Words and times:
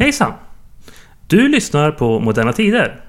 Hejsan! 0.00 0.32
Du 1.26 1.48
lyssnar 1.48 1.90
på 1.90 2.20
Moderna 2.20 2.52
Tider. 2.52 3.00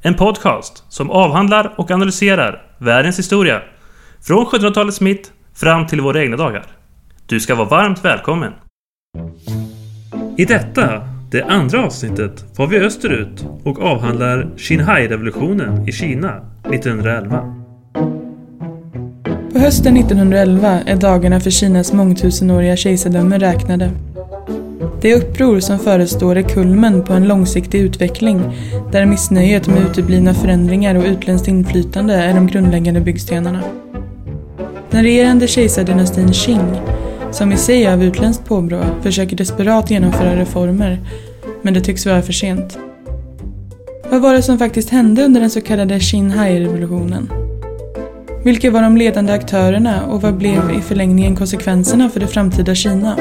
En 0.00 0.14
podcast 0.14 0.84
som 0.88 1.10
avhandlar 1.10 1.74
och 1.76 1.90
analyserar 1.90 2.62
världens 2.78 3.18
historia 3.18 3.62
från 4.22 4.46
1700-talets 4.46 5.00
mitt 5.00 5.32
fram 5.54 5.86
till 5.86 6.00
våra 6.00 6.22
egna 6.22 6.36
dagar. 6.36 6.66
Du 7.26 7.40
ska 7.40 7.54
vara 7.54 7.68
varmt 7.68 8.04
välkommen! 8.04 8.52
I 10.36 10.44
detta, 10.44 11.08
det 11.30 11.42
andra 11.42 11.84
avsnittet, 11.84 12.44
far 12.56 12.66
vi 12.66 12.78
österut 12.78 13.46
och 13.64 13.82
avhandlar 13.82 14.50
Xinhai-revolutionen 14.56 15.88
i 15.88 15.92
Kina 15.92 16.40
1911. 16.72 17.54
På 19.52 19.58
hösten 19.58 19.96
1911 19.96 20.80
är 20.86 20.96
dagarna 20.96 21.40
för 21.40 21.50
Kinas 21.50 21.92
mångtusenåriga 21.92 22.76
kejsardöme 22.76 23.38
räknade. 23.38 23.90
Det 25.00 25.14
uppror 25.14 25.60
som 25.60 25.78
förestår 25.78 26.36
är 26.36 26.42
kulmen 26.42 27.04
på 27.04 27.12
en 27.12 27.28
långsiktig 27.28 27.80
utveckling 27.80 28.42
där 28.92 29.06
missnöjet 29.06 29.66
med 29.68 29.82
uteblivna 29.82 30.34
förändringar 30.34 30.94
och 30.94 31.04
utländskt 31.04 31.48
inflytande 31.48 32.14
är 32.14 32.34
de 32.34 32.46
grundläggande 32.46 33.00
byggstenarna. 33.00 33.62
Den 34.90 35.02
regerande 35.02 35.48
kejsardynastin 35.48 36.32
Qing, 36.32 36.80
som 37.30 37.52
i 37.52 37.56
sig 37.56 37.84
är 37.84 37.92
av 37.92 38.02
utländskt 38.02 38.44
påbrå, 38.44 38.80
försöker 39.02 39.36
desperat 39.36 39.90
genomföra 39.90 40.36
reformer, 40.36 41.00
men 41.62 41.74
det 41.74 41.80
tycks 41.80 42.06
vara 42.06 42.22
för 42.22 42.32
sent. 42.32 42.78
Vad 44.10 44.20
var 44.20 44.34
det 44.34 44.42
som 44.42 44.58
faktiskt 44.58 44.90
hände 44.90 45.24
under 45.24 45.40
den 45.40 45.50
så 45.50 45.60
kallade 45.60 46.00
Xinhai-revolutionen? 46.00 47.32
Vilka 48.44 48.70
var 48.70 48.82
de 48.82 48.96
ledande 48.96 49.32
aktörerna 49.32 50.06
och 50.06 50.22
vad 50.22 50.34
blev 50.36 50.70
i 50.78 50.80
förlängningen 50.80 51.36
konsekvenserna 51.36 52.10
för 52.10 52.20
det 52.20 52.26
framtida 52.26 52.74
Kina? 52.74 53.16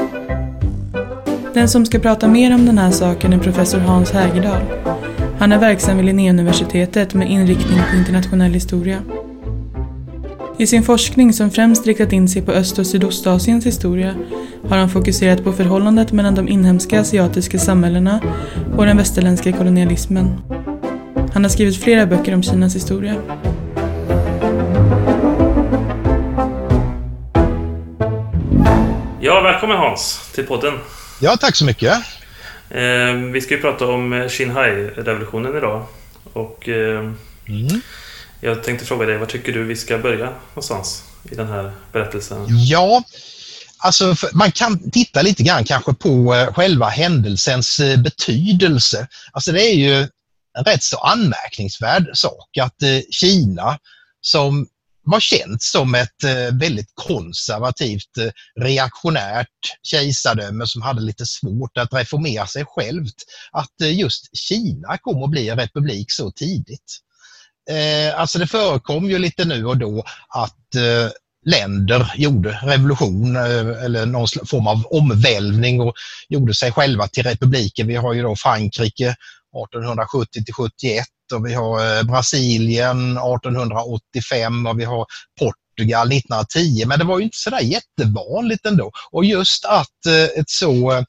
Den 1.53 1.69
som 1.69 1.85
ska 1.85 1.99
prata 1.99 2.27
mer 2.27 2.55
om 2.55 2.65
den 2.65 2.77
här 2.77 2.91
saken 2.91 3.33
är 3.33 3.37
professor 3.37 3.79
Hans 3.79 4.11
Hägerdal. 4.11 4.61
Han 5.39 5.51
är 5.51 5.59
verksam 5.59 5.97
vid 5.97 6.05
Linnéuniversitetet 6.05 7.13
med 7.13 7.31
inriktning 7.31 7.79
på 7.91 7.97
internationell 7.97 8.53
historia. 8.53 9.01
I 10.57 10.67
sin 10.67 10.83
forskning 10.83 11.33
som 11.33 11.51
främst 11.51 11.87
riktat 11.87 12.13
in 12.13 12.29
sig 12.29 12.41
på 12.41 12.51
Öst 12.51 12.79
och 12.79 12.87
Sydostasiens 12.87 13.65
historia 13.65 14.15
har 14.69 14.77
han 14.77 14.89
fokuserat 14.89 15.43
på 15.43 15.51
förhållandet 15.51 16.11
mellan 16.11 16.35
de 16.35 16.47
inhemska 16.47 17.01
asiatiska 17.01 17.59
samhällena 17.59 18.19
och 18.77 18.85
den 18.85 18.97
västerländska 18.97 19.51
kolonialismen. 19.51 20.41
Han 21.33 21.43
har 21.43 21.49
skrivit 21.49 21.83
flera 21.83 22.05
böcker 22.05 22.33
om 22.33 22.43
Kinas 22.43 22.75
historia. 22.75 23.15
Ja, 29.19 29.41
välkommen 29.41 29.77
Hans 29.77 30.31
till 30.35 30.45
podden. 30.45 30.73
Ja, 31.21 31.37
tack 31.37 31.55
så 31.55 31.65
mycket. 31.65 31.93
Eh, 32.69 33.13
vi 33.33 33.41
ska 33.41 33.55
ju 33.55 33.61
prata 33.61 33.87
om 33.87 34.29
Xinhai-revolutionen 34.29 35.57
idag. 35.57 35.85
Och 36.33 36.69
eh, 36.69 36.99
mm. 37.47 37.81
jag 38.39 38.63
tänkte 38.63 38.85
fråga 38.85 39.05
dig, 39.05 39.17
var 39.17 39.25
tycker 39.25 39.53
du 39.53 39.63
vi 39.63 39.75
ska 39.75 39.97
börja 39.97 40.33
någonstans 40.49 41.03
i 41.31 41.35
den 41.35 41.47
här 41.47 41.71
berättelsen? 41.91 42.45
Ja, 42.49 43.03
alltså 43.77 44.15
man 44.33 44.51
kan 44.51 44.91
titta 44.91 45.21
lite 45.21 45.43
grann 45.43 45.63
kanske 45.63 45.93
på 45.93 46.35
eh, 46.35 46.53
själva 46.53 46.89
händelsens 46.89 47.79
eh, 47.79 47.99
betydelse. 47.99 49.07
Alltså 49.31 49.51
det 49.51 49.61
är 49.61 49.75
ju 49.75 50.07
en 50.57 50.63
rätt 50.65 50.83
så 50.83 50.97
anmärkningsvärd 50.97 52.09
sak 52.13 52.57
att 52.61 52.81
eh, 52.83 52.99
Kina 53.11 53.79
som 54.21 54.67
var 55.11 55.19
känt 55.19 55.63
som 55.63 55.95
ett 55.95 56.23
eh, 56.23 56.55
väldigt 56.59 56.91
konservativt, 56.93 58.17
eh, 58.17 58.63
reaktionärt 58.63 59.47
kejsardöme 59.83 60.67
som 60.67 60.81
hade 60.81 61.01
lite 61.01 61.25
svårt 61.25 61.77
att 61.77 61.93
reformera 61.93 62.47
sig 62.47 62.65
självt. 62.67 63.15
Att 63.51 63.81
eh, 63.81 63.99
just 63.99 64.37
Kina 64.37 64.97
kom 64.97 65.23
att 65.23 65.29
bli 65.29 65.49
en 65.49 65.57
republik 65.57 66.11
så 66.11 66.31
tidigt. 66.31 66.97
Alltså 68.15 68.39
det 68.39 68.47
förekom 68.47 69.09
ju 69.09 69.17
lite 69.17 69.45
nu 69.45 69.65
och 69.65 69.77
då 69.77 70.03
att 70.29 70.75
länder 71.45 72.13
gjorde 72.15 72.59
revolution 72.63 73.35
eller 73.35 74.05
någon 74.05 74.27
form 74.45 74.67
av 74.67 74.85
omvälvning 74.85 75.81
och 75.81 75.93
gjorde 76.29 76.53
sig 76.53 76.71
själva 76.71 77.07
till 77.07 77.23
republiker. 77.23 77.83
Vi 77.83 77.95
har 77.95 78.13
ju 78.13 78.21
då 78.21 78.35
Frankrike 78.35 79.05
1870 79.05 80.45
till 80.45 80.53
71 80.53 81.05
och 81.31 81.45
vi 81.45 81.53
har 81.53 81.97
eh, 81.97 82.03
Brasilien 82.03 83.11
1885 83.11 84.65
och 84.65 84.79
vi 84.79 84.85
har 84.85 85.05
Portugal 85.39 86.11
1910. 86.11 86.85
Men 86.85 86.99
det 86.99 87.05
var 87.05 87.17
ju 87.17 87.23
inte 87.23 87.37
sådär 87.37 87.61
jättevanligt 87.61 88.65
ändå. 88.65 88.91
Och 89.11 89.25
just 89.25 89.65
att 89.65 90.05
eh, 90.07 90.39
ett 90.39 90.49
så 90.49 90.91
eh, 90.91 91.03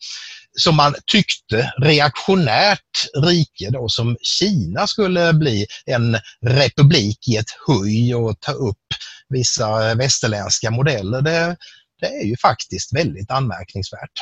som 0.59 0.77
man 0.77 0.95
tyckte 1.13 1.73
reaktionärt 1.79 3.09
rike 3.25 3.71
då 3.71 3.89
som 3.89 4.17
Kina 4.23 4.87
skulle 4.87 5.33
bli 5.33 5.67
en 5.87 6.17
republik 6.47 7.29
i 7.29 7.37
ett 7.37 7.51
höj 7.67 8.15
och 8.15 8.41
ta 8.41 8.53
upp 8.53 8.87
vissa 9.29 9.95
västerländska 9.95 10.71
modeller. 10.71 11.23
Det, 11.23 11.57
det 12.01 12.07
är 12.07 12.25
ju 12.25 12.37
faktiskt 12.37 12.97
väldigt 12.97 13.31
anmärkningsvärt. 13.31 14.13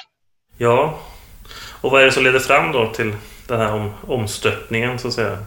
Ja, 0.59 1.01
och 1.81 1.91
vad 1.91 2.03
är 2.03 2.07
det 2.07 2.13
som 2.13 2.25
leder 2.25 2.39
fram 2.39 2.73
då 2.73 2.93
till 2.95 3.15
den 3.47 3.61
här 3.61 3.73
om, 3.73 3.93
omstöpningen 4.07 4.99
så 4.99 5.09
att 5.09 5.15
säga? 5.15 5.39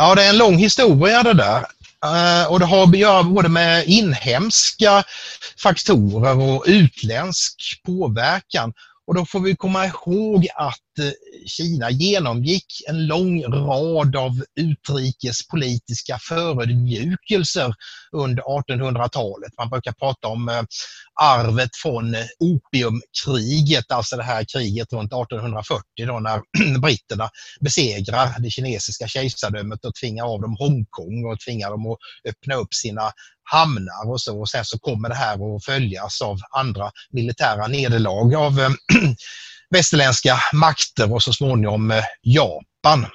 Ja, 0.00 0.14
det 0.14 0.22
är 0.22 0.28
en 0.28 0.38
lång 0.38 0.56
historia 0.56 1.22
det 1.22 1.34
där. 1.34 1.58
Uh, 2.06 2.52
och 2.52 2.58
det 2.58 2.66
har 2.66 2.82
att 2.82 2.98
göra 2.98 3.22
både 3.22 3.48
med 3.48 3.86
inhemska 3.86 5.04
faktorer 5.62 6.40
och 6.40 6.64
utländsk 6.66 7.80
påverkan. 7.86 8.72
Och 9.06 9.14
då 9.14 9.26
får 9.26 9.40
vi 9.40 9.56
komma 9.56 9.86
ihåg 9.86 10.46
att 10.54 10.98
eh, 10.98 11.10
Kina 11.46 11.90
genomgick 11.90 12.66
en 12.88 13.06
lång 13.06 13.44
rad 13.44 14.16
av 14.16 14.44
utrikespolitiska 14.60 16.18
förödmjukelser 16.18 17.74
under 18.12 18.42
1800-talet. 18.42 19.52
Man 19.58 19.70
brukar 19.70 19.92
prata 19.92 20.28
om 20.28 20.48
eh, 20.48 20.62
arvet 21.20 21.76
från 21.76 22.16
opiumkriget, 22.38 23.92
alltså 23.92 24.16
det 24.16 24.22
här 24.22 24.44
kriget 24.52 24.92
runt 24.92 25.12
1840 25.12 25.82
då 26.06 26.18
när 26.18 26.42
britterna 26.78 27.30
besegrar 27.60 28.38
det 28.38 28.50
kinesiska 28.50 29.08
kejsardömet 29.08 29.84
och 29.84 29.94
tvingar 29.94 30.24
av 30.24 30.40
dem 30.40 30.56
Hongkong 30.58 31.24
och 31.24 31.40
tvingar 31.40 31.70
dem 31.70 31.86
att 31.86 31.98
öppna 32.28 32.54
upp 32.54 32.74
sina 32.74 33.12
hamnar 33.50 34.10
och 34.10 34.20
så. 34.20 34.40
Och 34.40 34.48
sen 34.48 34.64
så 34.64 34.78
kommer 34.78 35.08
det 35.08 35.14
här 35.14 35.56
att 35.56 35.64
följas 35.64 36.22
av 36.22 36.38
andra 36.50 36.90
militära 37.10 37.66
nederlag 37.66 38.34
av 38.34 38.60
eh, 38.60 38.70
västerländska 39.70 40.40
makter 40.52 41.12
och 41.12 41.22
så 41.22 41.32
småningom 41.32 41.90
eh, 41.90 42.04
Japan. 42.22 43.06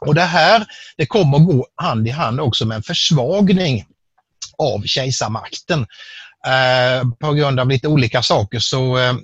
Och 0.00 0.14
det 0.14 0.22
här 0.22 0.66
det 0.96 1.06
kommer 1.06 1.36
att 1.38 1.46
gå 1.46 1.66
hand 1.76 2.08
i 2.08 2.10
hand 2.10 2.40
också 2.40 2.66
med 2.66 2.76
en 2.76 2.82
försvagning 2.82 3.86
av 4.58 4.82
kejsarmakten. 4.86 5.86
Eh, 6.46 7.08
på 7.20 7.32
grund 7.32 7.60
av 7.60 7.68
lite 7.68 7.88
olika 7.88 8.22
saker 8.22 8.58
så 8.58 8.98
eh, 8.98 9.14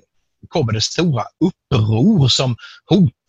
kommer 0.48 0.72
det 0.72 0.80
stora 0.80 1.24
uppror 1.44 2.28
som 2.28 2.56
hotar 2.86 3.19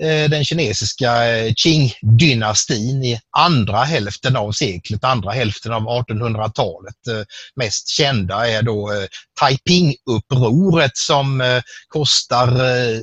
Eh, 0.00 0.30
den 0.30 0.44
kinesiska 0.44 1.36
eh, 1.36 1.52
Qing-dynastin 1.52 3.04
i 3.04 3.20
andra 3.36 3.84
hälften 3.84 4.36
av 4.36 4.52
seklet, 4.52 5.04
andra 5.04 5.30
hälften 5.30 5.72
av 5.72 5.82
1800-talet. 5.82 7.06
Eh, 7.08 7.24
mest 7.56 7.88
kända 7.88 8.48
är 8.48 8.62
då 8.62 8.92
eh, 8.92 9.06
Taiping-upproret 9.40 10.90
som 10.94 11.60
kostar 11.88 12.48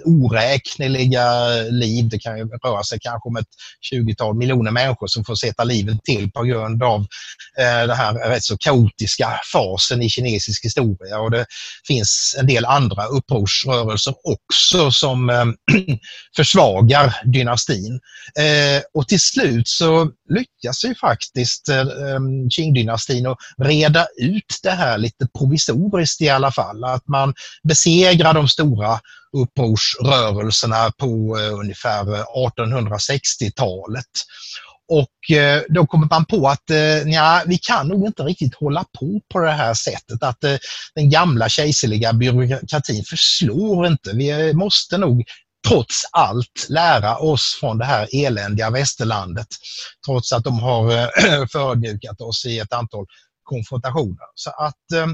oräkneliga 0.05 1.45
liv. 1.69 2.09
Det 2.09 2.19
kan 2.19 2.33
röra 2.37 2.83
sig 2.83 2.99
kanske 3.01 3.29
om 3.29 3.35
ett 3.35 3.47
20-tal 3.93 4.35
miljoner 4.35 4.71
människor 4.71 5.07
som 5.07 5.25
får 5.25 5.35
sätta 5.35 5.63
livet 5.63 6.03
till 6.03 6.31
på 6.31 6.43
grund 6.43 6.83
av 6.83 7.05
den 7.57 7.97
här 7.97 8.13
rätt 8.13 8.43
så 8.43 8.57
kaotiska 8.57 9.39
fasen 9.53 10.01
i 10.01 10.09
kinesisk 10.09 10.65
historia. 10.65 11.19
Och 11.19 11.31
det 11.31 11.45
finns 11.87 12.35
en 12.39 12.47
del 12.47 12.65
andra 12.65 13.05
upprorsrörelser 13.05 14.13
också 14.23 14.91
som 14.91 15.29
försvagar 16.35 17.15
dynastin. 17.25 17.99
Eh, 18.39 18.81
och 18.93 19.07
till 19.07 19.21
slut 19.21 19.67
så 19.67 20.11
lyckas 20.29 20.85
ju 20.85 20.95
faktiskt 20.95 21.69
eh, 21.69 21.79
eh, 21.79 22.19
Qing-dynastin 22.49 23.31
att 23.31 23.37
reda 23.67 24.07
ut 24.17 24.59
det 24.63 24.71
här 24.71 24.97
lite 24.97 25.27
provisoriskt 25.37 26.21
i 26.21 26.29
alla 26.29 26.51
fall. 26.51 26.83
Att 26.83 27.07
man 27.07 27.33
besegrar 27.63 28.33
de 28.33 28.47
stora 28.47 28.99
upprorsrörelserna 29.37 30.91
på 30.97 31.37
eh, 31.39 31.59
ungefär 31.59 32.15
eh, 32.15 32.23
1860-talet. 32.35 34.05
Och 34.87 35.35
eh, 35.37 35.61
då 35.69 35.87
kommer 35.87 36.07
man 36.11 36.25
på 36.25 36.47
att 36.47 36.69
eh, 36.69 37.09
ja, 37.09 37.43
vi 37.47 37.57
kan 37.57 37.87
nog 37.87 38.05
inte 38.05 38.23
riktigt 38.23 38.55
hålla 38.55 38.85
på 38.99 39.21
på 39.33 39.39
det 39.39 39.51
här 39.51 39.73
sättet. 39.73 40.23
Att 40.23 40.43
eh, 40.43 40.55
den 40.95 41.09
gamla 41.09 41.49
kejserliga 41.49 42.13
byråkratin 42.13 43.03
förslår 43.03 43.87
inte. 43.87 44.11
Vi 44.13 44.29
eh, 44.29 44.53
måste 44.53 44.97
nog 44.97 45.23
trots 45.67 46.01
allt 46.11 46.67
lära 46.69 47.17
oss 47.17 47.57
från 47.59 47.77
det 47.77 47.85
här 47.85 48.07
eländiga 48.11 48.69
västerlandet. 48.69 49.47
Trots 50.05 50.33
att 50.33 50.43
de 50.43 50.59
har 50.59 50.91
eh, 50.97 51.07
förödmjukat 51.51 52.21
oss 52.21 52.45
i 52.45 52.59
ett 52.59 52.73
antal 52.73 53.05
konfrontationer. 53.43 54.25
Så 54.35 54.49
att 54.49 54.91
eh, 54.95 55.07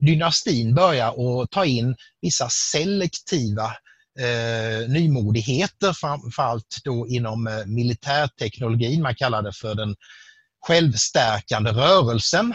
dynastin 0.00 0.74
börjar 0.74 1.42
att 1.42 1.50
ta 1.50 1.64
in 1.64 1.96
vissa 2.22 2.48
selektiva 2.50 3.64
eh, 4.18 4.88
nymodigheter, 4.88 5.92
framförallt 5.92 6.76
då 6.84 7.08
inom 7.08 7.46
eh, 7.46 7.66
militärteknologin. 7.66 9.02
Man 9.02 9.14
kallar 9.14 9.42
det 9.42 9.52
för 9.52 9.74
den 9.74 9.96
självstärkande 10.66 11.70
rörelsen. 11.70 12.54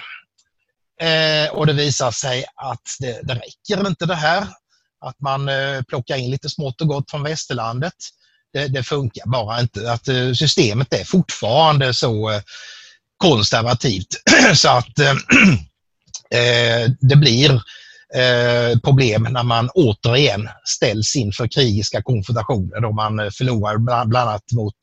Eh, 1.02 1.52
och 1.54 1.68
det 1.68 1.74
visar 1.74 2.12
sig 2.12 2.46
att 2.56 2.88
det, 3.00 3.22
det 3.24 3.34
räcker 3.34 3.88
inte 3.88 4.06
det 4.06 4.16
här. 4.16 4.48
Att 5.04 5.22
man 5.22 5.50
eh, 5.50 5.82
plockar 5.82 6.16
in 6.16 6.32
lite 6.32 6.50
smått 6.50 6.82
och 6.82 6.88
gott 6.88 7.12
från 7.12 7.24
västerlandet. 7.24 7.94
Det, 8.54 8.68
det 8.68 8.84
funkar 8.84 9.26
bara 9.26 9.60
inte. 9.60 9.92
Att 9.92 10.08
eh, 10.08 10.34
systemet 10.34 10.94
är 10.94 11.04
fortfarande 11.04 11.94
så 11.94 12.32
eh, 12.32 12.42
konservativt 13.18 14.22
så 14.56 14.70
att 14.70 14.96
det 17.00 17.16
blir 17.16 17.62
problem 18.84 19.28
när 19.32 19.44
man 19.44 19.70
återigen 19.70 20.50
ställs 20.66 21.16
inför 21.16 21.48
krigiska 21.48 22.04
konfrontationer 22.04 22.82
då 22.82 22.92
man 22.92 23.32
förlorar 23.32 23.78
bland 23.78 24.16
annat 24.16 24.52
mot 24.52 24.76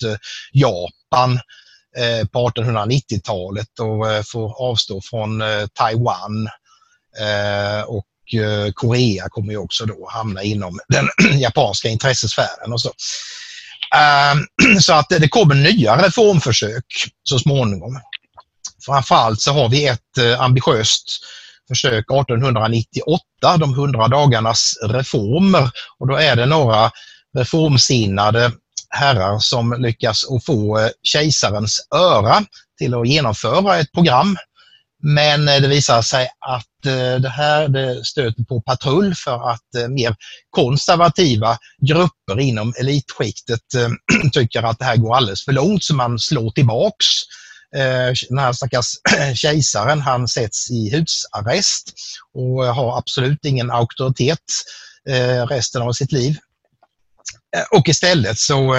Japan 0.53 1.41
på 2.33 2.49
1890-talet 2.49 3.81
och 3.81 4.27
får 4.27 4.63
avstå 4.63 5.01
från 5.11 5.43
Taiwan 5.75 6.49
och 7.87 8.07
Eh, 8.35 8.73
Korea 8.75 9.29
kommer 9.29 9.53
ju 9.53 9.59
också 9.59 9.87
då 9.87 10.09
hamna 10.13 10.43
inom 10.43 10.79
den 10.89 11.09
japanska 11.41 11.89
intressesfären 11.89 12.73
och 12.73 12.81
så. 12.81 12.93
Ehm, 13.97 14.47
så 14.81 14.93
att 14.93 15.09
det 15.09 15.29
kommer 15.29 15.55
nya 15.55 16.07
reformförsök 16.07 16.85
så 17.23 17.39
småningom. 17.39 18.01
Framförallt 18.87 19.41
så 19.41 19.53
har 19.53 19.69
vi 19.69 19.87
ett 19.87 20.19
eh, 20.19 20.41
ambitiöst 20.41 21.21
försök 21.69 22.05
1898, 22.11 23.23
de 23.57 23.75
100 23.75 24.09
dagarnas 24.09 24.73
reformer. 24.83 25.71
Och 25.99 26.09
då 26.09 26.17
är 26.17 26.37
det 26.37 26.47
några 26.47 26.91
reformsinnade 27.39 28.53
herrar 28.91 29.39
som 29.39 29.77
lyckas 29.79 30.25
att 30.31 30.45
få 30.45 30.79
eh, 30.79 30.89
kejsarens 31.03 31.89
öra 31.95 32.45
till 32.79 32.95
att 32.95 33.09
genomföra 33.09 33.79
ett 33.79 33.93
program. 33.93 34.37
Men 35.03 35.49
eh, 35.49 35.61
det 35.61 35.69
visar 35.69 36.03
sig 36.03 36.29
att 36.39 36.87
eh, 36.87 37.21
det 37.21 37.29
här 37.29 37.69
det 37.69 38.05
stöter 38.05 38.45
på 38.45 38.61
patrull 38.61 39.15
för 39.15 39.51
att 39.51 39.75
eh, 39.77 39.89
mer 39.89 40.17
konservativa 40.51 41.59
grupper 41.87 42.41
inom 42.41 42.75
elitskiktet 42.81 43.61
tycker 44.33 44.63
att 44.63 44.79
det 44.79 44.85
här 44.85 44.97
går 44.97 45.17
alldeles 45.17 45.45
för 45.45 45.53
långt 45.53 45.85
så 45.85 45.95
man 45.95 46.19
slår 46.19 46.51
tillbaks 46.51 47.07
den 48.29 48.39
här 48.39 48.53
stackars 48.53 48.87
kejsaren 49.35 50.01
han 50.01 50.29
sätts 50.29 50.71
i 50.71 50.91
husarrest 50.91 51.93
och 52.35 52.65
har 52.65 52.99
absolut 52.99 53.45
ingen 53.45 53.71
auktoritet 53.71 54.39
resten 55.49 55.83
av 55.83 55.93
sitt 55.93 56.13
liv. 56.13 56.37
Och 57.71 57.89
istället 57.89 58.39
så 58.39 58.75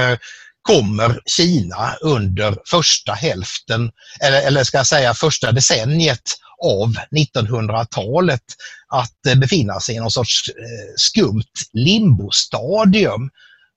kommer 0.62 1.20
Kina 1.26 1.96
under 2.02 2.58
första 2.68 3.14
hälften, 3.14 3.92
eller, 4.22 4.42
eller 4.42 4.64
ska 4.64 4.78
jag 4.78 4.88
säga 4.88 5.14
första 5.14 5.52
decenniet 5.52 6.22
av 6.64 6.96
1900-talet 7.12 8.44
att 8.88 9.26
eh, 9.28 9.36
befinna 9.36 9.80
sig 9.80 9.96
i 9.96 10.00
någon 10.00 10.12
sorts 10.12 10.50
eh, 10.50 10.94
skumt 10.98 11.54
limbostadium. 11.74 13.30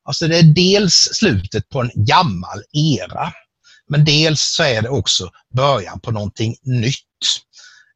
Alltså 0.04 0.28
det 0.28 0.38
är 0.38 0.54
dels 0.54 1.08
slutet 1.12 1.68
på 1.68 1.80
en 1.80 1.90
gammal 1.94 2.62
era 2.72 3.32
men 3.88 4.04
dels 4.04 4.40
så 4.40 4.62
är 4.62 4.82
det 4.82 4.88
också 4.88 5.30
början 5.56 6.00
på 6.00 6.10
någonting 6.10 6.56
nytt. 6.62 7.00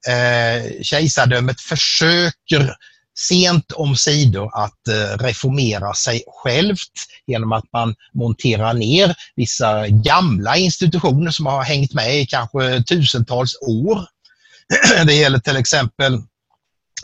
Eh, 0.09 0.83
kejsardömet 0.83 1.61
försöker 1.61 2.77
sent 3.19 3.73
om 3.73 3.97
sidor 3.97 4.51
att 4.55 4.89
eh, 4.89 5.25
reformera 5.25 5.95
sig 5.95 6.23
självt 6.27 6.93
genom 7.27 7.53
att 7.53 7.65
man 7.73 7.95
monterar 8.15 8.75
ner 8.75 9.15
vissa 9.37 9.89
gamla 9.89 10.57
institutioner 10.57 11.31
som 11.31 11.47
har 11.47 11.63
hängt 11.63 11.95
med 11.95 12.21
i 12.21 12.27
kanske 12.27 12.83
tusentals 12.83 13.59
år. 13.61 14.07
Det 15.07 15.15
gäller 15.15 15.39
till 15.39 15.57
exempel 15.57 16.15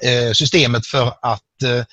eh, 0.02 0.32
systemet 0.32 0.86
för 0.86 1.06
att 1.22 1.62
eh, 1.64 1.84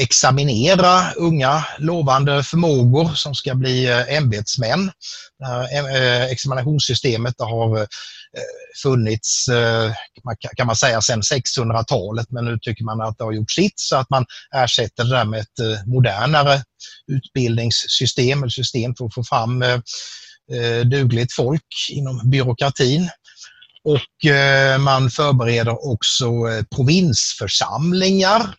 examinera 0.00 1.12
unga 1.12 1.64
lovande 1.78 2.42
förmågor 2.42 3.10
som 3.14 3.34
ska 3.34 3.54
bli 3.54 4.04
ämbetsmän. 4.08 4.90
Examinationssystemet 6.30 7.34
har 7.38 7.86
Eh, 8.36 8.82
funnits 8.82 9.48
eh, 9.48 9.92
kan 10.56 10.66
man 10.66 10.76
säga 10.76 11.00
sedan 11.00 11.22
600-talet 11.22 12.26
men 12.30 12.44
nu 12.44 12.58
tycker 12.62 12.84
man 12.84 13.00
att 13.00 13.18
det 13.18 13.24
har 13.24 13.32
gjort 13.32 13.50
sitt 13.50 13.80
så 13.80 13.96
att 13.96 14.10
man 14.10 14.26
ersätter 14.56 15.04
det 15.04 15.10
där 15.10 15.24
med 15.24 15.40
ett 15.40 15.58
eh, 15.60 15.86
modernare 15.86 16.62
utbildningssystem 17.12 18.42
eller 18.42 18.50
system 18.50 18.94
för 18.94 19.04
att 19.04 19.14
få 19.14 19.24
fram 19.24 19.64
dugligt 20.84 21.32
folk 21.32 21.66
inom 21.90 22.30
byråkratin. 22.30 23.10
Och 23.84 24.32
man 24.80 25.10
förbereder 25.10 25.90
också 25.90 26.30
provinsförsamlingar 26.76 28.54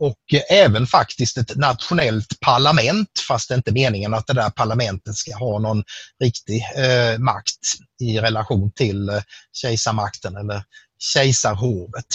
och 0.00 0.34
eh, 0.34 0.58
även 0.58 0.86
faktiskt 0.86 1.38
ett 1.38 1.56
nationellt 1.56 2.40
parlament 2.40 3.08
fast 3.28 3.48
det 3.48 3.54
är 3.54 3.56
inte 3.56 3.72
meningen 3.72 4.14
att 4.14 4.26
det 4.26 4.32
där 4.32 4.50
parlamentet 4.50 5.16
ska 5.16 5.36
ha 5.36 5.58
någon 5.58 5.82
riktig 6.22 6.64
eh, 6.76 7.18
makt 7.18 7.60
i 8.02 8.18
relation 8.18 8.72
till 8.72 9.08
eh, 9.08 9.22
kejsarmakten 9.52 10.36
eller 10.36 10.62
kejsarhovet. 10.98 12.06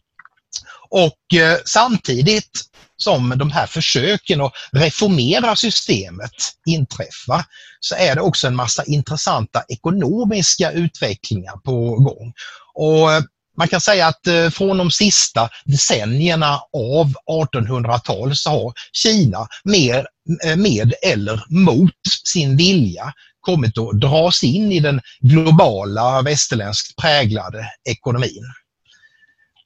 och 0.90 1.38
eh, 1.40 1.58
samtidigt 1.64 2.62
som 2.96 3.34
de 3.36 3.50
här 3.50 3.66
försöken 3.66 4.40
att 4.40 4.52
reformera 4.72 5.56
systemet 5.56 6.32
inträffar 6.66 7.44
så 7.80 7.94
är 7.94 8.14
det 8.14 8.20
också 8.20 8.46
en 8.46 8.56
massa 8.56 8.84
intressanta 8.84 9.64
ekonomiska 9.68 10.72
utvecklingar 10.72 11.56
på 11.56 11.96
gång. 11.96 12.32
Och 12.74 13.12
eh, 13.12 13.22
man 13.56 13.68
kan 13.68 13.80
säga 13.80 14.06
att 14.06 14.26
eh, 14.26 14.50
från 14.50 14.78
de 14.78 14.90
sista 14.90 15.48
decennierna 15.64 16.60
av 16.72 17.12
1800-talet 17.30 18.38
så 18.38 18.50
har 18.50 18.72
Kina 18.92 19.48
mer, 19.64 20.06
eh, 20.44 20.56
med 20.56 20.94
eller 21.02 21.44
mot 21.48 21.92
sin 22.24 22.56
vilja 22.56 23.12
kommit 23.40 23.78
att 23.78 24.00
dras 24.00 24.42
in 24.42 24.72
i 24.72 24.80
den 24.80 25.00
globala 25.20 26.22
västerländskt 26.22 26.96
präglade 26.96 27.66
ekonomin. 27.88 28.44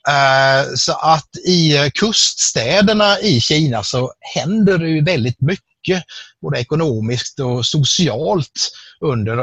Eh, 0.08 0.74
så 0.74 0.92
att 0.92 1.36
i 1.46 1.90
kuststäderna 1.94 3.20
i 3.20 3.40
Kina 3.40 3.82
så 3.82 4.12
händer 4.34 4.78
det 4.78 4.88
ju 4.88 5.04
väldigt 5.04 5.40
mycket 5.40 6.04
både 6.42 6.60
ekonomiskt 6.60 7.40
och 7.40 7.66
socialt 7.66 8.70
under 9.00 9.36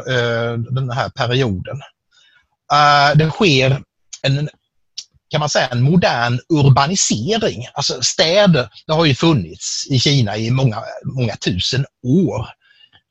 den 0.76 0.90
här 0.90 1.10
perioden. 1.10 1.82
Det 3.16 3.30
sker 3.30 3.82
en 4.28 4.50
kan 5.30 5.40
man 5.40 5.50
säga 5.50 5.68
en 5.68 5.82
modern 5.82 6.40
urbanisering. 6.50 7.68
Alltså 7.74 8.02
städer, 8.02 8.70
det 8.88 8.94
har 8.94 9.06
ju 9.06 9.16
funnits 9.16 9.88
i 9.90 10.00
Kina 10.00 10.38
i 10.38 10.52
många, 10.52 10.84
många 11.06 11.36
tusen 11.36 11.86
år. 12.04 12.50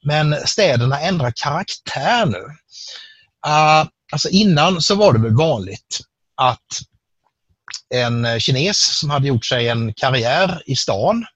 Men 0.05 0.47
städerna 0.47 1.01
ändrar 1.01 1.33
karaktär 1.37 2.27
nu. 2.27 2.45
Uh, 3.47 3.89
alltså 4.13 4.29
innan 4.29 4.83
så 4.83 4.95
var 4.95 5.13
det 5.13 5.19
väl 5.19 5.37
vanligt 5.37 6.01
att 6.37 6.81
en 7.95 8.41
kines 8.41 8.99
som 8.99 9.11
hade 9.11 9.29
gjort 9.29 9.45
sig 9.45 9.69
en 9.69 9.95
karriär 9.95 10.63
i 10.67 10.77
stan 10.77 11.27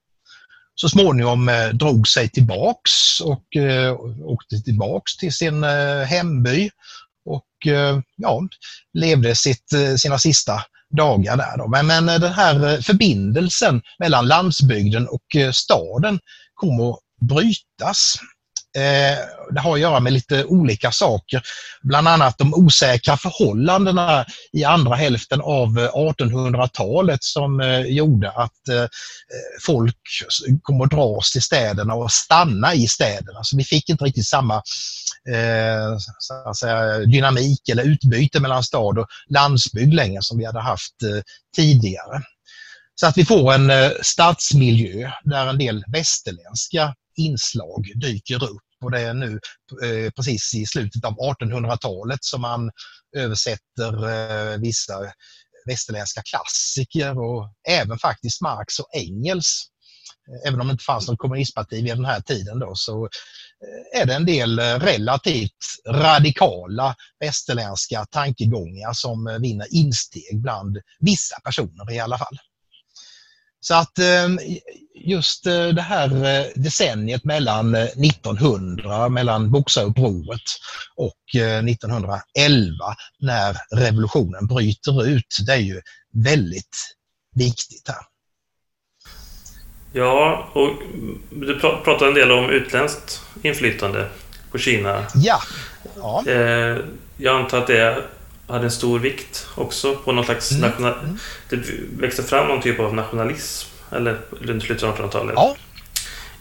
så 0.81 0.89
småningom 0.89 1.49
eh, 1.49 1.69
drog 1.69 2.09
sig 2.09 2.29
tillbaks 2.29 3.21
och 3.21 3.57
eh, 3.57 3.93
åkte 4.25 4.57
tillbaks 4.57 5.17
till 5.17 5.33
sin 5.33 5.65
eh, 5.65 6.03
hemby 6.03 6.71
och 7.25 7.73
eh, 7.73 8.01
ja, 8.17 8.49
levde 8.93 9.35
sitt, 9.35 9.73
eh, 9.73 9.95
sina 9.95 10.19
sista 10.19 10.63
dagar 10.97 11.37
där. 11.37 11.59
Då. 11.59 11.69
Men, 11.69 11.87
men 11.87 12.09
eh, 12.09 12.21
den 12.21 12.33
här 12.33 12.81
förbindelsen 12.81 13.83
mellan 13.99 14.27
landsbygden 14.27 15.09
och 15.09 15.37
staden 15.53 16.19
kommer 16.55 16.91
att 16.91 16.99
brytas. 17.21 18.15
Eh, 18.77 19.19
det 19.51 19.61
har 19.61 19.75
att 19.75 19.81
göra 19.81 20.01
med 20.01 20.13
lite 20.13 20.45
olika 20.45 20.93
saker. 20.93 21.43
Bland 21.83 22.09
annat 22.09 22.39
de 22.39 22.55
osäkra 22.55 23.17
förhållandena 23.17 24.25
i 24.53 24.65
andra 24.65 24.95
hälften 24.95 25.41
av 25.41 25.79
eh, 25.79 25.93
1800-talet 25.93 27.25
som 27.25 27.61
eh, 27.61 27.81
gjorde 27.81 28.31
att 28.31 28.69
eh, 28.69 28.87
folk 29.67 29.97
kom 30.63 30.81
att 30.81 30.91
dras 30.91 31.33
till 31.33 31.43
städerna 31.43 31.95
och 31.95 32.13
stanna 32.13 32.75
i 32.75 32.89
städerna. 32.89 33.41
Så 33.43 33.57
vi 33.57 33.65
fick 33.65 33.89
inte 33.89 34.05
riktigt 34.05 34.29
samma 34.29 34.55
eh, 35.29 36.53
säga, 36.61 36.99
dynamik 36.99 37.69
eller 37.69 37.83
utbyte 37.83 38.41
mellan 38.41 38.63
stad 38.63 38.99
och 38.99 39.07
landsbygd 39.29 39.95
längre 39.95 40.23
som 40.23 40.39
vi 40.39 40.45
hade 40.45 40.61
haft 40.61 41.03
eh, 41.03 41.23
tidigare. 41.57 42.23
Så 42.95 43.07
att 43.07 43.19
vi 43.19 43.25
får 43.25 43.53
en 43.53 43.73
stadsmiljö 44.03 45.11
där 45.25 45.47
en 45.47 45.59
del 45.59 45.85
västerländska 45.93 46.95
inslag 47.17 47.85
dyker 47.95 48.45
upp 48.45 48.63
och 48.85 48.91
det 48.91 49.01
är 49.01 49.15
nu 49.15 49.41
eh, 49.85 50.11
precis 50.11 50.55
i 50.55 50.67
slutet 50.67 51.05
av 51.05 51.17
1800-talet 51.17 52.25
som 52.25 52.41
man 52.41 52.71
översätter 53.17 54.09
eh, 54.09 54.59
vissa 54.59 55.13
västerländska 55.67 56.23
klassiker 56.23 57.19
och 57.19 57.53
även 57.69 57.99
faktiskt 57.99 58.41
Marx 58.41 58.79
och 58.79 58.89
Engels 58.93 59.67
eh, 60.31 60.49
även 60.49 60.61
om 60.61 60.67
det 60.67 60.73
inte 60.73 60.85
fanns 60.85 61.09
något 61.09 61.19
kommunistparti 61.19 61.77
vid 61.77 61.97
den 61.97 62.05
här 62.05 62.21
tiden 62.21 62.59
då, 62.59 62.73
så 62.75 63.05
eh, 63.05 64.01
är 64.01 64.07
det 64.07 64.15
en 64.15 64.27
del 64.27 64.59
eh, 64.59 64.79
relativt 64.79 65.59
radikala 65.89 66.95
västerländska 67.21 68.07
tankegångar 68.11 68.93
som 68.93 69.39
vinner 69.43 69.67
insteg 69.71 70.43
bland 70.43 70.79
vissa 71.01 71.41
personer 71.45 71.93
i 71.93 71.99
alla 71.99 72.19
fall. 72.19 72.39
Så 73.61 73.75
att 73.75 73.99
ehm, 73.99 74.39
just 75.05 75.47
eh, 75.47 75.69
det 75.69 75.83
här 75.83 76.25
eh, 76.25 76.47
decenniet 76.55 77.25
mellan 77.25 77.75
1900, 77.75 78.97
eh, 78.97 79.09
mellan 79.09 79.51
Boxarupproret 79.51 80.43
och 80.97 81.41
1911 81.69 82.95
när 83.21 83.57
revolutionen 83.77 84.47
bryter 84.47 85.07
ut, 85.07 85.37
det 85.47 85.53
är 85.53 85.57
ju 85.57 85.81
väldigt 86.25 86.97
viktigt 87.35 87.89
här. 87.89 87.97
Ja, 89.93 90.49
och 90.53 90.71
du 91.31 91.61
pratar 91.61 92.07
en 92.07 92.15
del 92.15 92.31
om 92.31 92.51
utländskt 92.51 93.21
inflytande 93.43 94.09
på 94.51 94.59
Kina. 94.59 95.07
Ja. 95.15 95.41
ja. 95.97 96.23
Jag 97.17 97.37
antar 97.37 97.59
att 97.59 97.67
det 97.67 98.05
hade 98.51 98.65
en 98.65 98.71
stor 98.71 98.99
vikt 98.99 99.47
också 99.55 99.97
på 99.97 100.13
någon 100.13 100.25
slags 100.25 100.51
mm. 100.51 100.71
national... 100.71 100.93
Mm. 100.93 101.19
Det 101.51 101.57
växte 102.03 102.23
fram 102.23 102.49
någon 102.49 102.63
typ 102.63 102.81
av 102.81 102.95
nationalism 102.95 103.69
eller 103.93 104.21
runt 104.41 104.63
slutet 104.63 104.85
av 104.85 104.97
1800-talet 104.97 105.35
ja. 105.37 105.57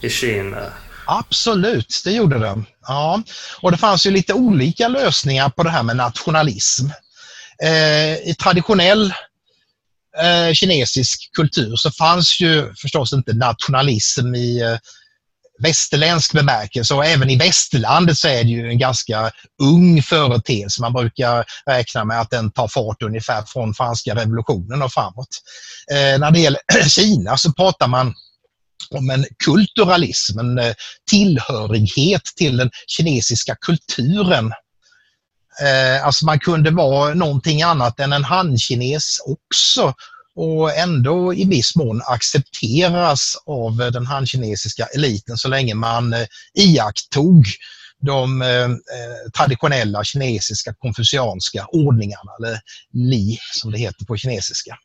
i 0.00 0.10
Kina. 0.10 0.72
Absolut, 1.06 2.02
det 2.04 2.12
gjorde 2.12 2.38
det. 2.38 2.62
Ja. 2.86 3.22
Och 3.60 3.72
det 3.72 3.78
fanns 3.78 4.06
ju 4.06 4.10
lite 4.10 4.34
olika 4.34 4.88
lösningar 4.88 5.48
på 5.48 5.62
det 5.62 5.70
här 5.70 5.82
med 5.82 5.96
nationalism. 5.96 6.86
Eh, 7.62 8.14
I 8.14 8.34
traditionell 8.38 9.14
eh, 10.22 10.52
kinesisk 10.52 11.30
kultur 11.32 11.76
så 11.76 11.90
fanns 11.90 12.40
ju 12.40 12.74
förstås 12.74 13.12
inte 13.12 13.32
nationalism 13.32 14.34
i 14.34 14.62
eh, 14.62 14.78
västerländsk 15.60 16.32
bemärkelse 16.32 16.94
och 16.94 17.04
även 17.06 17.30
i 17.30 17.36
västerlandet 17.36 18.18
så 18.18 18.28
är 18.28 18.44
det 18.44 18.50
ju 18.50 18.68
en 18.68 18.78
ganska 18.78 19.30
ung 19.62 20.02
företeelse. 20.02 20.82
Man 20.82 20.92
brukar 20.92 21.44
räkna 21.66 22.04
med 22.04 22.20
att 22.20 22.30
den 22.30 22.52
tar 22.52 22.68
fart 22.68 23.02
ungefär 23.02 23.42
från 23.42 23.74
franska 23.74 24.14
revolutionen 24.14 24.82
och 24.82 24.92
framåt. 24.92 25.28
Eh, 25.92 26.18
när 26.18 26.30
det 26.30 26.40
gäller 26.40 26.60
Kina 26.88 27.36
så 27.36 27.52
pratar 27.52 27.88
man 27.88 28.14
om 28.90 29.10
en 29.10 29.26
kulturalism, 29.44 30.38
en 30.38 30.58
eh, 30.58 30.74
tillhörighet 31.10 32.22
till 32.36 32.56
den 32.56 32.70
kinesiska 32.86 33.56
kulturen. 33.60 34.52
Eh, 35.62 36.06
alltså 36.06 36.26
man 36.26 36.38
kunde 36.38 36.70
vara 36.70 37.14
någonting 37.14 37.62
annat 37.62 38.00
än 38.00 38.12
en 38.12 38.24
han-kines 38.24 39.18
också 39.26 39.94
och 40.40 40.76
ändå 40.76 41.34
i 41.34 41.44
viss 41.44 41.76
mån 41.76 42.02
accepteras 42.06 43.36
av 43.46 43.82
eh, 43.82 43.90
den 43.90 44.06
hankinesiska 44.06 44.86
eliten 44.86 45.36
så 45.36 45.48
länge 45.48 45.74
man 45.74 46.12
eh, 46.12 46.26
iakttog 46.54 47.46
de 48.00 48.42
eh, 48.42 48.64
eh, 48.64 49.30
traditionella 49.36 50.04
kinesiska 50.04 50.74
konfucianska 50.74 51.66
ordningarna, 51.66 52.30
eller 52.38 52.60
li 52.92 53.38
som 53.52 53.70
det 53.70 53.78
heter 53.78 54.04
på 54.04 54.16
kinesiska. 54.16 54.76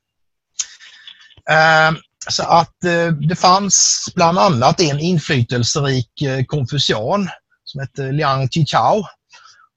Eh, 1.50 1.98
så 2.30 2.44
att 2.44 2.84
eh, 2.84 3.08
det 3.08 3.36
fanns 3.36 4.06
bland 4.16 4.40
annat 4.40 4.80
en 4.82 5.00
inflytelserik 5.00 6.22
eh, 6.22 6.46
konfucian 6.46 7.30
som 7.64 7.82
hette 7.82 8.12
Liang 8.12 8.48
Qichao 8.48 9.04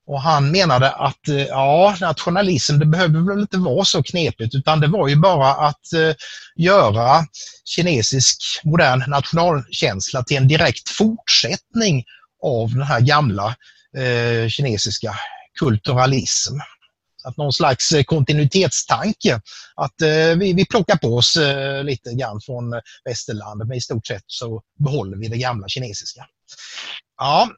och 0.08 0.22
han 0.22 0.50
menade 0.50 0.90
att 0.90 1.28
eh, 1.28 1.36
ja, 1.36 1.96
nationalism 2.00 2.78
det 2.78 2.86
behöver 2.86 3.20
väl 3.20 3.40
inte 3.40 3.58
vara 3.58 3.84
så 3.84 4.02
knepigt 4.02 4.54
utan 4.54 4.80
det 4.80 4.86
var 4.86 5.08
ju 5.08 5.16
bara 5.16 5.54
att 5.54 5.92
eh, 5.92 6.14
göra 6.56 7.26
kinesisk 7.64 8.42
modern 8.64 9.04
nationalkänsla 9.10 10.22
till 10.24 10.36
en 10.36 10.48
direkt 10.48 10.88
fortsättning 10.88 12.04
av 12.42 12.70
den 12.70 12.82
här 12.82 13.00
gamla 13.00 13.56
eh, 13.96 14.48
kinesiska 14.48 15.14
kulturalism. 15.58 16.54
Att 17.24 17.36
någon 17.36 17.52
slags 17.52 17.92
eh, 17.92 18.02
kontinuitetstanke. 18.02 19.40
Att 19.74 20.02
eh, 20.02 20.38
vi, 20.38 20.52
vi 20.52 20.66
plockar 20.66 20.96
på 20.96 21.16
oss 21.16 21.36
eh, 21.36 21.84
lite 21.84 22.14
grann 22.14 22.40
från 22.46 22.80
västerlandet 23.04 23.68
men 23.68 23.76
i 23.76 23.80
stort 23.80 24.06
sett 24.06 24.24
så 24.26 24.62
behåller 24.78 25.16
vi 25.16 25.28
det 25.28 25.38
gamla 25.38 25.68
kinesiska. 25.68 26.26
Ja, 27.18 27.48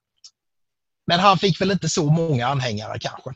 men 1.10 1.20
han 1.20 1.38
fick 1.38 1.60
väl 1.60 1.70
inte 1.70 1.88
så 1.88 2.10
många 2.10 2.46
anhängare 2.46 2.98
kanske. 2.98 3.30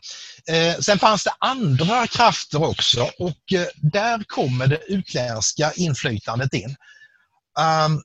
Eh, 0.55 0.79
sen 0.79 0.99
fanns 0.99 1.25
det 1.25 1.33
andra 1.39 2.07
krafter 2.07 2.63
också 2.63 3.11
och 3.19 3.53
eh, 3.53 3.67
där 3.77 4.25
kommer 4.27 4.67
det 4.67 4.79
utländska 4.87 5.73
inflytandet 5.73 6.55
in. 6.55 6.77
Um, 7.87 8.03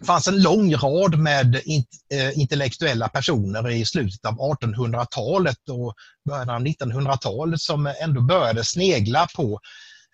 det 0.00 0.06
fanns 0.06 0.28
en 0.28 0.42
lång 0.42 0.74
rad 0.74 1.18
med 1.18 1.60
in, 1.64 1.84
eh, 2.12 2.38
intellektuella 2.38 3.08
personer 3.08 3.70
i 3.70 3.84
slutet 3.84 4.24
av 4.24 4.34
1800-talet 4.34 5.68
och 5.68 5.94
början 6.28 6.50
av 6.50 6.60
1900-talet 6.60 7.60
som 7.60 7.92
ändå 8.00 8.20
började 8.20 8.64
snegla 8.64 9.26
på 9.36 9.60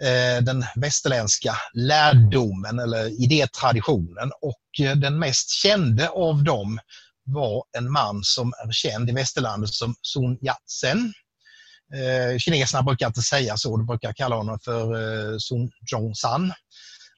eh, 0.02 0.44
den 0.44 0.64
västerländska 0.76 1.56
lärdomen 1.72 2.78
eller 2.78 3.22
idétraditionen 3.22 4.30
och 4.40 4.86
eh, 4.86 4.96
den 4.96 5.18
mest 5.18 5.50
kände 5.50 6.08
av 6.08 6.44
dem 6.44 6.78
var 7.24 7.64
en 7.78 7.92
man 7.92 8.20
som 8.24 8.48
är 8.48 8.72
känd 8.72 9.10
i 9.10 9.12
västerlandet 9.12 9.70
som 9.70 9.94
Sun 10.02 10.38
Yat-sen. 10.42 11.12
Eh, 11.94 12.38
kineserna 12.38 12.82
brukar 12.82 13.06
inte 13.06 13.22
säga 13.22 13.56
så, 13.56 13.76
de 13.76 13.86
brukar 13.86 14.12
kalla 14.12 14.36
honom 14.36 14.58
för 14.64 14.82
eh, 14.94 15.38
Sun 15.38 15.70
Zhongsan. 15.90 16.52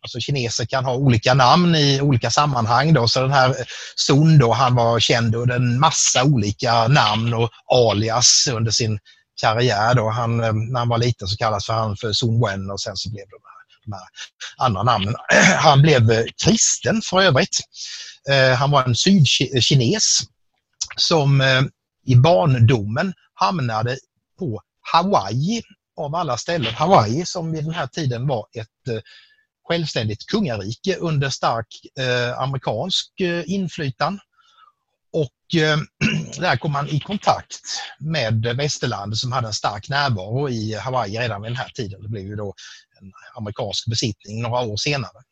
Alltså 0.02 0.20
kineser 0.20 0.64
kan 0.64 0.84
ha 0.84 0.94
olika 0.94 1.34
namn 1.34 1.74
i 1.74 2.00
olika 2.00 2.30
sammanhang. 2.30 2.92
Då. 2.94 3.08
Så 3.08 3.20
den 3.20 3.32
här 3.32 3.48
eh, 3.48 3.64
Sun 3.96 4.38
då, 4.38 4.52
han 4.52 4.74
var 4.74 5.00
känd 5.00 5.34
under 5.34 5.56
en 5.56 5.80
massa 5.80 6.24
olika 6.24 6.88
namn 6.88 7.34
och 7.34 7.50
alias 7.72 8.48
under 8.52 8.70
sin 8.70 8.98
karriär. 9.40 9.94
Då. 9.94 10.10
Han, 10.10 10.44
eh, 10.44 10.52
när 10.52 10.78
han 10.78 10.88
var 10.88 10.98
liten 10.98 11.28
så 11.28 11.36
kallades 11.36 11.68
han 11.68 11.96
för 11.96 12.12
Sun 12.12 12.40
Wen 12.40 12.70
och 12.70 12.80
sen 12.80 12.96
så 12.96 13.10
blev 13.10 13.24
det 13.24 13.36
de 13.84 13.92
här 13.92 14.02
andra 14.56 14.82
namnen. 14.82 15.14
Han 15.58 15.82
blev 15.82 16.10
eh, 16.10 16.24
kristen 16.44 17.02
för 17.02 17.22
övrigt. 17.22 17.60
Eh, 18.28 18.54
han 18.54 18.70
var 18.70 18.84
en 18.84 18.96
sydkines 18.96 20.20
som 20.96 21.40
eh, 21.40 21.62
i 22.06 22.16
barndomen 22.16 23.14
hamnade 23.34 23.98
på 24.38 24.62
Hawaii 24.92 25.62
av 25.96 26.14
alla 26.14 26.36
ställen. 26.36 26.74
Hawaii 26.74 27.26
som 27.26 27.52
vid 27.52 27.64
den 27.64 27.74
här 27.74 27.86
tiden 27.86 28.26
var 28.26 28.46
ett 28.52 28.88
eh, 28.88 29.00
självständigt 29.68 30.26
kungarike 30.26 30.96
under 30.96 31.30
stark 31.30 31.66
amerikansk 32.36 33.12
inflytande. 33.46 34.20
Och 35.12 35.32
där 36.40 36.56
kom 36.56 36.74
han 36.74 36.88
i 36.88 37.00
kontakt 37.00 37.60
med 37.98 38.56
västerlandet 38.56 39.18
som 39.18 39.32
hade 39.32 39.46
en 39.46 39.52
stark 39.52 39.88
närvaro 39.88 40.48
i 40.48 40.74
Hawaii 40.74 41.18
redan 41.18 41.42
vid 41.42 41.50
den 41.50 41.56
här 41.56 41.68
tiden. 41.68 42.02
Det 42.02 42.08
blev 42.08 42.24
ju 42.24 42.36
då 42.36 42.54
en 43.00 43.12
amerikansk 43.36 43.86
besittning 43.86 44.42
några 44.42 44.60
år 44.60 44.76
senare. 44.76 45.22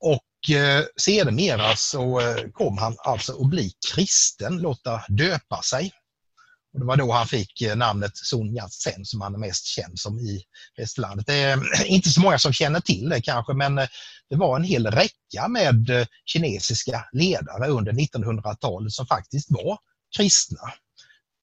Och 0.00 0.22
eh, 0.50 0.84
sedermera 0.96 1.76
så 1.76 2.20
eh, 2.20 2.36
kom 2.52 2.78
han 2.78 2.96
alltså 2.98 3.32
att 3.32 3.50
bli 3.50 3.72
kristen, 3.94 4.58
låta 4.58 5.02
döpa 5.08 5.62
sig. 5.62 5.92
Och 6.74 6.80
det 6.80 6.86
var 6.86 6.96
då 6.96 7.12
han 7.12 7.26
fick 7.26 7.62
eh, 7.62 7.76
namnet 7.76 8.16
Sun 8.16 8.56
Yat-sen 8.56 9.04
som 9.04 9.20
han 9.20 9.34
är 9.34 9.38
mest 9.38 9.66
känd 9.66 9.98
som 9.98 10.18
i 10.18 10.42
västerlandet. 10.76 11.26
Det 11.26 11.34
är 11.34 11.56
eh, 11.56 11.92
inte 11.92 12.10
så 12.10 12.20
många 12.20 12.38
som 12.38 12.52
känner 12.52 12.80
till 12.80 13.08
det 13.08 13.20
kanske 13.20 13.54
men 13.54 13.74
det 14.30 14.36
var 14.36 14.56
en 14.56 14.64
hel 14.64 14.86
räcka 14.86 15.48
med 15.48 16.06
kinesiska 16.24 17.04
ledare 17.12 17.68
under 17.68 17.92
1900-talet 17.92 18.92
som 18.92 19.06
faktiskt 19.06 19.50
var 19.50 19.78
kristna. 20.16 20.60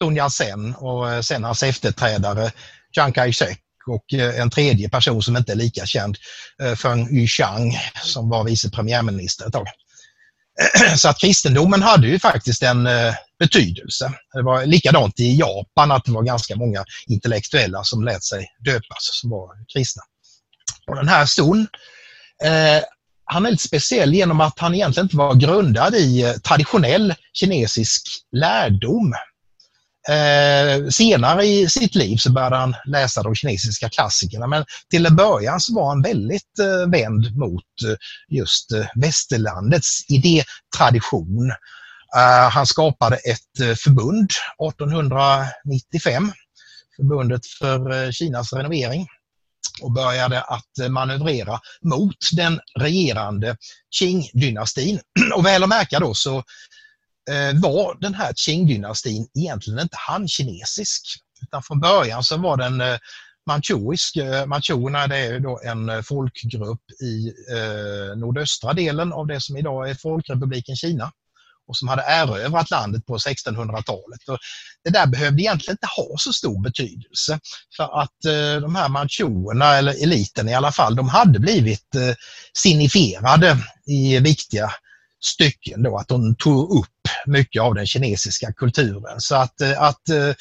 Sun 0.03 0.17
Yat-sen 0.17 0.75
och 0.75 1.25
sen 1.25 1.43
hans 1.43 1.63
efterträdare 1.63 2.51
Chiang 2.95 3.13
Kai-shek 3.13 3.59
och 3.89 4.13
eh, 4.13 4.39
en 4.39 4.49
tredje 4.49 4.89
person 4.89 5.21
som 5.21 5.37
inte 5.37 5.51
är 5.51 5.55
lika 5.55 5.85
känd, 5.85 6.17
eh, 6.63 6.75
Feng 6.75 7.17
Yuxiang, 7.17 7.77
som 8.03 8.29
var 8.29 8.43
vice 8.43 8.69
premiärminister 8.69 9.47
ett 9.47 9.53
tag. 9.53 9.67
Så 10.97 11.09
att 11.09 11.19
kristendomen 11.19 11.81
hade 11.81 12.07
ju 12.07 12.19
faktiskt 12.19 12.63
en 12.63 12.87
eh, 12.87 13.13
betydelse. 13.39 14.13
Det 14.33 14.41
var 14.41 14.65
likadant 14.65 15.19
i 15.19 15.35
Japan 15.35 15.91
att 15.91 16.05
det 16.05 16.11
var 16.11 16.23
ganska 16.23 16.55
många 16.55 16.85
intellektuella 17.07 17.83
som 17.83 18.03
lät 18.03 18.23
sig 18.23 18.47
döpas 18.59 19.09
som 19.21 19.29
var 19.29 19.49
kristna. 19.73 20.03
Och 20.87 20.95
den 20.95 21.07
här 21.07 21.25
Sun, 21.25 21.67
eh, 22.43 22.83
han 23.25 23.45
är 23.45 23.51
lite 23.51 23.63
speciell 23.63 24.13
genom 24.13 24.41
att 24.41 24.59
han 24.59 24.75
egentligen 24.75 25.05
inte 25.05 25.17
var 25.17 25.35
grundad 25.35 25.95
i 25.95 26.35
traditionell 26.43 27.15
kinesisk 27.33 28.01
lärdom. 28.31 29.13
Eh, 30.09 30.89
senare 30.89 31.45
i 31.45 31.69
sitt 31.69 31.95
liv 31.95 32.17
så 32.17 32.31
började 32.31 32.55
han 32.55 32.75
läsa 32.85 33.23
de 33.23 33.35
kinesiska 33.35 33.89
klassikerna 33.89 34.47
men 34.47 34.65
till 34.89 35.05
en 35.05 35.15
början 35.15 35.59
så 35.59 35.75
var 35.75 35.89
han 35.89 36.01
väldigt 36.01 36.59
eh, 36.59 36.91
vänd 36.91 37.37
mot 37.37 37.63
eh, 37.85 37.95
just 38.29 38.71
eh, 38.71 38.85
västerlandets 38.95 40.05
idétradition. 40.09 41.51
Eh, 42.15 42.49
han 42.49 42.65
skapade 42.65 43.15
ett 43.15 43.59
eh, 43.61 43.75
förbund 43.75 44.29
1895, 44.69 46.31
Förbundet 46.95 47.45
för 47.45 48.03
eh, 48.03 48.11
Kinas 48.11 48.53
renovering. 48.53 49.07
och 49.81 49.91
började 49.91 50.41
att 50.41 50.79
eh, 50.81 50.89
manövrera 50.89 51.59
mot 51.81 52.17
den 52.31 52.59
regerande 52.79 53.57
Qing-dynastin. 53.99 54.99
Och 55.35 55.45
väl 55.45 55.63
att 55.63 55.69
märka 55.69 55.99
då 55.99 56.13
så 56.13 56.43
Eh, 57.29 57.61
var 57.61 57.97
den 58.01 58.13
här 58.13 58.33
Qing-dynastin 58.33 59.27
egentligen 59.35 59.79
inte 59.79 59.97
han-kinesisk. 60.07 61.01
Utan 61.41 61.63
från 61.63 61.79
början 61.79 62.23
så 62.23 62.37
var 62.37 62.57
den 62.57 62.81
eh, 62.81 62.97
manchurisk. 63.47 64.17
Manchurerna 64.47 65.03
eh, 65.03 65.09
det 65.09 65.17
är 65.17 65.39
då 65.39 65.59
en 65.63 66.03
folkgrupp 66.03 66.91
i 67.01 67.33
nordöstra 68.15 68.73
delen 68.73 69.13
av 69.13 69.27
det 69.27 69.41
som 69.41 69.57
idag 69.57 69.89
är 69.89 69.93
Folkrepubliken 69.93 70.75
Kina 70.75 71.11
och 71.69 71.77
som 71.77 71.87
hade 71.87 72.01
erövrat 72.01 72.71
landet 72.71 73.05
på 73.05 73.17
1600-talet. 73.17 74.19
det 74.83 74.89
där 74.89 75.07
behövde 75.07 75.41
egentligen 75.41 75.73
inte 75.73 75.87
ha 75.97 76.17
så 76.17 76.33
stor 76.33 76.61
betydelse 76.61 77.39
för 77.77 78.01
att 78.01 78.25
eh, 78.25 78.61
de 78.61 78.75
här 78.75 78.89
manchurerna, 78.89 79.75
eller 79.75 80.03
eliten 80.03 80.49
i 80.49 80.53
alla 80.53 80.71
fall, 80.71 80.95
de 80.95 81.09
hade 81.09 81.39
blivit 81.39 81.95
eh, 81.95 82.15
signifierade 82.53 83.57
i 83.87 84.19
viktiga 84.19 84.71
stycken 85.21 85.83
då, 85.83 85.97
att 85.97 86.07
de 86.07 86.35
tog 86.35 86.79
upp 86.79 86.98
mycket 87.25 87.61
av 87.61 87.75
den 87.75 87.85
kinesiska 87.85 88.53
kulturen. 88.53 89.19
Så 89.21 89.35
att, 89.35 89.61
eh, 89.61 89.81
att 89.81 90.09
eh, 90.09 90.33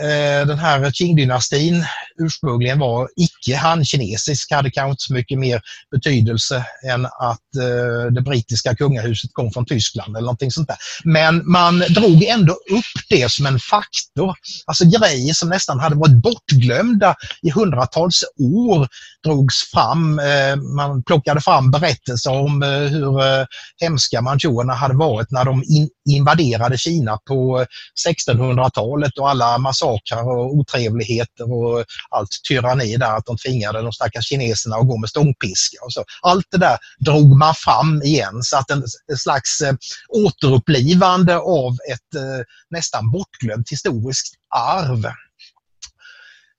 Eh, 0.00 0.46
den 0.46 0.58
här 0.58 0.90
Qing-dynastin 0.90 1.84
ursprungligen 2.18 2.78
var 2.78 3.08
icke 3.16 3.56
han-kinesisk, 3.56 4.50
hade 4.50 4.70
kanske 4.70 4.90
inte 4.90 5.02
så 5.02 5.12
mycket 5.12 5.38
mer 5.38 5.60
betydelse 5.90 6.64
än 6.92 7.06
att 7.06 7.56
eh, 7.56 8.12
det 8.12 8.20
brittiska 8.20 8.76
kungahuset 8.76 9.30
kom 9.32 9.52
från 9.52 9.66
Tyskland 9.66 10.16
eller 10.16 10.26
någonting 10.26 10.50
sånt 10.50 10.68
där. 10.68 10.76
Men 11.04 11.50
man 11.50 11.78
drog 11.78 12.22
ändå 12.22 12.52
upp 12.52 13.08
det 13.08 13.32
som 13.32 13.46
en 13.46 13.58
faktor. 13.58 14.34
Alltså 14.66 14.84
grejer 14.84 15.34
som 15.34 15.48
nästan 15.48 15.80
hade 15.80 15.96
varit 15.96 16.22
bortglömda 16.22 17.14
i 17.42 17.50
hundratals 17.50 18.24
år 18.40 18.88
drogs 19.24 19.70
fram. 19.70 20.18
Eh, 20.18 20.56
man 20.56 21.02
plockade 21.02 21.40
fram 21.40 21.70
berättelser 21.70 22.30
om 22.30 22.62
hur 22.62 23.46
hemska 23.80 24.22
manchurerna 24.22 24.74
hade 24.74 24.94
varit 24.94 25.30
när 25.30 25.44
de 25.44 25.62
invaderade 26.10 26.78
Kina 26.78 27.18
på 27.28 27.66
1600-talet 28.06 29.18
och 29.18 29.30
alla 29.30 29.58
massakrer 29.58 30.28
och 30.28 30.54
otrevligheter 30.54 31.52
och 31.52 31.84
allt 32.10 32.28
tyranni 32.48 32.96
där, 32.96 33.16
att 33.16 33.26
de 33.26 33.36
tvingade 33.36 33.82
de 33.82 33.92
stackars 33.92 34.28
kineserna 34.28 34.76
att 34.76 34.88
gå 34.88 34.98
med 34.98 35.10
stångpiska 35.10 35.78
och 35.84 35.92
så. 35.92 36.04
Allt 36.22 36.46
det 36.50 36.58
där 36.58 36.78
drog 36.98 37.36
man 37.36 37.54
fram 37.54 38.02
igen 38.02 38.42
så 38.42 38.56
att 38.56 38.70
en, 38.70 38.84
slags 39.16 39.60
eh, 39.60 39.74
återupplivande 40.08 41.36
av 41.36 41.72
ett 41.92 42.14
eh, 42.16 42.40
nästan 42.70 43.10
bortglömt 43.10 43.70
historiskt 43.70 44.34
arv. 44.54 45.06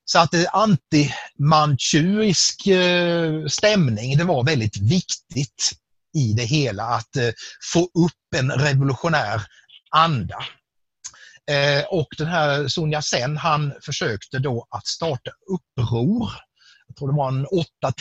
Så 0.06 0.20
att 0.20 0.34
eh, 0.34 0.40
det 0.40 0.48
anti-manchurisk 0.48 2.70
stämning, 3.50 4.18
det 4.18 4.24
var 4.24 4.44
väldigt 4.44 4.78
viktigt 4.78 5.72
i 6.14 6.34
det 6.34 6.44
hela 6.44 6.84
att 6.84 7.16
eh, 7.16 7.30
få 7.74 7.84
upp 7.84 8.36
en 8.36 8.52
revolutionär 8.52 9.42
anda. 9.92 10.38
Eh, 11.52 11.84
och 11.90 12.08
den 12.18 12.28
här 12.28 12.68
Sun 12.68 12.94
Yat-sen 12.94 13.38
han 13.38 13.74
försökte 13.82 14.40
då 14.40 14.68
att 14.70 14.88
starta 14.88 15.32
uppror. 15.50 16.30
Jag 16.88 16.96
tror 16.96 17.08
det 17.12 17.18
var 17.18 17.28
en 17.28 17.48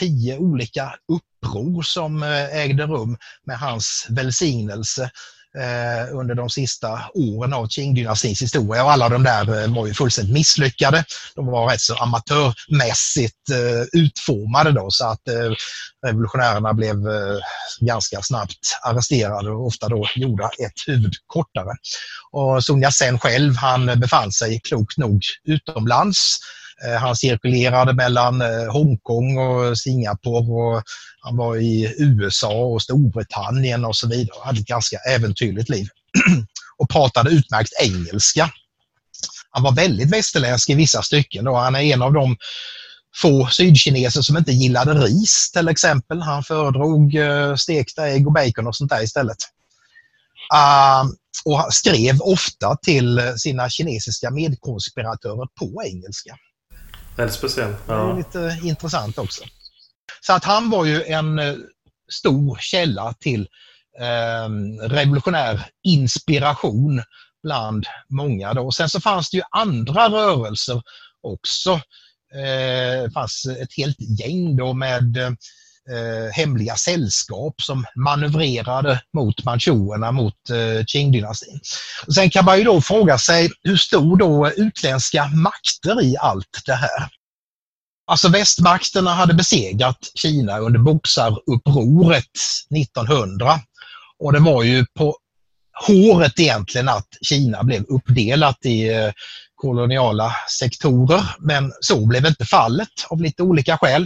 8-10 0.01 0.39
olika 0.39 0.95
uppror 1.13 1.83
som 1.83 2.23
eh, 2.23 2.57
ägde 2.57 2.87
rum 2.87 3.19
med 3.47 3.59
hans 3.59 4.07
välsignelse 4.11 5.11
eh, 5.59 6.17
under 6.19 6.35
de 6.35 6.51
sista 6.51 7.01
åren 7.15 7.53
av 7.53 7.67
Qing-dynastins 7.67 8.43
historia. 8.43 8.85
Och 8.85 8.93
alla 8.93 9.09
de 9.09 9.23
där 9.23 9.63
eh, 9.63 9.75
var 9.75 9.87
ju 9.87 9.95
fullständigt 9.95 10.35
misslyckade. 10.35 11.05
De 11.35 11.47
var 11.47 11.69
rätt 11.69 11.81
så 11.81 11.95
amatörmässigt 11.95 13.51
eh, 13.51 14.01
utformade 14.01 14.73
då 14.73 14.87
så 14.91 15.07
att 15.07 15.29
eh, 15.29 15.53
revolutionärerna 16.07 16.75
blev 16.75 16.97
ganska 17.81 18.23
snabbt 18.23 18.79
arresterade 18.83 19.51
och 19.51 19.67
ofta 19.67 19.89
då 19.89 20.07
gjorda 20.17 20.45
ett 20.45 20.87
huvud 20.87 21.13
kortare. 21.27 21.77
Och 22.33 22.65
Sun 22.65 22.83
Yat-sen 22.83 23.19
själv, 23.19 23.57
han 23.57 24.01
befann 24.01 24.33
sig 24.33 24.61
klokt 24.61 24.99
nog 24.99 25.23
utomlands. 25.45 26.39
Eh, 26.87 27.01
han 27.01 27.17
cirkulerade 27.17 27.93
mellan 27.93 28.43
eh, 28.43 28.73
Hongkong 28.73 29.39
och 29.39 29.79
Singapore 29.79 30.53
och 30.53 30.83
han 31.21 31.37
var 31.37 31.57
i 31.57 31.95
USA 31.99 32.53
och 32.53 32.83
Storbritannien 32.83 33.85
och 33.85 33.97
så 33.97 34.09
vidare. 34.09 34.37
Han 34.39 34.47
hade 34.47 34.61
ett 34.61 34.67
ganska 34.67 34.97
äventyrligt 34.97 35.69
liv 35.69 35.89
och 36.79 36.91
pratade 36.91 37.31
utmärkt 37.31 37.73
engelska. 37.83 38.51
Han 39.51 39.63
var 39.63 39.73
väldigt 39.73 40.11
västerländsk 40.11 40.71
i 40.71 40.75
vissa 40.75 41.03
stycken. 41.03 41.45
Då. 41.45 41.57
Han 41.57 41.75
är 41.75 41.81
en 41.81 42.03
av 42.03 42.13
de 42.13 42.37
få 43.17 43.47
sydkineser 43.47 44.23
som 44.23 44.37
inte 44.37 44.53
gillade 44.53 44.95
ris 44.95 45.51
till 45.53 45.69
exempel. 45.69 46.21
Han 46.21 46.45
föredrog 46.45 47.15
eh, 47.15 47.55
stekta 47.55 48.09
ägg 48.09 48.27
och 48.27 48.33
bacon 48.33 48.67
och 48.67 48.77
sånt 48.77 48.91
där 48.91 49.03
istället. 49.03 49.39
Uh, 50.55 51.11
och 51.45 51.75
skrev 51.75 52.21
ofta 52.21 52.77
till 52.77 53.21
sina 53.37 53.71
kinesiska 53.71 54.31
medkonspiratörer 54.31 55.49
på 55.61 55.83
engelska. 55.85 56.37
Väldigt 57.17 57.37
speciellt. 57.37 57.77
Ja. 57.87 57.95
Det 57.95 58.13
är 58.13 58.17
lite 58.17 58.67
intressant 58.69 59.19
också. 59.19 59.45
Så 60.21 60.33
att 60.33 60.45
han 60.45 60.71
var 60.71 60.85
ju 60.85 61.03
en 61.03 61.39
eh, 61.39 61.55
stor 62.13 62.59
källa 62.61 63.15
till 63.21 63.49
eh, 64.01 64.49
revolutionär 64.89 65.67
inspiration 65.83 67.03
bland 67.43 67.87
många. 68.09 68.55
Då. 68.55 68.71
Sen 68.71 68.89
så 68.89 69.01
fanns 69.01 69.31
det 69.31 69.37
ju 69.37 69.43
andra 69.51 70.09
rörelser 70.09 70.83
också. 71.23 71.73
Eh, 72.35 73.03
det 73.03 73.11
fanns 73.15 73.47
ett 73.61 73.77
helt 73.77 74.21
gäng 74.21 74.57
då 74.57 74.73
med 74.73 75.37
eh, 75.91 76.33
hemliga 76.33 76.77
sällskap 76.77 77.63
som 77.63 77.85
manövrerade 77.97 79.03
mot 79.17 79.45
Manchuerna, 79.45 80.13
mot 80.13 80.51
eh, 80.51 80.85
Qing-dynastin. 80.85 81.61
Sen 82.15 82.31
kan 82.31 82.45
man 82.45 82.59
ju 82.59 82.65
då 82.65 82.81
fråga 82.81 83.19
sig 83.19 83.51
hur 83.63 83.77
stor 83.77 84.17
då 84.17 84.51
utländska 84.51 85.27
makter 85.27 86.03
i 86.03 86.17
allt 86.21 86.63
det 86.67 86.75
här? 86.75 87.09
Alltså 88.07 88.29
västmakterna 88.29 89.11
hade 89.11 89.35
besegrat 89.35 90.11
Kina 90.15 90.59
under 90.59 90.79
boxarupproret 90.79 92.31
1900 92.77 93.61
och 94.19 94.33
det 94.33 94.39
var 94.39 94.63
ju 94.63 94.87
på 94.99 95.17
håret 95.87 96.41
egentligen 96.41 96.89
att 96.89 97.09
Kina 97.23 97.63
blev 97.63 97.85
uppdelat 97.85 98.59
i 98.65 98.89
eh, 98.89 99.11
koloniala 99.63 100.35
sektorer. 100.59 101.23
Men 101.39 101.73
så 101.81 102.07
blev 102.07 102.27
inte 102.27 102.45
fallet 102.45 102.89
av 103.11 103.21
lite 103.21 103.43
olika 103.43 103.79
skäl. 103.79 104.03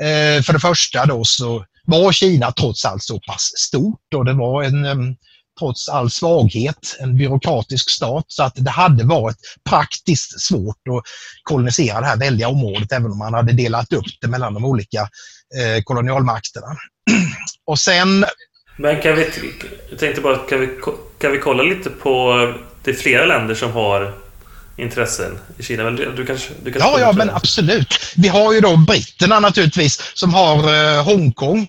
Eh, 0.00 0.42
för 0.42 0.52
det 0.52 0.60
första 0.60 1.06
då 1.06 1.24
så 1.24 1.64
var 1.84 2.12
Kina 2.12 2.52
trots 2.52 2.84
allt 2.84 3.02
så 3.02 3.20
pass 3.20 3.52
stort 3.56 4.14
och 4.14 4.24
det 4.24 4.32
var 4.32 4.62
en 4.62 5.16
trots 5.58 5.88
all 5.88 6.10
svaghet 6.10 6.96
en 7.00 7.16
byråkratisk 7.16 7.90
stat 7.90 8.24
så 8.28 8.42
att 8.42 8.52
det 8.56 8.70
hade 8.70 9.04
varit 9.04 9.36
praktiskt 9.68 10.40
svårt 10.40 10.88
att 10.90 11.02
kolonisera 11.42 12.00
det 12.00 12.06
här 12.06 12.18
väldiga 12.18 12.48
området 12.48 12.92
även 12.92 13.12
om 13.12 13.18
man 13.18 13.34
hade 13.34 13.52
delat 13.52 13.92
upp 13.92 14.20
det 14.20 14.28
mellan 14.28 14.54
de 14.54 14.64
olika 14.64 15.00
eh, 15.58 15.82
kolonialmakterna. 15.84 16.66
Och 17.66 17.78
sen... 17.78 18.24
Men 18.76 19.00
kan 19.00 19.16
vi, 19.16 19.30
jag 19.90 19.98
tänkte 19.98 20.20
bara, 20.20 20.36
kan 20.36 20.60
vi, 20.60 20.68
kan 21.18 21.32
vi 21.32 21.38
kolla 21.38 21.62
lite 21.62 21.90
på, 21.90 22.32
eh, 22.32 22.64
det 22.84 22.90
är 22.90 22.94
flera 22.94 23.26
länder 23.26 23.54
som 23.54 23.72
har 23.72 24.21
intressen 24.76 25.38
i 25.58 25.62
Kina. 25.62 25.84
Men 25.84 25.96
du, 25.96 26.12
du 26.12 26.26
kanske, 26.26 26.52
du 26.62 26.72
kanske 26.72 26.90
ja, 26.90 27.00
ja, 27.00 27.12
men 27.12 27.30
absolut. 27.30 27.94
Vi 28.16 28.28
har 28.28 28.52
ju 28.52 28.60
då 28.60 28.76
britterna 28.76 29.40
naturligtvis 29.40 30.12
som 30.14 30.34
har 30.34 30.56
eh, 30.56 31.04
Hongkong 31.04 31.68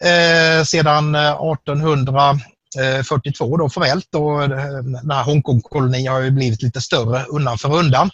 eh, 0.00 0.64
sedan 0.64 1.14
1842 1.14 3.54
eh, 3.54 3.58
då 3.58 3.68
formellt. 3.68 4.14
Och 4.14 4.42
eh, 4.42 4.48
den 4.82 5.10
här 5.10 5.22
Hongkongkolonin 5.22 6.08
har 6.08 6.20
ju 6.20 6.30
blivit 6.30 6.62
lite 6.62 6.80
större 6.80 7.24
undan 7.24 7.58
för 7.58 7.74
undan. 7.74 8.10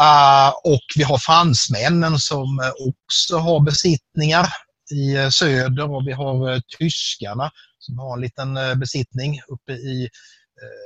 Uh, 0.00 0.48
och 0.64 0.84
vi 0.96 1.02
har 1.02 1.18
fransmännen 1.18 2.18
som 2.18 2.72
också 2.86 3.38
har 3.38 3.60
besittningar 3.60 4.48
i 4.90 5.30
söder 5.30 5.90
och 5.90 6.06
vi 6.06 6.12
har 6.12 6.62
tyskarna 6.78 7.50
som 7.78 7.98
har 7.98 8.16
en 8.16 8.20
liten 8.20 8.58
besittning 8.76 9.40
uppe 9.48 9.72
i 9.72 10.08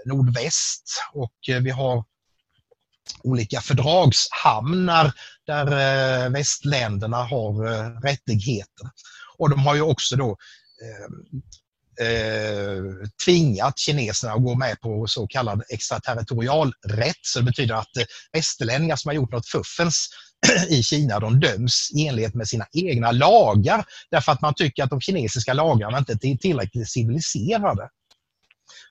nordväst 0.06 1.02
och 1.12 1.32
vi 1.46 1.70
har 1.70 2.04
olika 3.22 3.60
fördragshamnar 3.60 5.12
där 5.46 5.66
eh, 5.66 6.30
västländerna 6.30 7.16
har 7.16 7.66
eh, 7.66 8.00
rättigheter. 8.00 8.90
Och 9.38 9.50
de 9.50 9.60
har 9.60 9.74
ju 9.74 9.80
också 9.80 10.16
då 10.16 10.36
eh, 10.82 12.06
eh, 12.06 12.82
tvingat 13.24 13.78
kineserna 13.78 14.32
att 14.32 14.42
gå 14.42 14.54
med 14.54 14.80
på 14.80 15.06
så 15.06 15.26
kallad 15.26 15.62
extraterritorial 15.68 16.72
rätt. 16.86 17.20
Så 17.22 17.38
det 17.38 17.44
betyder 17.44 17.74
att 17.74 17.90
västerlänningar 18.32 18.96
som 18.96 19.08
har 19.08 19.14
gjort 19.14 19.32
något 19.32 19.48
fuffens 19.48 20.08
i 20.68 20.82
Kina, 20.82 21.20
de 21.20 21.40
döms 21.40 21.90
i 21.94 22.06
enlighet 22.06 22.34
med 22.34 22.48
sina 22.48 22.66
egna 22.72 23.12
lagar 23.12 23.84
därför 24.10 24.32
att 24.32 24.40
man 24.40 24.54
tycker 24.54 24.82
att 24.84 24.90
de 24.90 25.00
kinesiska 25.00 25.52
lagarna 25.52 25.98
inte 25.98 26.12
är 26.12 26.36
tillräckligt 26.36 26.90
civiliserade. 26.90 27.88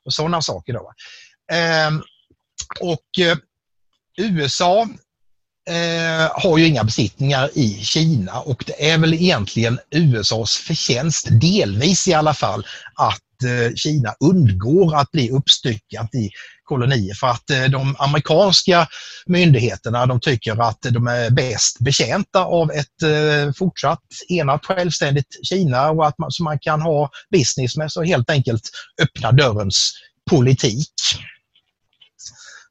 Och 0.05 0.13
sådana 0.13 0.41
saker. 0.41 0.73
Då. 0.73 0.93
Ehm, 1.51 1.95
eh, 1.95 2.01
och 2.81 3.19
USA 4.17 4.81
eh, 5.69 6.31
har 6.33 6.57
ju 6.57 6.65
inga 6.65 6.83
besittningar 6.83 7.49
i 7.53 7.79
Kina 7.83 8.39
och 8.39 8.63
det 8.67 8.91
är 8.91 8.97
väl 8.97 9.13
egentligen 9.13 9.79
USAs 9.91 10.57
förtjänst, 10.57 11.27
delvis 11.41 12.07
i 12.07 12.13
alla 12.13 12.33
fall, 12.33 12.65
att 12.95 13.43
eh, 13.43 13.75
Kina 13.75 14.15
undgår 14.19 14.95
att 14.95 15.11
bli 15.11 15.31
uppstyckat 15.31 16.15
i 16.15 16.29
kolonier 16.63 17.13
för 17.13 17.27
att 17.27 17.49
eh, 17.49 17.63
de 17.63 17.95
amerikanska 17.99 18.87
myndigheterna 19.25 20.05
de 20.05 20.19
tycker 20.19 20.61
att 20.61 20.81
de 20.81 21.07
är 21.07 21.29
bäst 21.29 21.79
betjänta 21.79 22.45
av 22.45 22.71
ett 22.71 23.03
eh, 23.03 23.53
fortsatt 23.53 24.03
enat 24.29 24.65
självständigt 24.65 25.39
Kina 25.43 25.89
och 25.89 26.07
att 26.07 26.17
man, 26.17 26.31
så 26.31 26.43
man 26.43 26.59
kan 26.59 26.81
ha 26.81 27.09
business 27.31 27.77
med 27.77 27.91
så 27.91 28.03
helt 28.03 28.29
enkelt 28.29 28.69
öppna 29.01 29.31
dörrens 29.31 29.93
politik. 30.29 30.93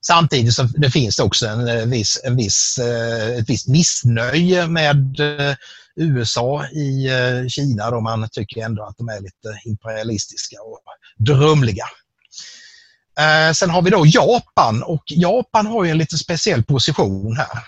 Samtidigt 0.06 0.54
så 0.54 0.62
det 0.62 0.90
finns 0.90 1.16
det 1.16 1.22
också 1.22 1.46
en 1.46 1.68
eh, 1.68 1.86
viss, 1.86 2.20
en 2.24 2.36
viss, 2.36 2.78
eh, 2.78 3.38
ett 3.38 3.50
visst 3.50 3.68
missnöje 3.68 4.66
med 4.66 5.20
eh, 5.20 5.56
USA 5.96 6.66
i 6.66 7.08
Kina 7.48 7.90
då 7.90 8.00
man 8.00 8.28
tycker 8.32 8.64
ändå 8.64 8.82
att 8.82 8.98
de 8.98 9.08
är 9.08 9.20
lite 9.20 9.60
imperialistiska 9.64 10.56
och 10.60 10.80
drömliga. 11.18 11.84
Sen 13.54 13.70
har 13.70 13.82
vi 13.82 13.90
då 13.90 14.06
Japan 14.06 14.82
och 14.82 15.04
Japan 15.06 15.66
har 15.66 15.84
ju 15.84 15.90
en 15.90 15.98
lite 15.98 16.18
speciell 16.18 16.64
position 16.64 17.36
här. 17.36 17.62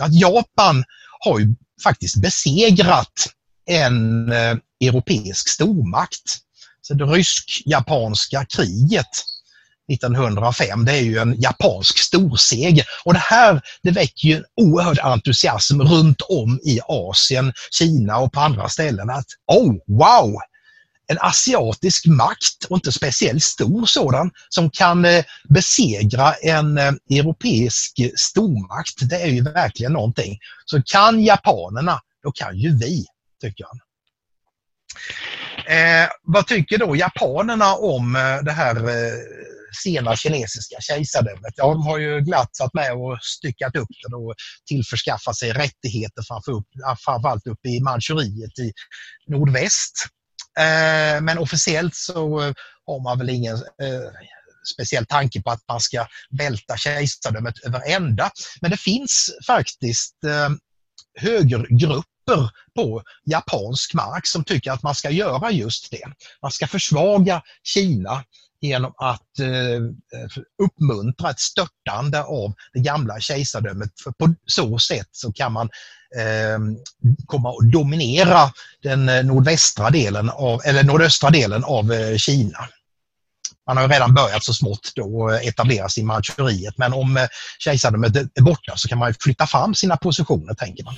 Att 0.00 0.14
Japan 0.14 0.84
har 1.20 1.38
ju 1.38 1.54
faktiskt 1.82 2.16
besegrat 2.16 3.28
en 3.66 4.32
europeisk 4.80 5.48
stormakt. 5.48 6.38
Så 6.80 6.94
det 6.94 7.04
rysk-japanska 7.04 8.44
kriget 8.44 9.24
1905, 9.92 10.84
det 10.84 10.92
är 10.92 11.02
ju 11.02 11.18
en 11.18 11.40
japansk 11.40 11.98
storseger. 11.98 12.84
Och 13.04 13.12
det 13.12 13.22
här 13.22 13.60
det 13.82 13.90
väcker 13.90 14.28
ju 14.28 14.36
en 14.36 14.44
oerhörd 14.56 14.98
entusiasm 14.98 15.80
runt 15.80 16.20
om 16.20 16.60
i 16.64 16.80
Asien, 16.88 17.52
Kina 17.70 18.18
och 18.18 18.32
på 18.32 18.40
andra 18.40 18.68
ställen. 18.68 19.10
Att 19.10 19.26
oh, 19.46 19.74
wow! 19.86 20.36
en 21.06 21.18
asiatisk 21.20 22.06
makt, 22.06 22.64
och 22.68 22.76
inte 22.76 22.92
speciellt 22.92 23.42
stor 23.42 23.86
sådan, 23.86 24.30
som 24.48 24.70
kan 24.70 25.04
eh, 25.04 25.24
besegra 25.48 26.32
en 26.34 26.78
eh, 26.78 26.92
europeisk 27.10 28.00
stormakt. 28.16 29.08
Det 29.10 29.22
är 29.22 29.26
ju 29.26 29.42
verkligen 29.42 29.92
någonting. 29.92 30.38
Så 30.64 30.82
kan 30.82 31.22
japanerna, 31.22 32.00
då 32.22 32.32
kan 32.32 32.58
ju 32.58 32.76
vi, 32.76 33.06
tycker 33.40 33.64
han. 33.64 33.80
Eh, 35.66 36.08
vad 36.22 36.46
tycker 36.46 36.78
då 36.78 36.96
japanerna 36.96 37.74
om 37.74 38.16
eh, 38.16 38.44
det 38.44 38.52
här 38.52 38.76
eh, 38.76 39.12
sena 39.82 40.16
kinesiska 40.16 40.76
kejsardömet? 40.80 41.54
Ja, 41.56 41.66
de 41.66 41.82
har 41.82 41.98
ju 41.98 42.20
glatt 42.20 42.56
satt 42.56 42.74
med 42.74 42.92
och 42.92 43.18
styckat 43.22 43.76
upp 43.76 43.88
det 44.08 44.16
och 44.16 44.34
tillförskaffat 44.68 45.36
sig 45.36 45.52
rättigheter 45.52 46.22
framför 46.28 46.62
framförallt 47.04 47.46
uppe 47.46 47.68
i 47.68 47.80
Manchuriet 47.80 48.58
i 48.58 48.72
nordväst. 49.26 50.06
Eh, 50.58 51.20
men 51.22 51.38
officiellt 51.38 51.94
så 51.94 52.40
eh, 52.40 52.52
har 52.86 53.02
man 53.02 53.18
väl 53.18 53.30
ingen 53.30 53.56
eh, 53.56 54.10
speciell 54.74 55.06
tanke 55.06 55.42
på 55.42 55.50
att 55.50 55.62
man 55.68 55.80
ska 55.80 56.06
välta 56.38 56.76
kejsardömet 56.76 57.54
över 57.66 57.82
ända. 57.86 58.30
Men 58.60 58.70
det 58.70 58.76
finns 58.76 59.30
faktiskt 59.46 60.14
högergrupper 61.20 62.50
på 62.74 63.02
japansk 63.26 63.94
mark 63.94 64.26
som 64.26 64.44
tycker 64.44 64.72
att 64.72 64.82
man 64.82 64.94
ska 64.94 65.10
göra 65.10 65.50
just 65.50 65.90
det. 65.90 66.04
Man 66.42 66.50
ska 66.50 66.66
försvaga 66.66 67.42
Kina 67.62 68.24
genom 68.62 68.92
att 68.96 69.38
eh, 69.38 69.82
uppmuntra 70.62 71.30
ett 71.30 71.40
störtande 71.40 72.22
av 72.22 72.54
det 72.72 72.80
gamla 72.80 73.20
kejsardömet. 73.20 73.90
För 74.04 74.10
på 74.10 74.34
så 74.46 74.78
sätt 74.78 75.08
så 75.12 75.32
kan 75.32 75.52
man 75.52 75.68
eh, 76.16 76.58
komma 77.26 77.50
att 77.50 77.72
dominera 77.72 78.52
den 78.82 79.08
eh, 79.08 79.24
nordvästra 79.24 79.90
delen 79.90 80.30
av, 80.30 80.60
eller 80.64 80.82
nordöstra 80.82 81.30
delen 81.30 81.64
av 81.64 81.92
eh, 81.92 82.16
Kina. 82.16 82.68
Man 83.66 83.76
har 83.76 83.88
redan 83.88 84.14
börjat 84.14 84.44
så 84.44 84.52
smått 84.52 84.92
då 84.94 85.30
etableras 85.30 85.98
i 85.98 86.02
Manchuriet 86.02 86.78
men 86.78 86.92
om 86.92 87.16
eh, 87.16 87.26
kejsardömet 87.58 88.16
är 88.16 88.42
borta 88.42 88.72
så 88.76 88.88
kan 88.88 88.98
man 88.98 89.14
flytta 89.20 89.46
fram 89.46 89.74
sina 89.74 89.96
positioner 89.96 90.54
tänker 90.54 90.84
man. 90.84 90.96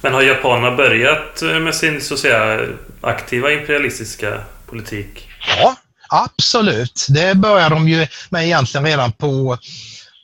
Men 0.00 0.14
har 0.14 0.22
japanerna 0.22 0.76
börjat 0.76 1.42
med 1.42 1.74
sin 1.74 2.00
så 2.00 2.14
att 2.14 2.20
säga 2.20 2.66
aktiva 3.00 3.52
imperialistiska 3.52 4.44
politik? 4.66 5.28
Ja, 5.58 5.76
Absolut, 6.14 7.06
det 7.08 7.34
började 7.34 7.74
de 7.74 7.88
ju 7.88 8.06
med 8.30 8.44
egentligen 8.44 8.86
redan 8.86 9.12
på 9.12 9.58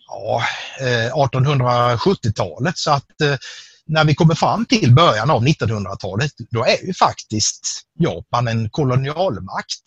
ja, 0.09 0.43
eh, 0.81 1.13
1870-talet 1.15 2.79
så 2.79 2.91
att 2.91 3.21
eh, 3.21 3.37
när 3.87 4.05
vi 4.05 4.15
kommer 4.15 4.35
fram 4.35 4.67
till 4.67 4.95
början 4.95 5.31
av 5.31 5.45
1900-talet 5.45 6.33
då 6.51 6.65
är 6.65 6.87
ju 6.87 6.95
faktiskt 6.95 7.83
Japan 7.99 8.49
en 8.49 8.71
kolonialmakt. 8.71 9.83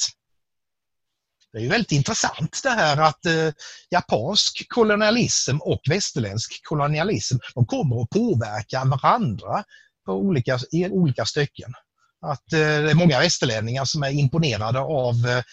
Det 1.54 1.58
är 1.58 1.62
ju 1.62 1.70
väldigt 1.70 1.92
intressant 1.92 2.60
det 2.64 2.70
här 2.70 2.98
att 2.98 3.26
eh, 3.26 3.52
japansk 3.90 4.66
kolonialism 4.70 5.58
och 5.58 5.82
västerländsk 5.90 6.62
kolonialism 6.64 7.38
de 7.56 7.66
kommer 7.66 8.02
att 8.02 8.10
påverka 8.10 8.84
varandra 8.86 9.64
på 10.06 10.14
olika, 10.14 10.60
i 10.72 10.88
olika 10.88 11.26
stycken. 11.26 11.74
Att 12.22 12.54
eh, 12.54 12.60
det 12.60 12.92
är 12.92 12.96
många 12.96 13.20
västerlänningar 13.20 13.86
som 13.86 14.04
är 14.04 14.10
imponerade 14.10 14.80
av 14.80 15.16
eh, 15.28 15.44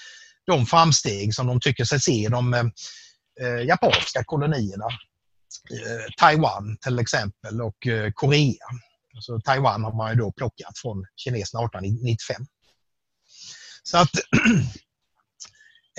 de 0.48 0.66
framsteg 0.66 1.34
som 1.34 1.46
de 1.46 1.60
tycker 1.60 1.84
sig 1.84 2.00
se 2.00 2.12
i 2.12 2.26
de 2.26 2.54
eh, 2.54 3.66
japanska 3.66 4.24
kolonierna. 4.24 4.86
Eh, 5.70 6.12
Taiwan 6.18 6.76
till 6.80 6.98
exempel 6.98 7.60
och 7.60 7.86
eh, 7.86 8.12
Korea. 8.14 8.66
Så 9.20 9.40
Taiwan 9.40 9.84
har 9.84 9.96
man 9.96 10.10
ju 10.10 10.16
då 10.16 10.32
plockat 10.32 10.78
från 10.82 11.06
kineserna 11.16 11.64
1895. 11.64 12.46
Så 13.82 13.98
att 13.98 14.10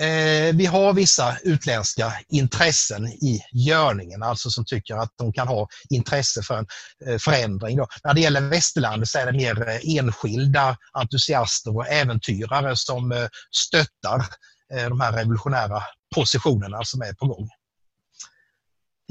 eh, 0.00 0.54
vi 0.54 0.66
har 0.66 0.92
vissa 0.92 1.36
utländska 1.42 2.12
intressen 2.28 3.06
i 3.06 3.40
görningen, 3.52 4.22
alltså 4.22 4.50
som 4.50 4.64
tycker 4.64 4.94
att 4.94 5.10
de 5.18 5.32
kan 5.32 5.48
ha 5.48 5.68
intresse 5.90 6.42
för 6.42 6.58
en 6.58 6.66
eh, 7.06 7.18
förändring. 7.18 7.76
Då. 7.76 7.86
När 8.04 8.14
det 8.14 8.20
gäller 8.20 8.40
västerlandet 8.40 9.08
så 9.08 9.18
är 9.18 9.26
det 9.26 9.32
mer 9.32 9.68
eh, 9.68 9.96
enskilda 9.96 10.76
entusiaster 10.92 11.76
och 11.76 11.86
äventyrare 11.86 12.76
som 12.76 13.12
eh, 13.12 13.26
stöttar 13.56 14.24
eh, 14.74 14.88
de 14.88 15.00
här 15.00 15.12
revolutionära 15.12 15.82
positionerna 16.14 16.84
som 16.84 17.02
är 17.02 17.12
på 17.12 17.26
gång. 17.26 17.48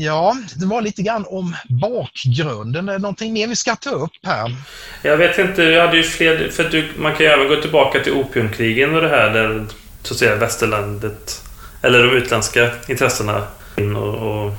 Ja, 0.01 0.37
det 0.55 0.65
var 0.65 0.81
lite 0.81 1.01
grann 1.01 1.25
om 1.27 1.55
bakgrunden. 1.69 2.89
Är 2.89 2.93
det 2.93 2.99
någonting 2.99 3.33
mer 3.33 3.47
vi 3.47 3.55
ska 3.55 3.75
ta 3.75 3.89
upp 3.89 4.11
här? 4.23 4.55
Jag 5.01 5.17
vet 5.17 5.37
inte, 5.37 5.63
jag 5.63 5.85
hade 5.85 5.97
ju 5.97 6.03
fler... 6.03 6.49
För 6.49 6.63
du, 6.69 6.91
man 6.97 7.15
kan 7.15 7.25
ju 7.25 7.31
även 7.31 7.47
gå 7.47 7.61
tillbaka 7.61 7.99
till 7.99 8.13
opiumkrigen 8.13 8.95
och 8.95 9.01
det 9.01 9.09
här 9.09 9.29
där 9.29 9.65
så 10.03 10.13
att 10.13 10.19
säga 10.19 10.35
västerlandet 10.35 11.41
eller 11.81 12.03
de 12.03 12.17
utländska 12.17 12.71
intressena 12.87 13.47
in 13.77 13.95
och, 13.95 14.45
och 14.45 14.53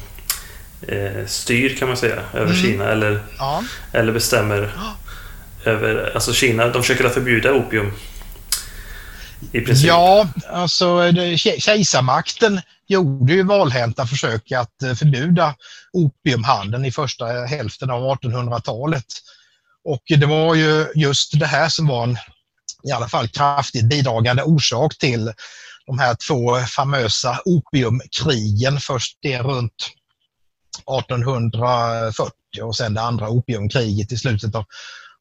eh, 0.89 1.27
styr 1.27 1.77
kan 1.77 1.89
man 1.89 1.97
säga 1.97 2.23
över 2.35 2.53
mm. 2.53 2.63
Kina 2.63 2.85
eller, 2.85 3.21
ja. 3.39 3.63
eller 3.93 4.13
bestämmer 4.13 4.73
ja. 4.77 4.97
över... 5.71 6.13
Alltså 6.15 6.33
Kina, 6.33 6.69
de 6.69 6.83
försöker 6.83 7.09
förbjuda 7.09 7.53
opium. 7.53 7.93
I 9.53 9.61
princip. 9.61 9.89
Ja, 9.89 10.29
alltså 10.49 11.13
kejsarmakten 11.37 12.61
gjorde 12.89 13.33
ju 13.33 13.43
valhänta 13.43 14.07
försök 14.07 14.53
att 14.53 14.83
eh, 14.83 14.95
förbjuda 14.95 15.55
opiumhandeln 15.93 16.85
i 16.85 16.93
första 16.93 17.27
hälften 17.27 17.91
av 17.91 18.03
1800-talet. 18.03 19.05
Och 19.85 20.03
det 20.09 20.27
var 20.27 20.55
ju 20.55 20.87
just 20.95 21.41
det 21.41 21.47
här 21.47 21.69
som 21.69 21.87
var 21.87 22.03
en 22.03 22.19
i 22.89 22.93
alla 22.93 23.09
fall 23.09 23.29
kraftigt 23.29 23.89
bidragande 23.89 24.43
orsak 24.43 24.99
till 24.99 25.33
de 25.87 25.99
här 25.99 26.17
två 26.29 26.57
famösa 26.61 27.41
opiumkrigen. 27.45 28.81
Först 28.81 29.19
det 29.23 29.39
runt 29.39 29.91
1840 31.07 32.33
och 32.63 32.77
sen 32.77 32.95
det 32.95 33.01
andra 33.01 33.29
opiumkriget 33.29 34.13
i 34.13 34.17
slutet 34.17 34.55
av 34.55 34.65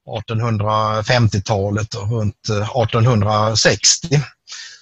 1850-talet 0.10 1.94
och 1.96 2.12
runt 2.12 2.50
eh, 2.50 2.82
1860. 2.82 4.22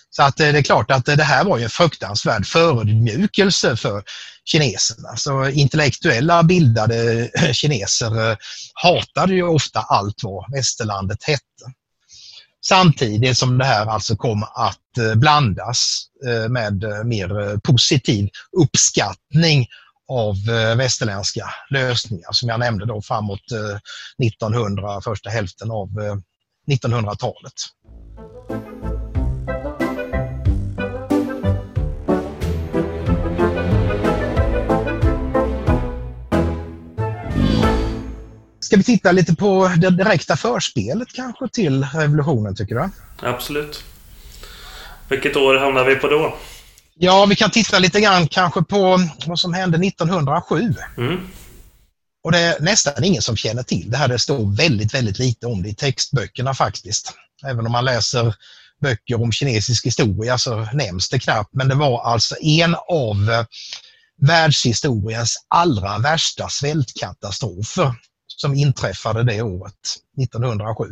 Så 0.09 0.23
att 0.23 0.39
eh, 0.39 0.51
det 0.51 0.57
är 0.57 0.63
klart 0.63 0.91
att 0.91 1.07
eh, 1.07 1.15
det 1.15 1.23
här 1.23 1.43
var 1.43 1.59
en 1.59 1.69
fruktansvärd 1.69 2.45
förödmjukelse 2.45 3.75
för 3.75 4.03
kineserna. 4.45 5.17
Så 5.17 5.49
intellektuella 5.49 6.43
bildade 6.43 7.29
kineser 7.53 8.37
hatade 8.73 9.33
ju 9.33 9.43
ofta 9.43 9.79
allt 9.79 10.23
vad 10.23 10.51
västerlandet 10.51 11.23
hette. 11.23 11.73
Samtidigt 12.67 13.37
som 13.37 13.57
det 13.57 13.65
här 13.65 13.85
alltså 13.85 14.15
kom 14.15 14.43
att 14.43 14.97
eh, 14.99 15.15
blandas 15.15 16.03
eh, 16.25 16.49
med 16.49 16.83
eh, 16.83 17.03
mer 17.03 17.57
positiv 17.59 18.29
uppskattning 18.57 19.67
av 20.09 20.35
västerländska 20.77 21.49
lösningar 21.69 22.31
som 22.31 22.49
jag 22.49 22.59
nämnde 22.59 22.85
då 22.85 23.01
framåt 23.01 23.41
1900, 24.23 25.01
första 25.01 25.29
hälften 25.29 25.71
av 25.71 25.89
1900-talet. 26.71 27.53
Ska 38.67 38.77
vi 38.77 38.83
titta 38.83 39.11
lite 39.11 39.35
på 39.35 39.71
det 39.77 39.89
direkta 39.89 40.37
förspelet 40.37 41.07
kanske 41.13 41.47
till 41.47 41.83
revolutionen 41.83 42.55
tycker 42.55 42.75
du? 42.75 42.89
Absolut. 43.21 43.83
Vilket 45.09 45.35
år 45.35 45.55
hamnar 45.55 45.85
vi 45.85 45.95
på 45.95 46.07
då? 46.07 46.37
Ja, 46.95 47.25
vi 47.25 47.35
kan 47.35 47.51
titta 47.51 47.79
lite 47.79 48.01
grann 48.01 48.27
kanske 48.27 48.63
på 48.63 48.99
vad 49.25 49.39
som 49.39 49.53
hände 49.53 49.87
1907. 49.87 50.73
Mm. 50.97 51.27
Och 52.23 52.31
det 52.31 52.39
är 52.39 52.59
nästan 52.59 53.03
ingen 53.03 53.21
som 53.21 53.37
känner 53.37 53.63
till 53.63 53.91
det 53.91 53.97
här. 53.97 54.07
Det 54.07 54.19
står 54.19 54.57
väldigt, 54.57 54.93
väldigt 54.93 55.19
lite 55.19 55.47
om 55.47 55.63
det 55.63 55.69
i 55.69 55.75
textböckerna 55.75 56.53
faktiskt. 56.53 57.13
Även 57.45 57.65
om 57.65 57.71
man 57.71 57.85
läser 57.85 58.35
böcker 58.81 59.21
om 59.21 59.31
kinesisk 59.31 59.85
historia 59.85 60.37
så 60.37 60.67
nämns 60.73 61.09
det 61.09 61.19
knappt. 61.19 61.53
Men 61.53 61.67
det 61.67 61.75
var 61.75 62.01
alltså 62.01 62.35
en 62.41 62.75
av 62.75 63.45
världshistoriens 64.21 65.45
allra 65.47 65.97
värsta 65.97 66.49
svältkatastrofer 66.49 67.93
som 68.27 68.53
inträffade 68.53 69.23
det 69.23 69.41
året, 69.41 69.73
1907. 70.21 70.85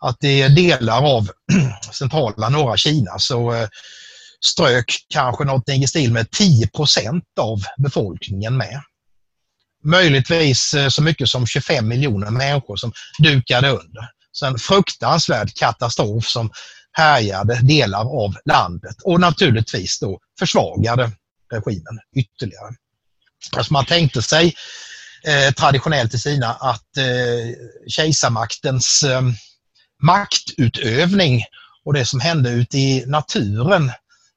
Att 0.00 0.24
i 0.24 0.48
delar 0.48 1.02
av 1.02 1.28
centrala 1.92 2.48
norra 2.48 2.76
Kina 2.76 3.18
så 3.18 3.52
eh, 3.52 3.68
strök 4.44 5.06
kanske 5.08 5.44
någonting 5.44 5.82
i 5.82 5.88
stil 5.88 6.12
med 6.12 6.26
10% 6.26 7.22
av 7.40 7.58
befolkningen 7.78 8.56
med. 8.56 8.82
Möjligtvis 9.84 10.74
eh, 10.74 10.88
så 10.88 11.02
mycket 11.02 11.28
som 11.28 11.46
25 11.46 11.88
miljoner 11.88 12.30
människor 12.30 12.76
som 12.76 12.92
dukade 13.18 13.70
under. 13.70 14.08
Så 14.32 14.46
en 14.46 14.58
fruktansvärd 14.58 15.54
katastrof 15.54 16.26
som 16.26 16.50
härjade 16.92 17.60
delar 17.62 18.24
av 18.24 18.34
landet 18.44 18.96
och 19.04 19.20
naturligtvis 19.20 20.00
då 20.00 20.20
försvagade 20.38 21.12
regimen 21.52 21.98
ytterligare. 22.16 22.74
Alltså 23.56 23.72
man 23.72 23.84
tänkte 23.84 24.22
sig 24.22 24.54
eh, 25.26 25.52
traditionellt 25.52 26.14
i 26.14 26.18
Kina 26.18 26.52
att 26.52 26.96
eh, 26.96 27.54
kejsarmaktens 27.88 29.02
eh, 29.02 29.22
maktutövning 30.02 31.42
och 31.84 31.94
det 31.94 32.04
som 32.04 32.20
hände 32.20 32.50
ute 32.50 32.78
i 32.78 33.04
naturen 33.06 33.90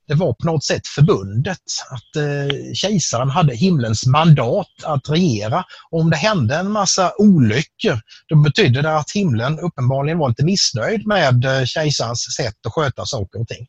det 0.09 0.15
var 0.15 0.33
på 0.33 0.45
något 0.45 0.63
sätt 0.63 0.87
förbundet. 0.87 1.57
Att 1.89 2.15
eh, 2.15 2.73
kejsaren 2.73 3.29
hade 3.29 3.55
himlens 3.55 4.05
mandat 4.05 4.83
att 4.83 5.09
regera. 5.09 5.63
Och 5.91 5.99
om 5.99 6.09
det 6.09 6.15
hände 6.15 6.55
en 6.55 6.71
massa 6.71 7.13
olyckor, 7.17 8.01
då 8.27 8.35
betydde 8.35 8.81
det 8.81 8.97
att 8.97 9.11
himlen 9.11 9.59
uppenbarligen 9.59 10.17
var 10.17 10.29
lite 10.29 10.45
missnöjd 10.45 11.07
med 11.07 11.45
eh, 11.45 11.65
kejsarens 11.65 12.35
sätt 12.37 12.55
att 12.67 12.73
sköta 12.73 13.05
saker 13.05 13.41
och 13.41 13.47
ting. 13.47 13.67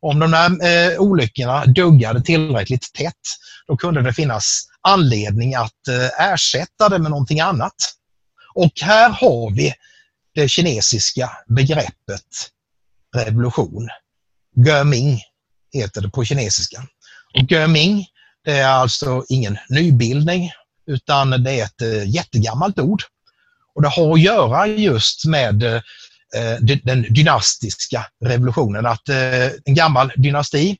Om 0.00 0.18
de 0.18 0.30
där 0.30 0.92
eh, 0.92 1.00
olyckorna 1.00 1.66
duggade 1.66 2.22
tillräckligt 2.22 2.92
tätt, 2.92 3.22
då 3.66 3.76
kunde 3.76 4.02
det 4.02 4.12
finnas 4.12 4.64
anledning 4.84 5.54
att 5.54 5.88
eh, 5.88 6.32
ersätta 6.32 6.88
det 6.88 6.98
med 6.98 7.10
någonting 7.10 7.40
annat. 7.40 7.74
Och 8.54 8.72
här 8.80 9.10
har 9.10 9.50
vi 9.50 9.74
det 10.34 10.48
kinesiska 10.48 11.30
begreppet 11.46 12.50
revolution. 13.16 13.88
Göming 14.66 15.20
heter 15.72 16.00
det 16.00 16.10
på 16.10 16.24
kinesiska. 16.24 16.86
Och 17.34 17.52
Göming, 17.52 18.06
det 18.44 18.52
är 18.52 18.68
alltså 18.68 19.24
ingen 19.28 19.58
nybildning 19.68 20.50
utan 20.86 21.30
det 21.30 21.60
är 21.60 21.64
ett 21.64 21.82
eh, 21.82 22.08
jättegammalt 22.10 22.78
ord. 22.78 23.02
Och 23.74 23.82
det 23.82 23.88
har 23.88 24.12
att 24.12 24.20
göra 24.20 24.66
just 24.66 25.24
med 25.24 25.62
eh, 25.62 25.80
den 26.82 27.02
dynastiska 27.02 28.06
revolutionen. 28.24 28.86
Att 28.86 29.08
en 29.64 29.74
gammal 29.74 30.12
dynasti 30.16 30.76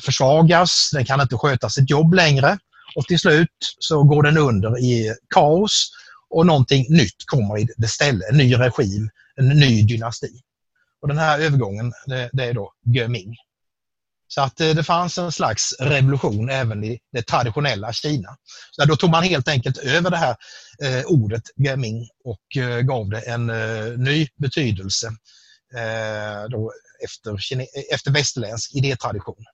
försvagas, 0.00 0.90
den 0.92 1.04
kan 1.04 1.20
inte 1.20 1.36
sköta 1.36 1.70
sitt 1.70 1.90
jobb 1.90 2.14
längre 2.14 2.58
och 2.96 3.04
till 3.04 3.18
slut 3.18 3.48
så 3.78 4.02
går 4.02 4.22
den 4.22 4.38
under 4.38 4.78
i 4.78 5.14
kaos 5.34 5.90
och 6.30 6.46
någonting 6.46 6.86
nytt 6.88 7.26
kommer 7.26 7.58
i 7.58 7.66
det 7.76 7.88
ställe, 7.88 8.24
en 8.30 8.36
ny 8.36 8.54
regim, 8.54 9.10
en 9.36 9.48
ny 9.48 9.82
dynasti. 9.82 10.40
Och 11.02 11.08
den 11.08 11.18
här 11.18 11.38
övergången, 11.38 11.92
det, 12.06 12.30
det 12.32 12.44
är 12.44 12.54
då 12.54 12.72
Göming. 12.94 13.36
Så 14.28 14.40
att 14.40 14.60
eh, 14.60 14.70
det 14.70 14.84
fanns 14.84 15.18
en 15.18 15.32
slags 15.32 15.74
revolution 15.80 16.50
även 16.50 16.84
i 16.84 16.98
det 17.12 17.22
traditionella 17.22 17.92
Kina. 17.92 18.36
Så 18.70 18.84
då 18.84 18.96
tog 18.96 19.10
man 19.10 19.22
helt 19.22 19.48
enkelt 19.48 19.78
över 19.78 20.10
det 20.10 20.16
här 20.16 20.36
eh, 20.82 21.04
ordet 21.06 21.42
Gaming 21.56 22.08
och 22.24 22.56
eh, 22.56 22.80
gav 22.80 23.10
det 23.10 23.20
en 23.20 23.50
eh, 23.50 23.98
ny 23.98 24.28
betydelse 24.36 25.06
eh, 25.74 26.50
då 26.50 26.72
efter, 27.04 27.38
efter 27.94 28.10
västerländsk 28.10 28.74
idétradition. 28.74 29.44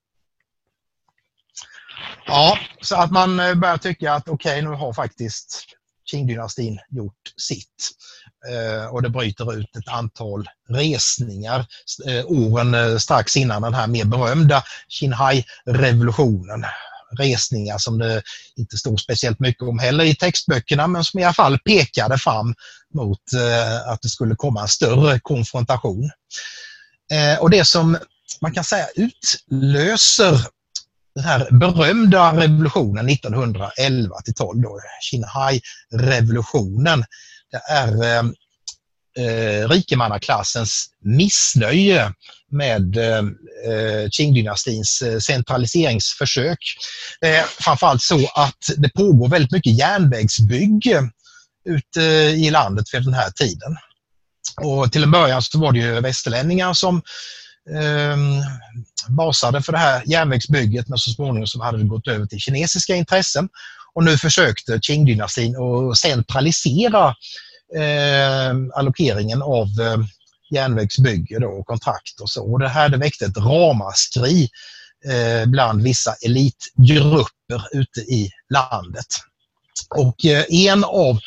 Ja, 2.30 2.58
så 2.80 2.96
att 2.96 3.10
man 3.10 3.40
eh, 3.40 3.54
börjar 3.54 3.76
tycka 3.76 4.12
att 4.12 4.28
okej, 4.28 4.52
okay, 4.52 4.70
nu 4.70 4.76
har 4.76 4.92
faktiskt 4.92 5.64
Qing-dynastin 6.10 6.78
gjort 6.90 7.32
sitt. 7.36 7.90
Eh, 8.50 8.86
och 8.86 9.02
det 9.02 9.08
bryter 9.08 9.54
ut 9.54 9.76
ett 9.76 9.88
antal 9.88 10.48
resningar 10.68 11.66
eh, 12.06 12.24
åren 12.26 12.74
eh, 12.74 12.96
strax 12.96 13.36
innan 13.36 13.62
den 13.62 13.74
här 13.74 13.86
mer 13.86 14.04
berömda 14.04 14.62
Qinghai-revolutionen 14.88 16.64
Resningar 17.18 17.78
som 17.78 17.98
det 17.98 18.22
inte 18.56 18.76
stod 18.76 19.00
speciellt 19.00 19.40
mycket 19.40 19.62
om 19.62 19.78
heller 19.78 20.04
i 20.04 20.14
textböckerna 20.14 20.86
men 20.86 21.04
som 21.04 21.20
i 21.20 21.24
alla 21.24 21.34
fall 21.34 21.58
pekade 21.58 22.18
fram 22.18 22.54
mot 22.94 23.32
eh, 23.32 23.92
att 23.92 24.02
det 24.02 24.08
skulle 24.08 24.34
komma 24.36 24.62
en 24.62 24.68
större 24.68 25.20
konfrontation. 25.20 26.10
Eh, 27.12 27.40
och 27.40 27.50
det 27.50 27.64
som 27.64 27.98
man 28.40 28.52
kan 28.52 28.64
säga 28.64 28.86
utlöser 28.96 30.40
den 31.20 31.28
här 31.28 31.48
berömda 31.50 32.36
revolutionen 32.36 33.08
1911 33.08 34.16
till 34.24 34.34
12, 34.34 34.62
Xinhai-revolutionen, 35.00 37.04
det 37.50 37.60
är 37.72 38.04
eh, 38.04 38.22
eh, 39.26 39.68
rikemannaklassens 39.68 40.86
missnöje 41.04 42.12
med 42.50 42.96
eh, 42.96 43.18
eh 43.68 44.08
Qing-dynastins 44.10 45.02
eh, 45.02 45.18
centraliseringsförsök. 45.18 46.58
Det 47.20 47.28
är 47.28 47.44
framförallt 47.44 48.02
så 48.02 48.30
att 48.34 48.70
det 48.76 48.88
pågår 48.88 49.28
väldigt 49.28 49.52
mycket 49.52 49.78
järnvägsbygge 49.78 51.10
ute 51.64 52.00
i 52.36 52.50
landet 52.50 52.84
vid 52.92 53.04
den 53.04 53.14
här 53.14 53.30
tiden. 53.30 53.76
Och 54.62 54.92
till 54.92 55.02
en 55.02 55.10
början 55.10 55.42
så 55.42 55.58
var 55.58 55.72
det 55.72 55.78
ju 55.78 56.00
västerlänningar 56.00 56.72
som 56.72 56.96
eh, 56.96 57.02
Ehm, 57.74 58.42
basade 59.08 59.62
för 59.62 59.72
det 59.72 59.78
här 59.78 60.02
järnvägsbygget 60.06 60.88
men 60.88 60.98
så 60.98 61.10
småningom 61.10 61.46
så 61.46 61.62
hade 61.62 61.78
det 61.78 61.84
gått 61.84 62.08
över 62.08 62.26
till 62.26 62.38
kinesiska 62.38 62.94
intressen. 62.94 63.48
Och 63.94 64.04
nu 64.04 64.18
försökte 64.18 64.78
Qing-dynastin 64.78 65.54
att 65.90 65.98
centralisera 65.98 67.08
eh, 67.76 68.54
allokeringen 68.74 69.42
av 69.42 69.66
eh, 69.66 69.96
järnvägsbygge 70.50 71.38
då, 71.38 71.48
och 71.48 71.66
kontrakt 71.66 72.20
och 72.20 72.30
så. 72.30 72.52
Och 72.52 72.58
det 72.58 72.68
här 72.68 72.88
det 72.88 72.96
väckte 72.96 73.24
ett 73.24 73.36
ramaskri 73.36 74.48
eh, 75.06 75.48
bland 75.48 75.82
vissa 75.82 76.14
elitgrupper 76.26 77.62
ute 77.72 78.00
i 78.00 78.30
landet. 78.50 79.06
Och 79.96 80.24
eh, 80.24 80.44
en 80.50 80.84
av 80.84 81.10
eh, 81.10 81.20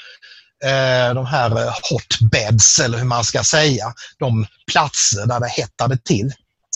Eh, 0.63 1.13
de 1.13 1.25
här 1.25 1.65
eh, 1.65 1.73
hotbeds, 1.91 2.79
eller 2.79 2.97
hur 2.97 3.05
man 3.05 3.23
ska 3.23 3.43
säga, 3.43 3.93
de 4.19 4.47
platser 4.71 5.25
där 5.25 5.39
det 5.39 5.49
hettade 5.49 5.97
till, 5.97 6.33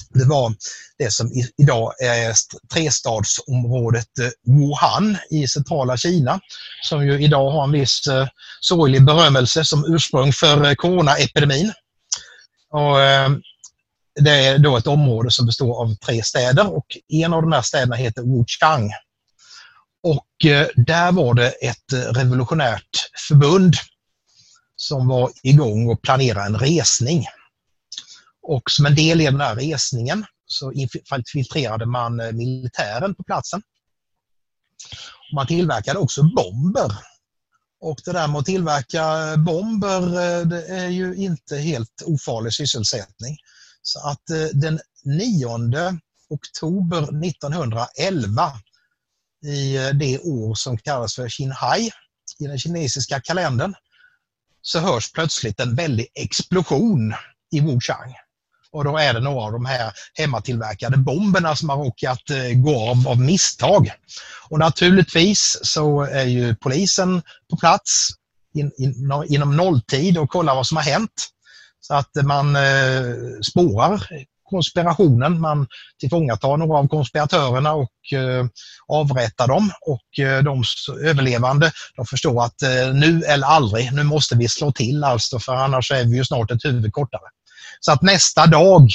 det 0.09 0.25
var 0.25 0.53
det 0.97 1.11
som 1.11 1.31
idag 1.57 1.93
är 2.03 2.35
trestadsområdet 2.73 4.19
eh, 4.19 4.53
Wuhan 4.53 5.17
i 5.29 5.47
centrala 5.47 5.97
Kina, 5.97 6.39
som 6.83 7.05
ju 7.05 7.23
idag 7.23 7.51
har 7.51 7.63
en 7.63 7.71
viss 7.71 8.03
sorglig 8.61 9.05
berömmelse 9.05 9.65
som 9.65 9.93
ursprung 9.93 10.33
för 10.33 10.75
coronaepidemin. 10.75 11.73
Och, 12.71 12.97
det 14.19 14.31
är 14.31 14.57
då 14.57 14.77
ett 14.77 14.87
område 14.87 15.31
som 15.31 15.45
består 15.45 15.81
av 15.81 15.95
tre 15.95 16.23
städer 16.23 16.75
och 16.75 16.85
en 17.07 17.33
av 17.33 17.41
de 17.41 17.51
här 17.51 17.61
städerna 17.61 17.95
heter 17.95 18.21
Wuchang. 18.21 18.91
Och 20.07 20.45
eh, 20.45 20.67
där 20.75 21.11
var 21.11 21.33
det 21.33 21.49
ett 21.49 21.93
eh, 21.93 21.99
revolutionärt 21.99 23.09
förbund 23.27 23.75
som 24.75 25.07
var 25.07 25.31
igång 25.43 25.89
och 25.89 26.01
planerade 26.01 26.45
en 26.45 26.59
resning. 26.59 27.25
Och 28.41 28.71
som 28.71 28.85
en 28.85 28.95
del 28.95 29.21
i 29.21 29.25
den 29.25 29.41
här 29.41 29.55
resningen 29.55 30.25
så 30.45 30.71
infiltrerade 30.71 31.85
man 31.85 32.19
eh, 32.19 32.31
militären 32.31 33.15
på 33.15 33.23
platsen. 33.23 33.61
Man 35.33 35.47
tillverkade 35.47 35.99
också 35.99 36.23
bomber. 36.23 36.97
Och 37.81 37.99
det 38.05 38.11
där 38.11 38.27
med 38.27 38.39
att 38.39 38.45
tillverka 38.45 39.37
bomber, 39.37 40.45
det 40.45 40.67
är 40.67 40.87
ju 40.87 41.15
inte 41.15 41.57
helt 41.57 42.03
ofarlig 42.05 42.53
sysselsättning. 42.53 43.37
Så 43.81 43.99
att 43.99 44.23
den 44.53 44.79
9 45.05 45.47
oktober 46.29 47.25
1911 47.27 48.51
i 49.45 49.77
eh, 49.77 49.89
det 49.89 50.19
år 50.19 50.55
som 50.55 50.77
kallas 50.77 51.15
för 51.15 51.29
Xinhai 51.29 51.91
i 52.39 52.47
den 52.47 52.59
kinesiska 52.59 53.21
kalendern 53.21 53.73
så 54.61 54.79
hörs 54.79 55.11
plötsligt 55.11 55.59
en 55.59 55.75
väldig 55.75 56.07
explosion 56.13 57.13
i 57.51 57.59
Wuchang. 57.59 58.13
Och 58.71 58.83
då 58.83 58.97
är 58.97 59.13
det 59.13 59.19
några 59.19 59.45
av 59.45 59.51
de 59.51 59.65
här 59.65 59.93
hemmatillverkade 60.13 60.97
bomberna 60.97 61.55
som 61.55 61.69
har 61.69 61.77
råkat 61.77 62.29
eh, 62.29 62.53
gå 62.53 62.89
av 62.89 63.07
av 63.07 63.19
misstag. 63.19 63.91
Och 64.49 64.59
naturligtvis 64.59 65.59
så 65.63 66.01
är 66.01 66.25
ju 66.25 66.55
polisen 66.55 67.21
på 67.49 67.57
plats 67.57 68.09
in, 68.53 68.71
in, 68.77 69.11
inom 69.27 69.57
nolltid 69.57 70.17
och 70.17 70.29
kollar 70.29 70.55
vad 70.55 70.67
som 70.67 70.77
har 70.77 70.83
hänt. 70.83 71.27
Så 71.79 71.93
att 71.93 72.15
man 72.23 72.55
eh, 72.55 73.13
spårar 73.51 74.07
konspirationen. 74.49 75.41
Man 75.41 75.67
tillfångatar 75.99 76.57
några 76.57 76.77
av 76.77 76.87
konspiratörerna 76.87 77.73
och 77.73 78.13
eh, 78.13 78.45
avrättar 78.87 79.47
dem. 79.47 79.71
Och 79.81 80.19
eh, 80.19 80.43
de 80.43 80.63
överlevande 81.03 81.71
de 81.95 82.05
förstår 82.05 82.43
att 82.43 82.61
eh, 82.61 82.93
nu 82.93 83.21
eller 83.23 83.47
aldrig, 83.47 83.93
nu 83.93 84.03
måste 84.03 84.35
vi 84.35 84.47
slå 84.47 84.71
till 84.71 85.03
alltså 85.03 85.39
för 85.39 85.53
annars 85.53 85.91
är 85.91 86.05
vi 86.05 86.17
ju 86.17 86.25
snart 86.25 86.51
ett 86.51 86.65
huvud 86.65 86.93
kortare. 86.93 87.29
Så 87.79 87.91
att 87.91 88.01
nästa 88.01 88.45
dag, 88.45 88.89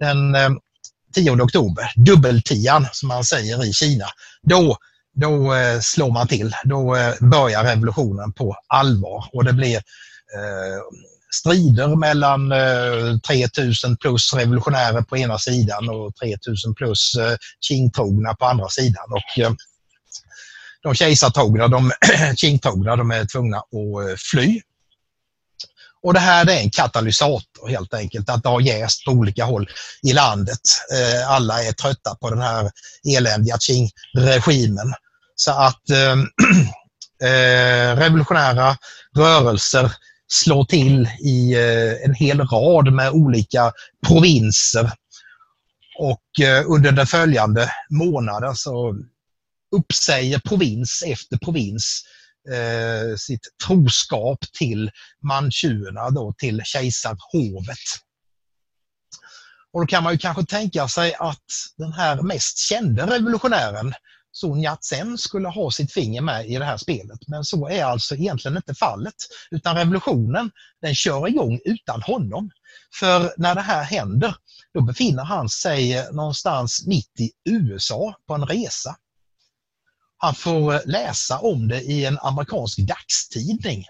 den 0.00 0.34
eh, 0.34 0.50
10 1.14 1.30
oktober, 1.30 1.92
dubbeltian 1.96 2.86
som 2.92 3.08
man 3.08 3.24
säger 3.24 3.64
i 3.64 3.72
Kina, 3.72 4.06
då 4.42 4.76
då 5.14 5.54
eh, 5.54 5.80
slår 5.80 6.10
man 6.10 6.28
till. 6.28 6.54
Då 6.64 6.96
eh, 6.96 7.14
börjar 7.20 7.64
revolutionen 7.64 8.32
på 8.32 8.56
allvar 8.66 9.24
och 9.32 9.44
det 9.44 9.52
blir 9.52 9.82
strider 11.34 11.96
mellan 11.96 12.52
eh, 12.52 13.18
3000 13.28 13.96
plus 13.96 14.34
revolutionärer 14.34 15.02
på 15.02 15.16
ena 15.16 15.38
sidan 15.38 15.88
och 15.88 16.16
3000 16.16 16.74
plus 16.74 17.14
eh, 17.14 17.36
Qing-trogna 17.60 18.34
på 18.34 18.44
andra 18.44 18.68
sidan. 18.68 19.04
Och 19.10 19.42
eh, 19.42 19.52
de 20.82 20.94
kejsartrogna, 20.94 21.68
de 21.68 21.92
Qing-trogna, 22.36 22.96
de 22.96 23.10
är 23.10 23.24
tvungna 23.24 23.58
att 23.58 24.20
fly 24.30 24.60
och 26.04 26.14
det 26.14 26.20
här 26.20 26.50
är 26.50 26.60
en 26.60 26.70
katalysator 26.70 27.68
helt 27.68 27.94
enkelt, 27.94 28.30
att 28.30 28.42
det 28.42 28.48
har 28.48 28.60
jäst 28.60 29.04
på 29.04 29.10
olika 29.12 29.44
håll 29.44 29.68
i 30.02 30.12
landet. 30.12 30.60
Alla 31.28 31.62
är 31.62 31.72
trötta 31.72 32.14
på 32.14 32.30
den 32.30 32.40
här 32.40 32.70
eländiga 33.16 33.56
Qing-regimen. 33.56 34.94
Så 35.34 35.52
att 35.52 35.82
revolutionära 37.96 38.76
rörelser 39.16 39.92
slår 40.32 40.64
till 40.64 41.08
i 41.20 41.54
eh, 41.54 42.04
en 42.04 42.14
hel 42.14 42.40
rad 42.40 42.92
med 42.92 43.10
olika 43.10 43.72
provinser. 44.06 44.92
Och 45.98 46.44
eh, 46.44 46.70
under 46.70 46.92
den 46.92 47.06
följande 47.06 47.70
månaden 47.90 48.56
så 48.56 48.96
uppsäger 49.76 50.38
provins 50.38 51.04
efter 51.06 51.36
provins 51.36 52.02
eh, 52.52 53.16
sitt 53.16 53.48
troskap 53.66 54.38
till 54.58 54.90
manchuerna, 55.22 56.10
då, 56.10 56.34
till 56.38 56.62
kejsarhovet. 56.64 57.78
Och 59.72 59.80
då 59.80 59.86
kan 59.86 60.02
man 60.02 60.12
ju 60.12 60.18
kanske 60.18 60.44
tänka 60.44 60.88
sig 60.88 61.14
att 61.14 61.44
den 61.76 61.92
här 61.92 62.22
mest 62.22 62.58
kände 62.58 63.06
revolutionären, 63.06 63.94
Sun 64.32 64.60
Yat-sen, 64.60 65.18
skulle 65.18 65.48
ha 65.48 65.70
sitt 65.70 65.92
finger 65.92 66.20
med 66.20 66.46
i 66.46 66.58
det 66.58 66.64
här 66.64 66.76
spelet. 66.76 67.28
Men 67.28 67.44
så 67.44 67.68
är 67.68 67.84
alltså 67.84 68.14
egentligen 68.14 68.56
inte 68.56 68.74
fallet. 68.74 69.14
Utan 69.50 69.76
revolutionen, 69.76 70.50
den 70.80 70.94
kör 70.94 71.28
igång 71.28 71.60
utan 71.64 72.02
honom. 72.02 72.50
För 73.00 73.34
när 73.36 73.54
det 73.54 73.60
här 73.60 73.82
händer, 73.82 74.34
då 74.74 74.80
befinner 74.80 75.24
han 75.24 75.48
sig 75.48 76.12
någonstans 76.12 76.86
mitt 76.86 77.20
i 77.20 77.30
USA 77.44 78.14
på 78.26 78.34
en 78.34 78.46
resa. 78.46 78.96
Han 80.16 80.34
får 80.34 80.88
läsa 80.88 81.38
om 81.38 81.68
det 81.68 81.80
i 81.80 82.04
en 82.04 82.18
amerikansk 82.18 82.78
dagstidning. 82.78 83.84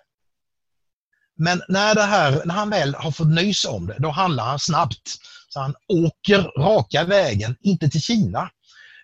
Men 1.37 1.63
när, 1.69 1.95
det 1.95 2.03
här, 2.03 2.43
när 2.45 2.55
han 2.55 2.71
väl 2.71 2.95
har 2.95 3.11
fått 3.11 3.29
nys 3.29 3.65
om 3.65 3.87
det, 3.87 3.97
då 3.99 4.11
handlar 4.11 4.45
han 4.45 4.59
snabbt. 4.59 5.19
Så 5.49 5.61
han 5.61 5.75
åker 5.89 6.43
raka 6.59 7.05
vägen, 7.05 7.57
inte 7.61 7.89
till 7.89 8.03
Kina, 8.03 8.51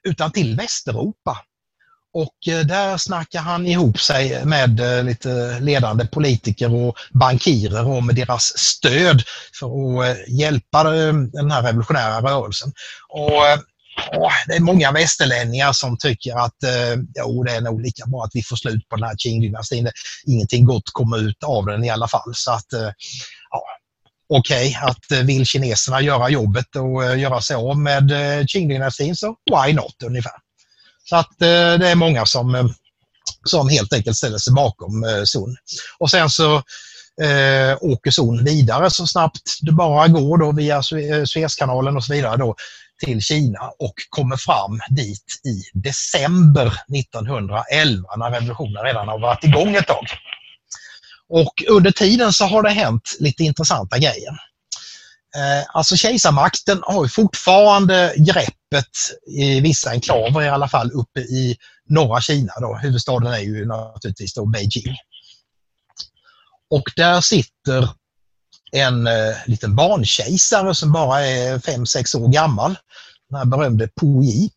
utan 0.09 0.33
till 0.33 0.57
Västeuropa. 0.57 1.38
Och 2.12 2.49
eh, 2.49 2.66
där 2.66 2.97
snackar 2.97 3.40
han 3.40 3.66
ihop 3.66 4.01
sig 4.01 4.44
med 4.44 4.81
eh, 4.81 5.05
lite 5.05 5.61
ledande 5.61 6.07
politiker 6.07 6.75
och 6.75 6.97
bankirer 7.12 7.87
och 7.87 8.05
med 8.05 8.14
deras 8.14 8.59
stöd 8.59 9.23
för 9.59 9.66
att 9.66 10.16
eh, 10.16 10.35
hjälpa 10.38 10.85
den 10.85 11.51
här 11.51 11.62
revolutionära 11.62 12.21
rörelsen. 12.21 12.73
Och 13.09 13.42
det 14.47 14.55
är 14.55 14.61
många 14.61 14.92
västerlänningar 14.92 15.73
som 15.73 15.99
tycker 15.99 16.38
att 16.44 16.57
jo, 17.18 17.42
det 17.42 17.53
är 17.53 17.61
nog 17.61 17.81
lika 17.81 18.07
bra 18.07 18.25
att 18.25 18.31
vi 18.35 18.42
får 18.42 18.57
slut 18.57 18.88
på 18.88 18.97
den 18.97 19.05
här 19.05 19.14
Qing-dynastin. 19.14 19.90
Ingenting 20.27 20.64
gott 20.64 20.90
kommer 20.92 21.18
ut 21.18 21.44
av 21.44 21.66
den 21.66 21.85
i 21.85 21.90
alla 21.90 22.09
fall. 22.09 22.33
Så 22.35 22.53
att, 22.53 22.66
Okej, 24.29 24.69
okay, 24.69 24.91
att 24.91 25.12
eh, 25.12 25.27
vill 25.27 25.47
kineserna 25.47 26.01
göra 26.01 26.29
jobbet 26.29 26.77
och 26.77 27.05
eh, 27.05 27.19
göra 27.19 27.41
sig 27.41 27.57
av 27.57 27.79
med 27.79 28.09
Qingdynastin 28.09 28.47
Qing-dynastin 28.47 29.14
så 29.14 29.37
why 29.51 29.73
not 29.73 30.03
ungefär. 30.05 30.33
Så 31.05 31.17
att 31.17 31.38
det 31.38 31.88
är 31.88 31.95
många 31.95 32.27
som, 32.27 32.75
som 33.45 33.69
helt 33.69 33.93
enkelt 33.93 34.17
ställer 34.17 34.38
sig 34.38 34.55
bakom 34.55 35.05
Sun. 35.25 35.57
Och 35.99 36.11
sen 36.11 36.31
så 36.31 36.57
eh, 37.23 37.77
åker 37.81 38.11
Sun 38.11 38.45
vidare 38.45 38.91
så 38.91 39.07
snabbt 39.07 39.41
det 39.61 39.73
bara 39.73 40.09
går 40.09 40.38
då 40.38 40.53
via 40.53 40.83
Suezkanalen 41.27 41.97
och 41.97 42.05
så 42.05 42.12
vidare 42.12 42.37
då 42.37 42.55
till 43.05 43.21
Kina 43.21 43.71
och 43.79 43.95
kommer 44.11 44.37
fram 44.37 44.81
dit 44.91 45.25
i 45.45 45.79
december 45.79 46.67
1911 46.67 47.64
när 48.17 48.31
revolutionen 48.31 48.85
redan 48.85 49.09
har 49.09 49.19
varit 49.19 49.45
igång 49.45 49.77
ett 49.77 49.87
tag. 49.87 50.07
Och 51.29 51.64
under 51.69 51.91
tiden 51.91 52.33
så 52.33 52.45
har 52.45 52.62
det 52.62 52.71
hänt 52.71 53.17
lite 53.21 53.45
intressanta 53.45 53.99
grejer. 53.99 54.38
Eh, 55.37 55.67
alltså 55.73 55.97
kejsarmakten 55.97 56.81
har 56.83 57.09
fortfarande 57.09 58.14
greppet 58.17 58.88
i 59.27 59.61
vissa 59.61 59.91
enklaver 59.91 60.43
i 60.43 60.49
alla 60.49 60.69
fall 60.69 60.91
uppe 60.93 61.21
i 61.21 61.57
norra 61.88 62.21
Kina. 62.21 62.53
Då. 62.61 62.79
Huvudstaden 62.83 63.33
är 63.33 63.38
ju 63.38 63.67
naturligtvis 63.67 64.35
då 64.35 64.47
Beijing. 64.47 64.97
Och 66.71 66.93
där 66.97 67.21
sitter 67.21 67.88
en 68.73 69.07
eh, 69.07 69.37
liten 69.47 69.77
barnkejsare 69.77 70.75
som 70.75 70.93
bara 70.93 71.21
är 71.21 71.59
5-6 71.59 72.17
år 72.17 72.29
gammal. 72.29 72.79
Den 73.31 73.38
här 73.38 73.45
berömde 73.45 73.88
Po 74.01 74.23
Yi. 74.23 74.51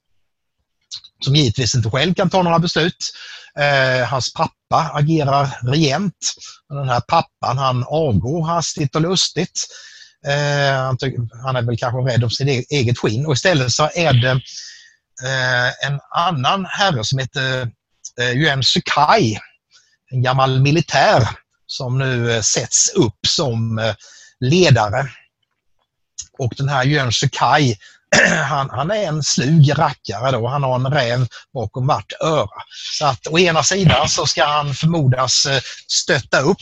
Som 1.26 1.36
givetvis 1.36 1.76
inte 1.76 1.90
själv 1.90 2.14
kan 2.14 2.30
ta 2.30 2.42
några 2.42 2.60
beslut. 2.60 3.14
Eh, 3.60 4.08
hans 4.08 4.34
pappa 4.34 4.92
agerar 4.94 5.58
regent. 5.64 6.34
Den 6.70 6.90
här 6.90 7.00
pappan 7.00 7.58
han 7.58 7.84
avgår 7.84 8.46
hastigt 8.46 8.96
och 8.96 9.02
lustigt. 9.02 9.68
Eh, 10.28 10.76
han, 10.76 10.98
han, 11.44 11.56
är 11.56 11.62
väl 11.62 11.78
kanske 11.78 12.14
rädd 12.14 12.24
om 12.24 12.30
sitt 12.30 12.48
e-, 12.48 12.76
eget 12.76 12.98
skinn 12.98 13.26
och 13.26 13.34
istället 13.34 13.72
så 13.72 13.90
är 13.96 14.14
det 14.14 14.32
eh, 15.24 15.88
en 15.88 16.00
annan 16.16 16.66
herre 16.66 17.04
som 17.04 17.20
heter 17.20 17.62
eh, 18.22 18.32
Yuan 18.32 18.64
Sukai, 18.64 19.40
En 20.12 20.22
gammal 20.22 20.62
militär 20.62 21.30
som 21.66 21.98
nu 21.98 22.32
eh, 22.32 22.42
sätts 22.42 22.90
upp 22.90 23.28
som 23.28 23.80
eh, 23.80 23.96
ledare. 24.40 25.10
Och 26.38 26.54
den 26.58 26.70
här 26.70 26.86
Yuan 26.86 27.12
Sukai 27.12 27.76
han, 28.50 28.70
han, 28.70 28.92
är 28.92 29.08
en 29.08 29.24
slug 29.24 29.80
rackare 29.80 30.32
då. 30.32 30.48
Han 30.48 30.64
har 30.64 30.76
en 30.76 30.94
räv 30.94 31.28
bakom 31.54 31.88
vart 31.88 32.14
öra. 32.22 32.62
Så 32.98 33.06
att 33.06 33.28
å 33.28 33.40
ena 33.40 33.64
sidan 33.64 34.10
så 34.10 34.26
ska 34.26 34.46
han 34.46 34.74
förmodas 34.74 35.46
eh, 35.46 35.62
stötta 35.88 36.40
upp 36.40 36.58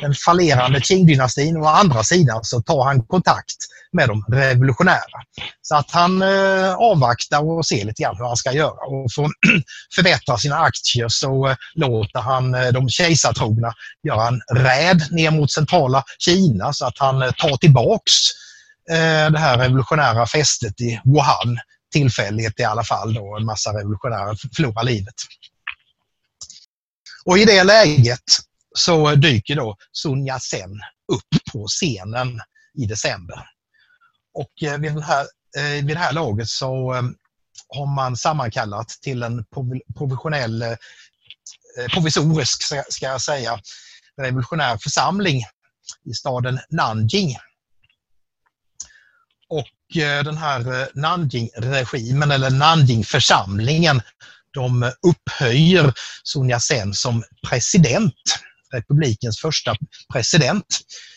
den 0.00 0.14
fallerande 0.14 0.78
Qing-dynastin 0.78 1.56
och 1.56 1.64
å 1.64 1.68
andra 1.68 2.04
sidan 2.04 2.44
så 2.44 2.62
tar 2.62 2.84
han 2.84 3.06
kontakt 3.06 3.56
med 3.94 4.08
de 4.08 4.24
revolutionära. 4.28 5.20
Så 5.62 5.76
att 5.76 5.90
han 5.90 6.22
eh, 6.22 6.74
avvaktar 6.74 7.44
och 7.44 7.66
ser 7.66 7.84
lite 7.84 8.02
grann 8.02 8.16
hur 8.16 8.24
han 8.24 8.36
ska 8.36 8.52
göra. 8.52 8.86
Och 8.86 9.12
för 9.12 9.24
att 9.24 9.30
förbättra 9.94 10.38
sina 10.38 10.56
aktier 10.56 11.08
så 11.08 11.48
eh, 11.48 11.56
låter 11.74 12.20
han 12.20 12.54
eh, 12.54 12.68
de 12.68 12.88
kejsartrogna 12.88 13.74
göra 14.08 14.28
en 14.28 14.40
räd 14.56 15.02
ner 15.10 15.30
mot 15.30 15.52
centrala 15.52 16.04
Kina 16.18 16.72
så 16.72 16.86
att 16.86 16.98
han 16.98 17.22
eh, 17.22 17.30
tar 17.30 17.56
tillbaks 17.56 18.12
eh, 18.12 18.43
Eh, 18.90 19.30
det 19.30 19.38
här 19.38 19.58
revolutionära 19.58 20.26
fästet 20.26 20.80
i 20.80 21.00
Wuhan 21.04 21.58
tillfälligt 21.92 22.60
i 22.60 22.64
alla 22.64 22.84
fall 22.84 23.14
då 23.14 23.36
en 23.36 23.44
massa 23.44 23.70
revolutionärer 23.70 24.36
förlorar 24.56 24.84
livet. 24.84 25.14
Och 27.24 27.38
i 27.38 27.44
det 27.44 27.64
läget 27.64 28.20
så 28.76 29.14
dyker 29.14 29.56
då 29.56 29.76
Sun 29.92 30.26
Yat-sen 30.26 30.80
upp 31.12 31.52
på 31.52 31.66
scenen 31.66 32.40
i 32.78 32.86
december. 32.86 33.46
Och 34.34 34.62
eh, 34.62 34.78
vid, 34.78 34.94
den 34.94 35.02
här, 35.02 35.26
eh, 35.56 35.84
vid 35.84 35.96
det 35.96 35.98
här 35.98 36.12
laget 36.12 36.48
så 36.48 36.92
har 37.68 37.94
man 37.94 38.16
sammankallat 38.16 38.88
till 38.88 39.22
en 39.22 39.44
provisionell, 39.98 40.64
provisorisk 41.92 42.62
ska 42.88 43.06
jag 43.06 43.20
säga, 43.20 43.60
revolutionär 44.20 44.78
församling 44.78 45.42
i 46.04 46.14
staden 46.14 46.58
Nanjing. 46.70 47.36
Och 49.48 49.96
eh, 50.02 50.24
den 50.24 50.36
här 50.36 50.80
eh, 50.80 50.86
Nanjing-regimen 50.94 52.30
eller 52.30 52.50
Nanjing-församlingen 52.50 54.02
de 54.54 54.92
upphöjer 55.02 55.92
Sun 56.24 56.60
Sen 56.60 56.94
som 56.94 57.24
president, 57.48 58.14
republikens 58.72 59.40
första 59.40 59.76
president 60.12 60.66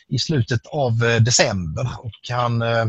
i 0.10 0.20
slutet 0.20 0.62
av 0.66 1.04
eh, 1.04 1.22
december 1.22 1.90
och 2.00 2.30
han, 2.30 2.62
eh, 2.62 2.86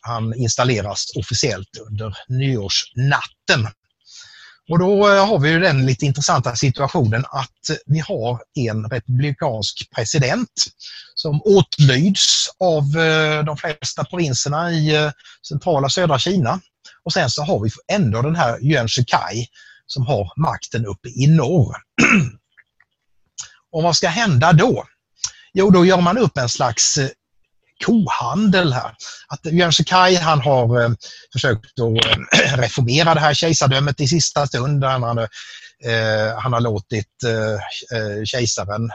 han 0.00 0.34
installeras 0.34 1.06
officiellt 1.16 1.78
under 1.90 2.14
nyårsnatten. 2.28 3.68
Och 4.68 4.78
då 4.78 5.08
eh, 5.08 5.26
har 5.26 5.38
vi 5.38 5.50
ju 5.50 5.60
den 5.60 5.86
lite 5.86 6.06
intressanta 6.06 6.56
situationen 6.56 7.24
att 7.30 7.78
vi 7.86 7.98
har 7.98 8.40
en 8.54 8.84
republikansk 8.90 9.90
president 9.94 10.50
som 11.14 11.42
åtlyds 11.44 12.48
av 12.60 12.82
eh, 13.00 13.44
de 13.44 13.56
flesta 13.56 14.04
provinserna 14.04 14.72
i 14.72 14.94
eh, 14.96 15.10
centrala 15.48 15.88
södra 15.88 16.18
Kina. 16.18 16.60
Och 17.04 17.12
sen 17.12 17.30
så 17.30 17.42
har 17.42 17.64
vi 17.64 17.70
ändå 17.92 18.22
den 18.22 18.36
här 18.36 18.64
Yuan 18.64 18.88
Shikai 18.88 19.46
som 19.86 20.06
har 20.06 20.32
makten 20.36 20.86
uppe 20.86 21.08
i 21.08 21.26
norr. 21.26 21.76
och 23.72 23.82
vad 23.82 23.96
ska 23.96 24.08
hända 24.08 24.52
då? 24.52 24.84
Jo, 25.52 25.70
då 25.70 25.84
gör 25.84 26.00
man 26.00 26.18
upp 26.18 26.38
en 26.38 26.48
slags 26.48 26.98
kohandel 27.84 28.72
här. 28.72 28.94
Att 29.28 29.46
Yuan 29.46 29.72
Shikai 29.72 30.14
han 30.14 30.40
har 30.40 30.82
eh, 30.82 30.90
försökt 31.32 31.80
att 31.80 32.06
eh, 32.06 32.56
reformera 32.56 33.14
det 33.14 33.20
här 33.20 33.34
kejsardömet 33.34 34.00
i 34.00 34.08
sista 34.08 34.46
stund. 34.46 34.84
Han, 34.84 35.02
har, 35.02 35.28
eh, 35.84 36.38
han 36.38 36.52
har 36.52 36.60
låtit 36.60 37.22
eh, 37.24 37.52
eh 37.98 38.24
kejsaren 38.24 38.90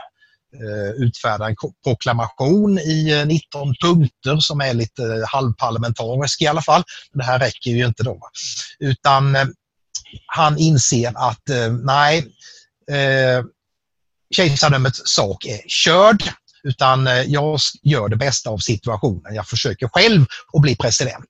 eh, 0.54 0.90
utfärda 1.04 1.48
en 1.48 1.56
proklamation 1.84 2.78
i 2.78 3.24
19 3.26 3.74
punkter 3.82 4.36
som 4.36 4.60
är 4.60 4.74
lite 4.74 5.24
halvparlamentarisk 5.28 6.42
i 6.42 6.46
alla 6.46 6.62
fall. 6.62 6.82
Men 7.12 7.18
det 7.18 7.24
här 7.24 7.38
räcker 7.38 7.70
ju 7.70 7.86
inte 7.86 8.02
då. 8.02 8.20
Utan 8.78 9.36
han 10.26 10.58
inser 10.58 11.12
att 11.16 11.42
nej, 11.84 12.26
kejsardömets 14.34 15.02
sak 15.04 15.44
är 15.44 15.60
körd. 15.68 16.22
Utan 16.64 17.06
eh, 17.06 17.22
jag 17.22 17.58
gör 17.82 18.08
det 18.08 18.16
bästa 18.16 18.50
av 18.50 18.58
situationen. 18.58 19.34
Jag 19.34 19.46
försöker 19.46 19.88
själv 19.88 20.26
att 20.52 20.62
bli 20.62 20.76
president. 20.76 21.28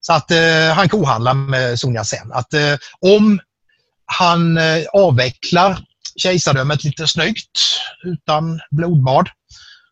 Så 0.00 0.12
att 0.12 0.30
eh, 0.30 0.74
han 0.74 0.88
kohandlar 0.88 1.34
med 1.34 1.78
Sun 1.78 1.96
Yat-sen. 1.96 2.32
Att 2.32 2.54
eh, 2.54 2.76
om 3.00 3.40
han 4.06 4.58
eh, 4.58 4.84
avvecklar 4.92 5.84
kejsardömet 6.16 6.84
lite 6.84 7.08
snyggt 7.08 7.60
utan 8.04 8.60
blodbad 8.70 9.28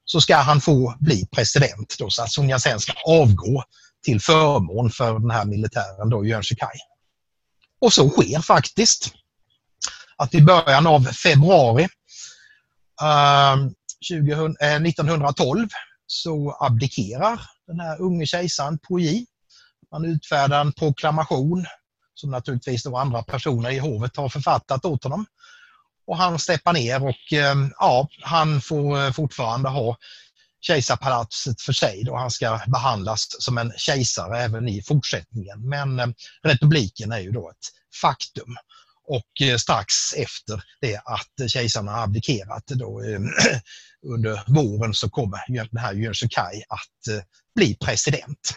så 0.05 0.21
ska 0.21 0.37
han 0.37 0.61
få 0.61 0.95
bli 1.01 1.27
president. 1.33 1.95
Då, 1.99 2.11
så 2.11 2.23
att 2.23 2.33
Sun 2.33 2.51
Yat-sen 2.51 2.81
ska 2.81 2.93
avgå 3.07 3.65
till 4.05 4.21
förmån 4.21 4.91
för 4.91 5.19
den 5.19 5.31
här 5.31 5.45
militären, 5.45 6.11
då, 6.11 6.27
Yuan 6.27 6.43
Shikai. 6.43 6.79
Och 7.81 7.93
så 7.93 8.11
sker 8.11 8.41
faktiskt. 8.41 9.11
Att 10.17 10.35
i 10.35 10.43
början 10.43 10.87
av 10.87 11.05
februari 11.05 11.89
ehm, 13.03 13.73
20, 14.05 14.33
eh, 14.61 14.81
1912 14.81 15.69
så 16.07 16.57
abdikerar 16.61 17.41
den 17.67 17.81
här 17.81 18.01
unge 18.01 18.27
kejsaren 18.27 18.79
Puyi. 18.79 19.27
Han 19.91 20.05
utfärdar 20.05 20.61
en 20.61 20.73
proklamation 20.73 21.67
som 22.15 22.31
naturligtvis 22.31 22.83
då 22.83 22.97
andra 22.97 23.23
personer 23.23 23.71
i 23.71 23.79
hovet 23.79 24.17
har 24.17 24.29
författat 24.29 24.85
åt 24.85 25.05
honom. 25.05 25.27
Och 26.07 26.17
han 26.17 26.39
steppar 26.39 26.73
ner 26.73 27.03
och 27.03 27.33
eh, 27.33 27.57
ja, 27.79 28.09
han 28.23 28.61
får 28.61 29.05
eh, 29.05 29.13
fortfarande 29.13 29.69
ha 29.69 29.97
kejsarpalatset 30.61 31.61
för 31.61 31.73
sig 31.73 32.05
då 32.05 32.17
han 32.17 32.31
ska 32.31 32.61
behandlas 32.67 33.27
som 33.39 33.59
en 33.59 33.73
kejsare 33.77 34.39
även 34.39 34.69
i 34.69 34.83
fortsättningen. 34.83 35.69
Men 35.69 36.01
eh, 36.01 36.07
republiken 36.43 37.13
är 37.13 37.21
ju 37.21 37.31
då 37.31 37.51
ett 37.51 37.67
faktum. 38.01 38.57
Och 39.07 39.43
eh, 39.43 39.57
strax 39.57 39.95
efter 40.17 40.63
det 40.81 40.97
att 40.97 41.51
kejsaren 41.51 41.89
har 41.89 42.03
abdikerat 42.03 42.67
då, 42.67 43.03
eh, 43.03 43.21
under 44.07 44.41
våren 44.47 44.95
så 44.95 45.11
kommer 45.11 45.41
den 45.49 45.83
här 45.83 45.95
Yuan 45.95 46.15
Shikai 46.15 46.63
att 46.69 47.15
eh, 47.15 47.23
bli 47.55 47.77
president. 47.85 48.55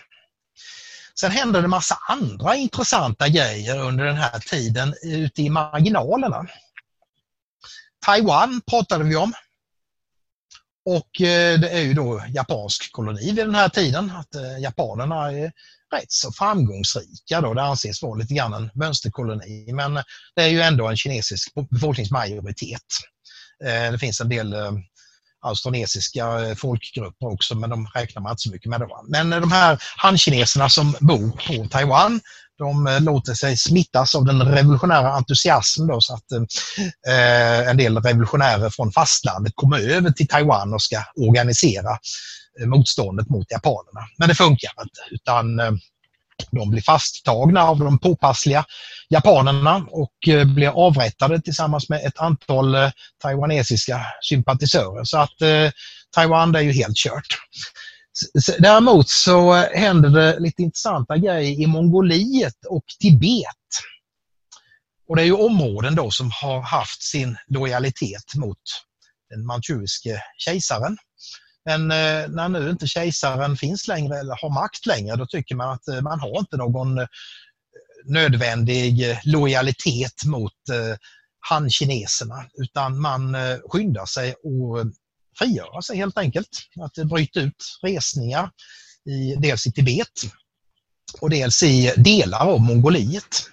Sen 1.20 1.32
hände 1.32 1.62
det 1.62 1.68
massa 1.68 1.98
andra 2.10 2.56
intressanta 2.56 3.28
grejer 3.28 3.80
under 3.80 4.06
den 4.06 4.16
här 4.18 4.40
tiden 4.40 4.94
ute 5.04 5.42
i 5.42 5.50
marginalerna. 5.50 6.48
Taiwan 8.06 8.62
pratade 8.68 9.04
vi 9.04 9.16
om. 9.16 9.34
Och 10.88 11.22
eh, 11.22 11.60
det 11.60 11.70
är 11.70 11.82
ju 11.82 11.94
då 11.94 12.24
japansk 12.30 12.92
koloni 12.92 13.26
vid 13.26 13.46
den 13.46 13.56
här 13.56 13.70
tiden. 13.70 14.12
Att 14.12 14.36
eh, 14.36 14.60
japanerna 14.60 15.32
är 15.32 15.52
rätt 15.96 16.12
så 16.12 16.32
framgångsrika. 16.32 17.42
Då. 17.42 17.54
Det 17.54 17.62
anses 17.62 18.02
vara 18.02 18.16
lite 18.16 18.34
grann 18.34 18.54
en 18.54 18.70
mönsterkoloni 18.74 19.74
men 19.74 19.94
det 20.36 20.42
är 20.42 20.48
ju 20.48 20.62
ändå 20.62 20.88
en 20.88 20.98
kinesisk 20.98 21.54
befolkningsmajoritet. 21.70 22.82
Eh, 23.66 23.92
det 23.92 24.00
finns 24.00 24.22
en 24.22 24.30
del 24.30 24.56
austronesiska 25.42 26.56
folkgrupper 26.58 27.28
också 27.28 27.56
men 27.56 27.70
de 27.70 27.88
räknar 27.96 28.22
man 28.22 28.32
inte 28.32 28.42
så 28.42 28.52
mycket 28.52 28.70
med. 28.70 28.80
Då. 28.80 29.06
Men 29.08 29.30
de 29.30 29.52
här 29.52 29.84
hankineserna 29.98 30.70
som 30.70 30.96
bor 31.00 31.30
på 31.30 31.70
Taiwan 31.70 32.22
de 32.58 32.88
eh, 32.88 33.02
låter 33.02 33.34
sig 33.34 33.58
smittas 33.58 34.16
av 34.16 34.26
den 34.26 34.42
revolutionära 34.42 35.12
entusiasmen 35.12 35.88
då, 35.88 36.02
så 36.02 36.14
att 36.14 36.32
eh, 37.08 37.70
en 37.70 37.78
del 37.78 37.98
revolutionärer 37.98 38.70
från 38.70 38.92
fastlandet 38.92 39.54
kommer 39.56 39.80
över 39.80 40.12
till 40.12 40.28
Taiwan 40.28 40.74
och 40.74 40.82
ska 40.82 41.04
organisera 41.16 41.92
eh, 42.60 42.68
motståndet 42.68 43.30
mot 43.30 43.52
japanerna. 43.52 44.08
Men 44.18 44.30
det 44.30 44.36
funkar 44.36 44.72
inte 44.82 45.02
utan 45.12 45.60
eh, 45.60 45.72
de 46.52 46.72
blir 46.72 46.82
fasttagna 46.82 47.64
av 47.64 47.80
de 47.80 48.00
påpassliga 48.00 48.66
japanerna 49.10 49.88
och 49.90 50.28
eh, 50.28 50.46
blir 50.46 50.88
avrättade 50.88 51.42
tillsammans 51.42 51.90
med 51.90 52.06
ett 52.06 52.20
antal 52.20 52.76
eh, 52.76 52.90
taiwanesiska 53.22 54.06
sympatisörer. 54.22 55.04
Så 55.04 55.18
att 55.18 55.42
eh, 55.42 55.72
Taiwan 56.16 56.52
det 56.52 56.60
är 56.60 56.64
ju 56.64 56.72
helt 56.72 56.98
kört. 56.98 57.28
Däremot 58.60 59.10
så 59.10 59.54
händer 59.54 60.10
det 60.10 60.40
lite 60.40 60.62
intressanta 60.62 61.18
grejer 61.18 61.62
i 61.62 61.68
Mongoliet 61.68 62.66
och 62.70 62.84
Tibet. 63.00 63.68
Och 65.08 65.16
det 65.16 65.22
är 65.22 65.26
ju 65.26 65.34
områden 65.34 65.96
då 65.96 66.12
som 66.12 66.32
har 66.42 66.62
haft 66.62 67.04
sin 67.04 67.38
lojalitet 67.48 68.36
mot 68.36 68.58
den 69.30 69.46
manchuriske 69.46 70.22
kejsaren. 70.38 70.98
Men 71.66 71.92
eh, 71.92 72.30
när 72.30 72.50
nu 72.50 72.70
inte 72.70 72.88
kejsaren 72.88 73.58
finns 73.58 73.88
längre 73.88 74.20
eller 74.20 74.38
har 74.42 74.50
makt 74.50 74.86
längre, 74.86 75.16
då 75.16 75.26
tycker 75.26 75.56
man 75.56 75.70
att 75.70 75.88
eh, 75.88 76.02
man 76.02 76.20
har 76.20 76.40
inte 76.40 76.58
någon 76.58 76.98
eh, 76.98 77.08
nödvändig 78.06 79.10
eh, 79.10 79.18
lojalitet 79.26 80.26
mot 80.26 80.70
eh, 80.72 80.98
han-kineserna 81.40 82.46
utan 82.58 83.02
man 83.02 83.36
eh, 83.36 83.58
skyndar 83.70 84.06
sig 84.06 84.30
att 84.30 84.94
frigöra 85.38 85.82
sig 85.82 85.98
helt 85.98 86.18
enkelt. 86.18 86.50
Att 86.80 87.08
bryta 87.08 87.40
ut 87.40 87.80
resningar 87.82 88.50
i, 89.10 89.36
dels 89.36 89.68
i 89.68 89.72
Tibet 89.72 90.22
och 91.22 91.30
dels 91.30 91.64
i 91.64 91.94
delar 91.98 92.48
av 92.48 92.62
Mongoliet. 92.62 93.50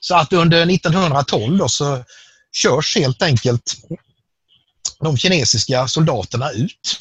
Så 0.00 0.14
att 0.16 0.32
under 0.32 0.70
1912 0.70 1.58
då 1.58 1.68
så 1.68 2.04
körs 2.52 2.96
helt 2.96 3.22
enkelt 3.22 3.76
de 5.00 5.16
kinesiska 5.16 5.88
soldaterna 5.88 6.50
ut 6.50 6.98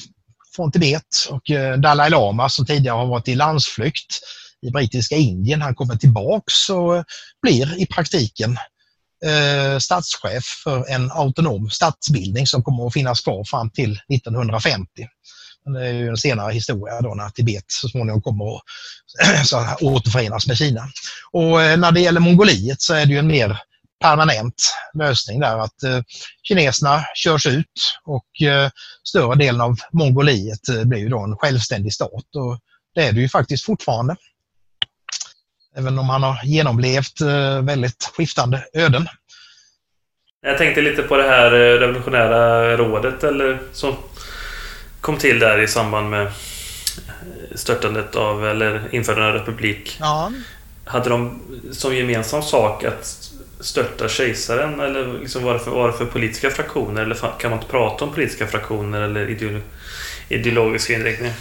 från 0.55 0.71
Tibet 0.71 1.27
och 1.29 1.49
eh, 1.49 1.77
Dalai 1.77 2.09
Lama 2.09 2.49
som 2.49 2.65
tidigare 2.65 2.95
har 2.95 3.05
varit 3.05 3.27
i 3.27 3.35
landsflykt 3.35 4.19
i 4.61 4.71
brittiska 4.71 5.15
Indien, 5.15 5.61
han 5.61 5.75
kommer 5.75 5.95
tillbaks 5.95 6.69
och 6.69 6.97
eh, 6.97 7.03
blir 7.41 7.81
i 7.81 7.85
praktiken 7.85 8.57
eh, 9.25 9.77
statschef 9.79 10.43
för 10.63 10.89
en 10.89 11.11
autonom 11.11 11.69
statsbildning 11.69 12.47
som 12.47 12.63
kommer 12.63 12.87
att 12.87 12.93
finnas 12.93 13.21
kvar 13.21 13.43
fram 13.43 13.69
till 13.69 13.99
1950. 14.13 15.07
Det 15.65 15.87
är 15.87 15.93
ju 15.93 16.07
en 16.07 16.17
senare 16.17 16.53
historia 16.53 17.01
då 17.01 17.15
när 17.15 17.29
Tibet 17.29 17.65
så 17.67 17.89
småningom 17.89 18.21
kommer 18.21 18.55
att 18.55 18.61
så, 19.47 19.67
återförenas 19.81 20.47
med 20.47 20.57
Kina. 20.57 20.87
Och 21.31 21.61
eh, 21.61 21.77
när 21.77 21.91
det 21.91 22.01
gäller 22.01 22.19
Mongoliet 22.19 22.81
så 22.81 22.93
är 22.93 23.05
det 23.05 23.11
ju 23.11 23.19
en 23.19 23.27
mer 23.27 23.57
permanent 24.01 24.73
lösning 24.93 25.39
där 25.39 25.57
att 25.57 25.83
eh, 25.83 26.01
kineserna 26.43 27.03
körs 27.15 27.45
ut 27.45 27.95
och 28.05 28.41
eh, 28.41 28.69
större 29.03 29.35
delen 29.35 29.61
av 29.61 29.75
Mongoliet 29.91 30.69
eh, 30.69 30.83
blir 30.83 30.99
ju 30.99 31.09
då 31.09 31.19
en 31.19 31.37
självständig 31.37 31.93
stat 31.93 32.35
och 32.35 32.59
det 32.95 33.03
är 33.03 33.11
det 33.11 33.21
ju 33.21 33.29
faktiskt 33.29 33.65
fortfarande. 33.65 34.15
Även 35.75 35.99
om 35.99 36.09
han 36.09 36.23
har 36.23 36.39
genomlevt 36.43 37.21
eh, 37.21 37.61
väldigt 37.61 38.11
skiftande 38.17 38.65
öden. 38.73 39.07
Jag 40.41 40.57
tänkte 40.57 40.81
lite 40.81 41.01
på 41.01 41.17
det 41.17 41.27
här 41.27 41.51
eh, 41.51 41.79
revolutionära 41.79 42.77
rådet 42.77 43.23
eller 43.23 43.59
som 43.73 43.95
kom 45.01 45.17
till 45.17 45.39
där 45.39 45.61
i 45.61 45.67
samband 45.67 46.09
med 46.09 46.31
störtandet 47.55 48.15
av 48.15 48.47
eller 48.47 48.95
införandet 48.95 49.41
av 49.41 49.47
republik. 49.47 49.97
Ja. 49.99 50.31
Hade 50.85 51.09
de 51.09 51.41
som 51.71 51.95
gemensam 51.95 52.41
sak 52.41 52.83
att 52.83 53.31
störta 53.59 54.09
kejsaren? 54.09 54.79
Eller 54.79 55.19
liksom 55.19 55.43
vad, 55.43 55.55
det 55.55 55.59
för, 55.59 55.71
vad 55.71 55.89
det 55.89 55.97
för 55.97 56.05
politiska 56.05 56.49
fraktioner? 56.49 57.01
Eller 57.01 57.15
kan 57.39 57.51
man 57.51 57.59
inte 57.59 57.71
prata 57.71 58.05
om 58.05 58.13
politiska 58.13 58.47
fraktioner 58.47 59.01
eller 59.01 59.29
ideolo 59.29 59.61
ideologiska 60.29 60.93
inriktningar? 60.93 61.33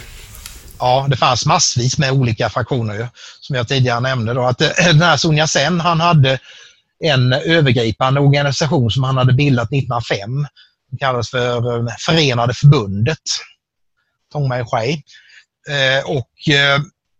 Ja, 0.81 1.05
det 1.09 1.17
fanns 1.17 1.45
massvis 1.45 1.97
med 1.97 2.11
olika 2.11 2.49
fraktioner 2.49 2.93
ju, 2.93 3.07
som 3.39 3.55
jag 3.55 3.67
tidigare 3.67 3.99
nämnde. 3.99 4.33
Då, 4.33 4.43
att 4.43 4.61
eh, 4.61 4.69
den 4.85 5.01
här 5.01 5.17
Sun 5.17 5.37
Yat-sen, 5.37 5.79
han 5.79 5.99
hade 5.99 6.39
en 7.03 7.33
övergripande 7.33 8.21
organisation 8.21 8.91
som 8.91 9.03
han 9.03 9.17
hade 9.17 9.33
bildat 9.33 9.67
1905. 9.67 10.47
Den 10.89 10.97
kallades 10.99 11.29
för 11.29 11.77
eh, 11.77 11.95
Förenade 12.05 12.53
förbundet, 12.53 13.17
Tong 14.31 14.47
Mai 14.47 14.63
Shui. 14.65 15.03
Eh, 15.69 16.09
och 16.09 16.29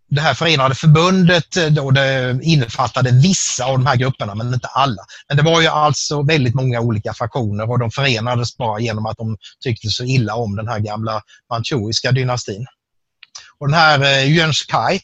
det 0.09 0.21
här 0.21 0.33
förenade 0.33 0.75
förbundet 0.75 1.45
då 1.71 1.91
det 1.91 2.39
innefattade 2.41 3.11
vissa 3.11 3.65
av 3.65 3.77
de 3.77 3.85
här 3.85 3.95
grupperna 3.95 4.35
men 4.35 4.53
inte 4.53 4.67
alla. 4.67 5.01
Men 5.27 5.37
det 5.37 5.43
var 5.43 5.61
ju 5.61 5.67
alltså 5.67 6.21
väldigt 6.21 6.55
många 6.55 6.81
olika 6.81 7.13
fraktioner 7.13 7.69
och 7.69 7.79
de 7.79 7.91
förenades 7.91 8.57
bara 8.57 8.79
genom 8.79 9.05
att 9.05 9.17
de 9.17 9.37
tyckte 9.63 9.89
så 9.89 10.03
illa 10.03 10.35
om 10.35 10.55
den 10.55 10.67
här 10.67 10.79
gamla 10.79 11.21
manchuriska 11.49 12.11
dynastin. 12.11 12.65
Och 13.61 13.67
den 13.67 13.79
här 13.79 14.03
eh, 14.03 14.35
Jöns 14.35 14.57
Shikai, 14.57 14.95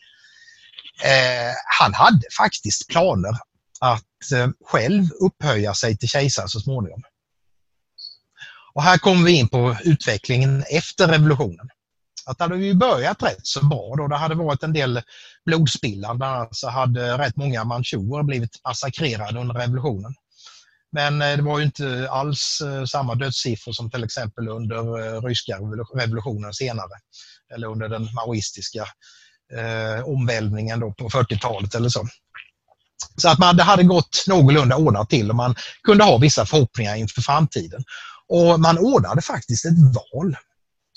eh, 1.04 1.54
han 1.80 1.94
hade 1.94 2.28
faktiskt 2.38 2.88
planer 2.88 3.38
att 3.80 4.32
eh, 4.34 4.48
själv 4.66 5.04
upphöja 5.12 5.74
sig 5.74 5.98
till 5.98 6.10
kejsare 6.10 6.48
så 6.48 6.60
småningom. 6.60 7.04
Och 8.74 8.84
här 8.84 8.98
kommer 8.98 9.26
vi 9.26 9.32
in 9.32 9.48
på 9.48 9.76
utvecklingen 9.84 10.64
efter 10.70 11.08
revolutionen 11.08 11.70
att 12.26 12.38
det 12.38 12.44
hade 12.44 12.58
ju 12.58 12.74
börjat 12.74 13.24
rätt 13.24 13.48
så 13.48 13.66
bra 13.66 13.96
då. 13.98 14.08
Det 14.08 14.16
hade 14.16 14.36
varit 14.36 14.64
en 14.64 14.74
del 14.74 15.02
blodspillan. 15.46 16.18
Bland 16.18 16.36
annat 16.36 16.56
så 16.56 16.70
hade 16.70 17.18
rätt 17.18 17.36
många 17.36 17.64
manchurer 17.64 18.24
blivit 18.24 18.62
massakrerade 18.64 19.40
under 19.40 19.56
revolutionen. 19.56 20.14
Men 20.92 21.22
eh, 21.22 21.38
det 21.38 21.42
var 21.42 21.60
ju 21.60 21.66
inte 21.66 22.08
alls 22.10 22.62
eh, 22.62 22.86
samma 22.86 23.16
dödssiffror 23.16 23.72
som 23.72 23.92
till 23.92 24.04
exempel 24.04 24.48
under 24.48 25.16
eh, 25.16 25.22
ryska 25.22 25.58
revolutionen 25.96 26.54
senare. 26.54 26.94
Eller 27.56 27.68
under 27.68 27.90
den 27.90 28.08
maoistiska 28.14 28.86
eh, 29.54 30.06
omvälvningen 30.06 30.80
då 30.80 30.94
på 30.94 31.10
40-talet 31.10 31.76
eller 31.76 31.90
så. 31.90 32.08
Så 33.16 33.30
att 33.30 33.40
man, 33.40 33.58
det 33.58 33.64
hade 33.64 33.84
gått 33.84 34.26
någorlunda 34.28 34.76
ordnat 34.76 35.10
till 35.10 35.30
och 35.30 35.36
man 35.36 35.56
kunde 35.84 36.04
ha 36.04 36.18
vissa 36.18 36.46
förhoppningar 36.46 36.96
inför 36.96 37.22
framtiden. 37.22 37.84
Och 38.28 38.60
man 38.60 38.78
ordnade 38.78 39.22
faktiskt 39.22 39.66
ett 39.66 39.78
val 39.78 40.36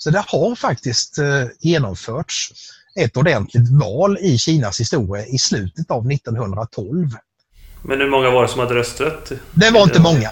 så 0.03 0.09
det 0.09 0.23
har 0.27 0.55
faktiskt 0.55 1.17
eh, 1.17 1.45
genomförts 1.59 2.51
ett 2.99 3.17
ordentligt 3.17 3.69
val 3.71 4.17
i 4.21 4.37
Kinas 4.37 4.79
historia 4.79 5.25
i 5.25 5.37
slutet 5.37 5.91
av 5.91 6.11
1912. 6.11 7.07
Men 7.81 7.99
hur 7.99 8.09
många 8.09 8.29
var 8.29 8.41
det 8.41 8.47
som 8.47 8.59
hade 8.59 8.75
rösträtt? 8.75 9.31
Det 9.53 9.69
var 9.69 9.83
inte 9.83 10.01
många. 10.01 10.31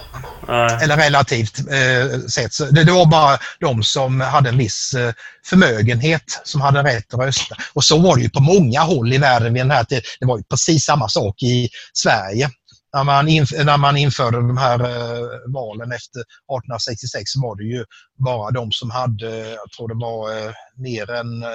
Nej. 0.50 0.78
Eller 0.82 0.98
relativt 0.98 1.60
eh, 1.60 2.20
sett. 2.20 2.52
Det, 2.72 2.84
det, 2.84 2.92
var 2.92 3.06
bara 3.06 3.38
de 3.60 3.84
som 3.84 4.22
hade 4.22 4.50
en 4.50 4.58
viss 4.58 4.94
eh, 4.94 5.14
förmögenhet 5.46 6.42
som 6.44 6.62
hade 6.62 6.84
rätt 6.84 7.14
att 7.14 7.20
rösta. 7.20 7.56
Och 7.74 7.84
så 7.84 7.98
var 7.98 8.16
det 8.16 8.22
ju 8.22 8.30
på 8.30 8.42
många 8.42 8.82
håll 8.82 9.14
i 9.14 9.18
världen 9.18 9.54
vid 9.54 9.62
den 9.62 9.72
här 9.72 9.84
tiden. 9.84 10.04
Det 10.20 10.26
var 10.26 10.38
ju 10.38 10.44
precis 10.44 10.86
samma 10.86 11.10
sak 11.10 11.44
i 11.44 11.70
Sverige 11.94 12.50
när 12.94 13.04
man, 13.04 13.26
när 13.66 13.78
man 13.78 13.98
införde 13.98 14.38
de 14.38 14.58
här 14.58 14.80
eh, 14.80 15.28
valen 15.54 15.92
efter 15.92 16.20
1866 16.20 17.32
så 17.32 17.42
var 17.42 17.56
det 17.56 17.64
ju 17.64 17.86
bara 18.26 18.52
de 18.52 18.72
som 18.72 18.90
hade, 18.92 19.50
jag 19.50 19.72
tror 19.78 19.88
det 19.88 20.06
var 20.06 20.38
eh, 20.38 20.54
mer 20.78 21.12
än 21.12 21.44
eh, 21.44 21.50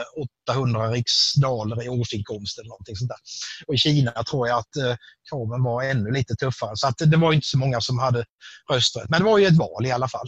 800 0.48 0.90
riksdaler 0.90 1.84
i 1.84 1.88
årsinkomst 1.88 2.58
eller 2.58 2.68
någonting 2.68 2.96
sånt 2.96 3.10
där. 3.10 3.18
Och 3.66 3.74
i 3.74 3.78
Kina 3.78 4.24
tror 4.30 4.48
jag 4.48 4.58
att 4.58 4.76
eh, 4.76 4.96
kraven 5.30 5.62
var 5.62 5.82
ännu 5.82 6.10
lite 6.10 6.34
tuffare 6.34 6.72
så 6.74 6.88
att 6.88 6.98
det 6.98 7.16
var 7.16 7.32
inte 7.32 7.46
så 7.46 7.58
många 7.58 7.80
som 7.80 7.98
hade 7.98 8.24
rösträtt. 8.70 9.08
Men 9.08 9.20
det 9.20 9.24
var 9.26 9.38
ju 9.38 9.46
ett 9.46 9.58
val 9.58 9.86
i 9.86 9.92
alla 9.92 10.08
fall. 10.08 10.26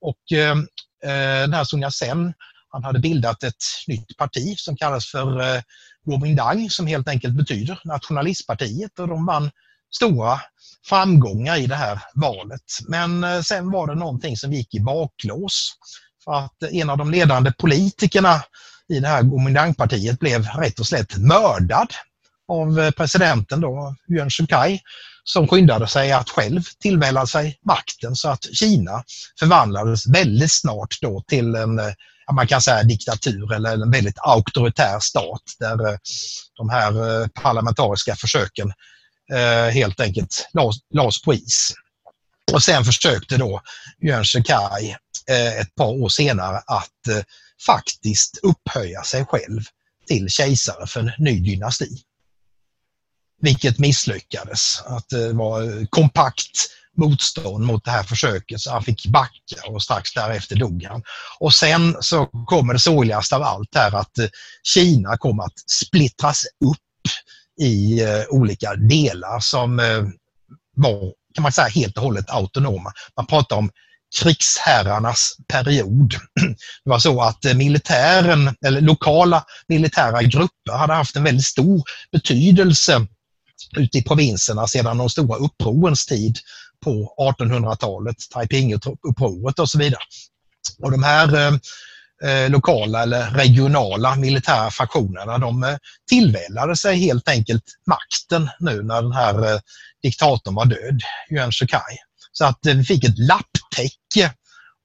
Och 0.00 0.38
eh, 0.38 0.56
eh, 1.04 1.40
den 1.40 1.54
här 1.54 1.64
Sun 1.64 1.82
Yat-sen 1.82 2.34
han 2.70 2.84
hade 2.84 2.98
bildat 2.98 3.42
ett 3.42 3.64
nytt 3.86 4.16
parti 4.16 4.58
som 4.58 4.76
kallas 4.76 5.10
för 5.10 5.40
eh, 5.40 5.62
Kuomintang 6.04 6.70
som 6.70 6.86
helt 6.86 7.08
enkelt 7.08 7.34
betyder 7.34 7.80
nationalistpartiet 7.84 8.98
och 8.98 9.08
de 9.08 9.26
vann 9.26 9.50
stora 9.94 10.40
framgångar 10.88 11.56
i 11.56 11.66
det 11.66 11.74
här 11.74 12.00
valet. 12.14 12.62
Men 12.88 13.24
eh, 13.24 13.40
sen 13.40 13.70
var 13.70 13.86
det 13.86 13.94
någonting 13.94 14.36
som 14.36 14.52
gick 14.52 14.74
i 14.74 14.80
baklås. 14.80 15.72
För 16.24 16.32
att 16.32 16.62
en 16.72 16.90
av 16.90 16.98
de 16.98 17.10
ledande 17.10 17.52
politikerna 17.52 18.42
i 18.88 19.00
det 19.00 19.08
här 19.08 19.22
Gomindangpartiet 19.22 20.18
blev 20.18 20.46
rätt 20.46 20.80
och 20.80 20.86
slätt 20.86 21.16
mördad 21.16 21.88
av 22.48 22.80
eh, 22.80 22.90
presidenten 22.90 23.60
då, 23.60 23.94
Yuan 24.08 24.30
Shikai, 24.30 24.80
som 25.24 25.48
skyndade 25.48 25.86
sig 25.86 26.12
att 26.12 26.30
själv 26.30 26.62
tillvälla 26.80 27.26
sig 27.26 27.58
makten 27.66 28.16
så 28.16 28.28
att 28.28 28.44
Kina 28.54 29.04
förvandlades 29.38 30.06
väldigt 30.06 30.52
snart 30.52 30.98
då 31.00 31.24
till 31.26 31.54
en 31.54 31.78
eh, 31.78 31.92
man 32.34 32.46
kan 32.46 32.60
säga 32.60 32.82
diktatur 32.82 33.52
eller 33.52 33.72
en 33.72 33.90
väldigt 33.90 34.18
auktoritär 34.18 34.98
stat 35.00 35.42
där 35.58 35.98
de 36.56 36.70
här 36.70 37.28
parlamentariska 37.28 38.16
försöken 38.16 38.72
eh, 39.32 39.72
helt 39.72 40.00
enkelt 40.00 40.48
lades, 40.52 40.76
lades 40.94 41.22
på 41.22 41.34
is. 41.34 41.72
Och 42.52 42.62
sen 42.62 42.84
försökte 42.84 43.36
då 43.36 43.62
Yuan 44.02 44.24
Shikai 44.24 44.96
eh, 45.28 45.58
ett 45.58 45.74
par 45.74 46.02
år 46.02 46.08
senare 46.08 46.62
att 46.66 47.08
eh, 47.08 47.22
faktiskt 47.66 48.38
upphöja 48.42 49.02
sig 49.02 49.24
själv 49.24 49.60
till 50.08 50.28
kejsare 50.28 50.86
för 50.86 51.00
en 51.00 51.12
ny 51.18 51.40
dynasti. 51.40 51.88
Vilket 53.40 53.78
misslyckades. 53.78 54.82
Att 54.86 55.12
eh, 55.12 55.18
det 55.18 55.32
var 55.32 55.62
eh, 55.62 55.86
kompakt 55.90 56.68
motstånd 56.96 57.64
mot 57.64 57.84
det 57.84 57.90
här 57.90 58.02
försöket 58.02 58.60
så 58.60 58.70
han 58.70 58.84
fick 58.84 59.06
backa 59.06 59.66
och 59.66 59.82
strax 59.82 60.14
därefter 60.14 60.56
dog 60.56 60.84
han. 60.84 61.02
Och 61.38 61.54
sen 61.54 61.96
så 62.00 62.26
kommer 62.26 62.72
det 62.72 62.80
sorgligaste 62.80 63.36
av 63.36 63.42
allt 63.42 63.74
här 63.74 63.94
att 63.94 64.18
eh, 64.18 64.28
Kina 64.62 65.16
kom 65.16 65.40
att 65.40 65.58
splittras 65.70 66.42
upp 66.64 66.87
i 67.58 68.00
eh, 68.02 68.24
olika 68.28 68.74
delar 68.74 69.40
som 69.40 69.80
eh, 69.80 70.04
var, 70.76 71.12
kan 71.34 71.42
man 71.42 71.52
säga, 71.52 71.68
helt 71.68 71.96
och 71.96 72.02
hållet 72.02 72.30
autonoma. 72.30 72.92
Man 73.16 73.26
pratar 73.26 73.56
om 73.56 73.70
krigsherrarnas 74.20 75.36
period. 75.52 76.14
Det 76.84 76.90
var 76.90 76.98
så 76.98 77.20
att 77.20 77.44
eh, 77.44 77.54
militären, 77.54 78.54
eller 78.66 78.80
lokala 78.80 79.44
militära 79.68 80.22
grupper 80.22 80.72
hade 80.72 80.92
haft 80.92 81.16
en 81.16 81.24
väldigt 81.24 81.46
stor 81.46 81.82
betydelse 82.12 83.06
ute 83.76 83.98
i 83.98 84.02
provinserna 84.02 84.66
sedan 84.66 84.98
de 84.98 85.10
stora 85.10 85.38
upprorens 85.38 86.06
tid 86.06 86.38
på 86.84 87.14
1800-talet, 87.38 88.16
Taiping-upproret 88.34 89.60
och 89.60 89.70
så 89.70 89.78
vidare. 89.78 90.02
Och 90.82 90.90
de 90.90 91.02
här 91.02 91.58
eh, 92.24 92.50
lokala 92.50 93.02
eller 93.02 93.30
regionala 93.30 94.16
militära 94.16 94.70
fraktionerna 94.70 95.38
de 95.38 95.62
eh, 95.62 95.76
sig 96.74 96.96
helt 96.96 97.28
enkelt 97.28 97.64
makten 97.86 98.50
nu 98.60 98.82
när 98.82 99.02
den 99.02 99.12
här 99.12 99.54
eh, 99.54 99.60
diktatorn 100.02 100.54
var 100.54 100.64
död, 100.66 101.00
Yuan 101.30 101.52
Shikai. 101.52 101.96
Så 102.32 102.44
att 102.44 102.66
eh, 102.66 102.74
vi 102.74 102.84
fick 102.84 103.04
ett 103.04 103.18
lapptäcke 103.18 104.32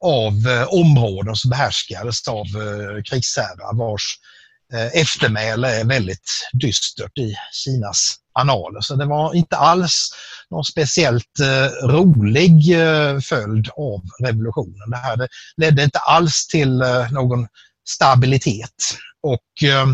av 0.04 0.48
eh, 0.48 0.64
områden 0.64 1.36
som 1.36 1.50
behärskades 1.50 2.28
av 2.28 2.46
eh, 2.46 3.04
krigsherrar 3.04 3.78
vars 3.78 4.04
eh, 4.04 4.33
Eh, 4.74 5.02
eftermäle 5.02 5.80
är 5.80 5.86
väldigt 5.86 6.30
dystert 6.54 7.18
i 7.18 7.36
Kinas 7.52 8.16
analer. 8.40 8.82
Så 8.82 8.96
det 8.96 9.06
var 9.06 9.34
inte 9.34 9.58
alls 9.58 10.10
någon 10.50 10.64
speciellt 10.64 11.40
eh, 11.40 11.88
rolig 11.88 12.80
eh, 12.80 13.20
följd 13.20 13.70
av 13.78 14.02
revolutionen. 14.24 14.90
Det 14.90 14.98
här 14.98 15.18
det 15.18 15.28
ledde 15.58 15.84
inte 15.84 16.00
alls 16.00 16.48
till 16.48 16.82
eh, 16.82 17.12
någon 17.12 17.48
stabilitet. 17.90 18.98
Och 19.24 19.70
eh, 19.70 19.88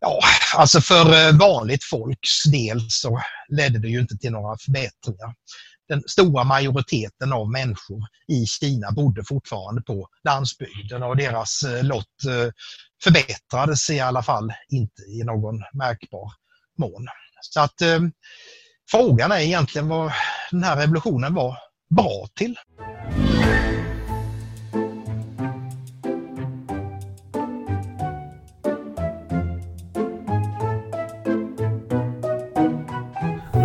ja, 0.00 0.20
alltså 0.56 0.80
för 0.80 1.28
eh, 1.28 1.36
vanligt 1.36 1.84
folks 1.84 2.44
del 2.52 2.80
så 2.88 3.20
ledde 3.48 3.78
det 3.78 3.88
ju 3.88 4.00
inte 4.00 4.16
till 4.16 4.32
några 4.32 4.56
förbättringar. 4.64 5.34
Den 5.90 6.02
stora 6.06 6.44
majoriteten 6.44 7.32
av 7.32 7.50
människor 7.50 8.02
i 8.28 8.46
Kina 8.46 8.92
bodde 8.92 9.24
fortfarande 9.24 9.82
på 9.82 10.08
landsbygden 10.24 11.02
och 11.02 11.16
deras 11.16 11.62
eh, 11.62 11.84
lott 11.84 12.24
eh, 12.28 12.52
förbättrades 13.02 13.90
i 13.90 14.00
alla 14.00 14.22
fall 14.22 14.52
inte 14.68 15.02
i 15.02 15.24
någon 15.24 15.54
märkbar 15.72 16.32
mån. 16.78 17.08
Så 17.40 17.60
att 17.60 17.80
eh, 17.80 18.00
frågan 18.90 19.32
är 19.32 19.40
egentligen 19.40 19.88
vad 19.88 20.12
den 20.50 20.62
här 20.62 20.76
revolutionen 20.76 21.34
var 21.34 21.58
bra 21.96 22.28
till. 22.34 22.56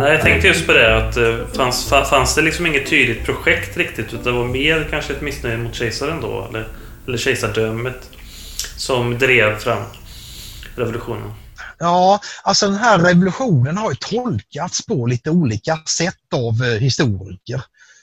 Nej, 0.06 0.14
jag 0.14 0.24
tänkte 0.24 0.48
just 0.48 0.66
på 0.66 0.72
det 0.72 0.96
att 0.96 1.16
eh, 1.16 1.46
fanns, 1.56 1.84
fanns 1.88 2.34
det 2.34 2.42
liksom 2.42 2.66
inget 2.66 2.90
tydligt 2.90 3.24
projekt 3.24 3.76
riktigt 3.76 4.06
utan 4.06 4.22
det 4.22 4.32
var 4.32 4.44
mer 4.44 4.88
kanske 4.90 5.12
ett 5.12 5.20
missnöje 5.20 5.56
mot 5.56 5.74
kejsaren 5.74 6.20
då 6.20 6.46
eller, 6.48 6.68
eller 7.06 7.18
kejsardömet 7.18 8.10
som 8.76 9.18
drev 9.18 9.58
fram 9.58 9.82
revolutionen. 10.76 11.32
Ja, 11.78 12.20
alltså 12.42 12.66
den 12.66 12.78
här 12.78 12.98
revolutionen 12.98 13.76
har 13.76 13.90
ju 13.90 13.96
tolkats 13.96 14.86
på 14.86 15.06
lite 15.06 15.30
olika 15.30 15.76
sätt 15.76 16.34
av 16.34 16.64
eh, 16.64 16.80
historiker 16.80 17.62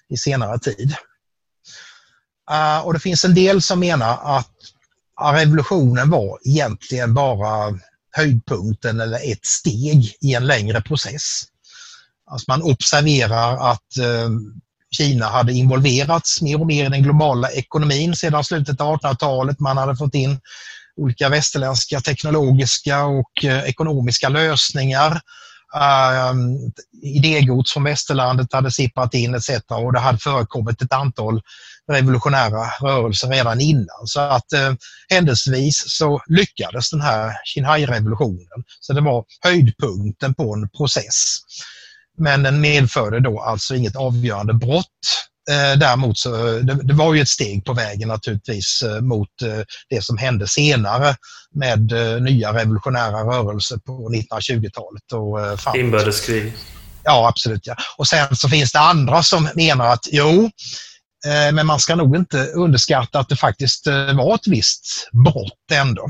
i 0.09 0.17
senare 0.17 0.59
tid. 0.59 0.95
Eh, 2.51 2.85
och 2.85 2.93
det 2.93 2.99
finns 2.99 3.25
en 3.25 3.35
del 3.35 3.61
som 3.61 3.79
menar 3.79 4.37
att 4.37 4.51
revolutionen 5.33 6.09
var 6.09 6.39
egentligen 6.45 7.13
bara 7.13 7.79
höjdpunkten 8.11 8.99
eller 8.99 9.31
ett 9.31 9.45
steg 9.45 10.15
i 10.21 10.33
en 10.33 10.47
längre 10.47 10.81
process. 10.81 11.43
Alltså 12.33 12.51
man 12.51 12.61
observerar 12.61 13.71
att 13.71 13.97
eh, 13.97 14.29
Kina 14.91 15.25
hade 15.25 15.53
involverats 15.53 16.41
mer 16.41 16.59
och 16.59 16.67
mer 16.67 16.85
i 16.85 16.89
den 16.89 17.03
globala 17.03 17.51
ekonomin 17.51 18.15
sedan 18.15 18.43
slutet 18.43 18.81
av 18.81 18.97
1800-talet. 18.97 19.59
Man 19.59 19.77
hade 19.77 19.95
fått 19.95 20.15
in 20.15 20.39
olika 20.97 21.29
västerländska 21.29 22.01
teknologiska 22.01 23.05
och 23.05 23.45
eh, 23.45 23.63
ekonomiska 23.63 24.29
lösningar. 24.29 25.21
Uh, 25.75 26.33
idégods 27.01 27.73
från 27.73 27.83
västerlandet 27.83 28.53
hade 28.53 28.71
sipprat 28.71 29.13
in 29.13 29.35
etc. 29.35 29.49
och 29.69 29.93
det 29.93 29.99
hade 29.99 30.17
förekommit 30.17 30.81
ett 30.81 30.93
antal 30.93 31.41
revolutionära 31.91 32.67
rörelser 32.81 33.27
redan 33.27 33.61
innan. 33.61 34.05
Så 34.05 34.19
att 34.19 34.53
eh, 34.53 34.73
händelsevis 35.09 35.83
så 35.87 36.21
lyckades 36.27 36.89
den 36.91 37.01
här 37.01 37.33
Xinhai-revolutionen. 37.45 38.63
Så 38.79 38.93
det 38.93 39.01
var 39.01 39.25
höjdpunkten 39.41 40.33
på 40.33 40.53
en 40.53 40.69
process. 40.69 41.39
Men 42.17 42.43
den 42.43 42.61
medförde 42.61 43.19
då 43.19 43.39
alltså 43.39 43.75
inget 43.75 43.95
avgörande 43.95 44.53
brott 44.53 44.87
Eh, 45.49 45.79
däremot 45.79 46.17
så 46.17 46.29
det, 46.59 46.79
det, 46.83 46.93
var 46.93 47.13
ju 47.13 47.21
ett 47.21 47.29
steg 47.29 47.65
på 47.65 47.73
vägen 47.73 48.07
naturligtvis 48.07 48.81
eh, 48.81 49.01
mot 49.01 49.41
eh, 49.41 49.59
det 49.89 50.01
som 50.01 50.17
hände 50.17 50.47
senare 50.47 51.15
med 51.55 51.91
nya 52.21 52.53
revolutionära 52.53 53.23
rörelser 53.23 53.77
på 53.77 54.09
1920-talet. 54.09 55.11
Och, 55.13 55.75
Inbördeskrig. 55.75 56.53
Ja, 57.03 57.27
absolut. 57.27 57.67
Ja. 57.67 57.75
Och 57.97 58.07
sen 58.07 58.35
så 58.35 58.49
finns 58.49 58.71
det 58.71 58.79
andra 58.79 59.23
som 59.23 59.49
menar 59.55 59.93
att 59.93 60.07
jo, 60.11 60.49
men 61.53 61.65
man 61.65 61.79
ska 61.79 61.95
nog 61.95 62.15
inte 62.15 62.45
underskatta 62.45 63.19
att 63.19 63.29
det 63.29 63.35
faktiskt 63.35 63.87
var 64.13 64.35
ett 64.35 64.47
visst 64.47 65.09
brott 65.11 65.71
ändå 65.71 66.07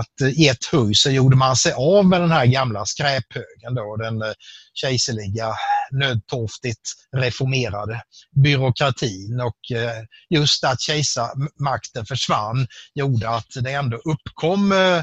att 0.00 0.28
i 0.36 0.48
ett 0.48 0.64
huj 0.72 0.94
så 0.94 1.10
gjorde 1.10 1.36
man 1.36 1.56
sig 1.56 1.72
av 1.72 2.06
med 2.06 2.20
den 2.20 2.30
här 2.30 2.46
gamla 2.46 2.86
skräphögen, 2.86 3.74
då, 3.74 3.96
den 3.96 4.22
eh, 4.22 4.32
kejserliga 4.74 5.54
nödtorftigt 5.90 6.80
reformerade 7.16 8.02
byråkratin. 8.44 9.40
Och 9.40 9.76
eh, 9.76 10.04
just 10.30 10.64
att 10.64 10.80
kejsarmakten 10.80 12.06
försvann 12.06 12.66
gjorde 12.94 13.28
att 13.28 13.48
det 13.62 13.72
ändå 13.72 13.96
uppkom 13.96 14.72
eh, 14.72 15.02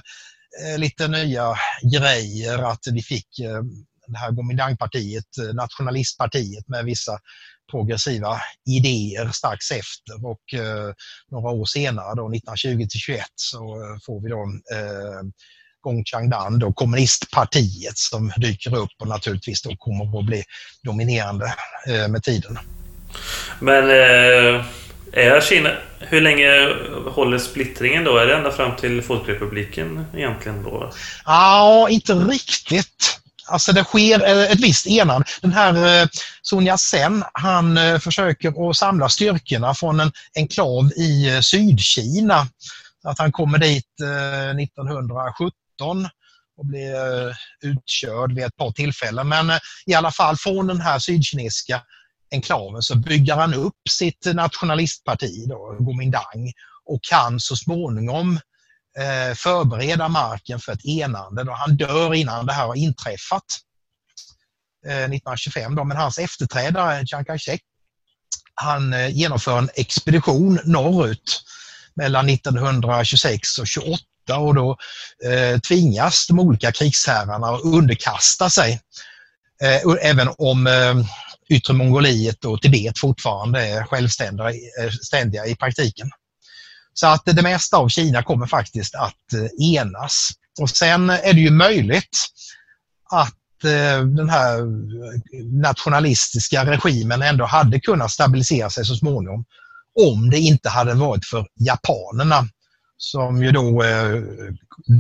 lite 0.78 1.08
nya 1.08 1.56
grejer, 1.94 2.58
att 2.58 2.88
vi 2.92 3.02
fick 3.02 3.28
det 4.08 4.18
här 4.18 4.32
Gomindangpartiet, 4.32 5.26
nationalistpartiet 5.54 6.68
med 6.68 6.86
vissa 6.86 7.20
progressiva 7.72 8.42
idéer 8.70 9.30
strax 9.32 9.72
efter 9.72 10.26
och 10.26 10.54
eh, 10.54 10.94
några 11.32 11.50
år 11.50 11.66
senare, 11.66 12.16
då, 12.16 12.28
1920 12.28 12.88
till 12.90 13.00
21, 13.00 13.26
så 13.36 13.58
eh, 13.58 14.00
får 14.06 14.22
vi 14.24 14.30
då 14.30 14.42
eh, 14.76 15.22
Gong 15.82 16.04
Changdan, 16.06 16.60
då 16.60 16.74
kommunistpartiet 16.74 17.98
som 17.98 18.32
dyker 18.38 18.78
upp 18.78 18.92
och 19.00 19.08
naturligtvis 19.08 19.62
då 19.62 19.76
kommer 19.78 20.20
att 20.20 20.26
bli 20.26 20.44
dominerande 20.84 21.54
eh, 21.88 22.08
med 22.08 22.24
tiden. 22.24 22.60
Men 23.60 23.84
eh, 23.84 24.66
är 25.12 25.42
Kina, 25.42 25.70
hur 26.00 26.22
länge 26.22 26.50
håller 27.10 27.38
splittringen 27.38 28.04
då? 28.04 28.18
Är 28.18 28.26
det 28.26 28.36
ända 28.36 28.52
fram 28.52 28.76
till 28.76 29.02
Folkrepubliken 29.02 30.06
egentligen 30.14 30.64
då? 30.64 30.92
Ja, 31.26 31.88
inte 31.90 32.14
riktigt. 32.14 33.20
Alltså 33.50 33.72
det 33.72 33.84
sker 33.84 34.24
eh, 34.24 34.52
ett 34.52 34.60
visst 34.60 34.88
enande. 34.88 35.28
Den 35.42 35.52
här 35.52 36.02
eh, 36.02 36.08
Sonja 36.42 36.78
Sen, 36.78 37.24
han 37.34 37.78
eh, 37.78 38.00
försöker 38.00 38.70
att 38.70 38.78
samla 38.78 39.10
styrkorna 39.10 39.74
från 39.74 40.00
en 40.00 40.12
enklav 40.36 40.92
i 40.92 41.40
Sydkina. 41.44 42.48
Att 43.04 43.20
han 43.20 43.32
kommer 43.32 43.58
dit 43.58 43.86
1917 44.62 46.08
och 46.58 46.66
blir 46.66 46.96
utkörd 47.62 48.36
vid 48.36 48.44
ett 48.44 48.56
par 48.56 48.72
tillfällen. 48.72 49.30
Men 49.30 49.52
i 49.86 49.94
alla 49.94 50.12
fall 50.12 50.38
från 50.38 50.68
den 50.68 50.82
här 50.82 51.00
sydkinesiska 51.00 51.82
enklaven 52.32 52.82
så 52.82 52.98
bygger 52.98 53.36
han 53.36 53.54
upp 53.54 53.90
sitt 53.90 54.26
nationalistparti, 54.34 55.46
då, 55.48 55.76
Gomindang, 55.80 56.54
och 56.86 57.00
kan 57.04 57.40
så 57.40 57.56
småningom 57.56 58.40
Eh, 58.98 59.36
förbereda 59.36 60.08
marken 60.08 60.60
för 60.60 60.72
ett 60.72 60.86
enande. 60.86 61.44
Då 61.44 61.52
han 61.52 61.78
dör 61.78 62.14
innan 62.14 62.46
det 62.46 62.54
här 62.54 62.68
har 62.68 62.76
inträffat. 62.76 63.46
Eh, 64.88 64.92
1925 64.92 65.76
då, 65.76 65.84
men 65.84 65.98
hans 65.98 66.18
efterträdare 66.18 67.06
Chiang 67.06 67.26
Kai-shek 67.26 67.62
han 68.62 68.94
eh, 68.94 69.10
genomför 69.10 69.58
en 69.58 69.70
expedition 69.76 70.60
norrut 70.66 71.42
mellan 71.94 72.30
1926 72.30 73.58
och 73.58 73.68
28 73.68 74.04
och 74.38 74.56
då 74.56 74.78
eh, 75.26 75.60
tvingas 75.60 76.28
de 76.28 76.40
olika 76.40 76.72
krigsherrarna 76.72 77.48
att 77.48 77.62
underkasta 77.62 78.50
sig. 78.50 78.82
Eh, 79.64 79.82
även 80.02 80.30
om 80.38 80.68
eh, 80.68 80.96
Yttre 81.50 81.74
Mongoliet 81.74 82.46
och 82.46 82.62
Tibet 82.62 83.00
fortfarande 83.00 83.68
är 83.68 83.84
självständiga 83.84 85.46
eh, 85.46 85.52
i 85.52 85.56
praktiken. 85.56 86.12
Så 87.00 87.08
att 87.08 87.26
det 87.26 87.42
mesta 87.42 87.78
av 87.78 87.90
Kina 87.90 88.24
kommer 88.24 88.48
faktiskt 88.48 88.96
att 88.96 89.34
eh, 89.34 89.76
enas. 89.76 90.30
Och 90.62 90.70
sen 90.70 91.10
är 91.10 91.34
det 91.34 91.40
ju 91.40 91.52
möjligt 91.52 92.18
att 93.12 93.64
eh, 93.64 94.06
den 94.06 94.30
här 94.30 94.62
nationalistiska 95.62 96.66
regimen 96.66 97.22
ändå 97.22 97.46
hade 97.46 97.80
kunnat 97.80 98.12
stabilisera 98.12 98.70
sig 98.70 98.86
så 98.86 98.96
småningom 98.96 99.46
om 100.00 100.30
det 100.30 100.40
inte 100.40 100.70
hade 100.70 100.94
varit 100.94 101.26
för 101.26 101.48
japanerna 101.60 102.48
som 102.98 103.44
ju 103.44 103.52
då 103.52 103.84
eh, 103.84 104.22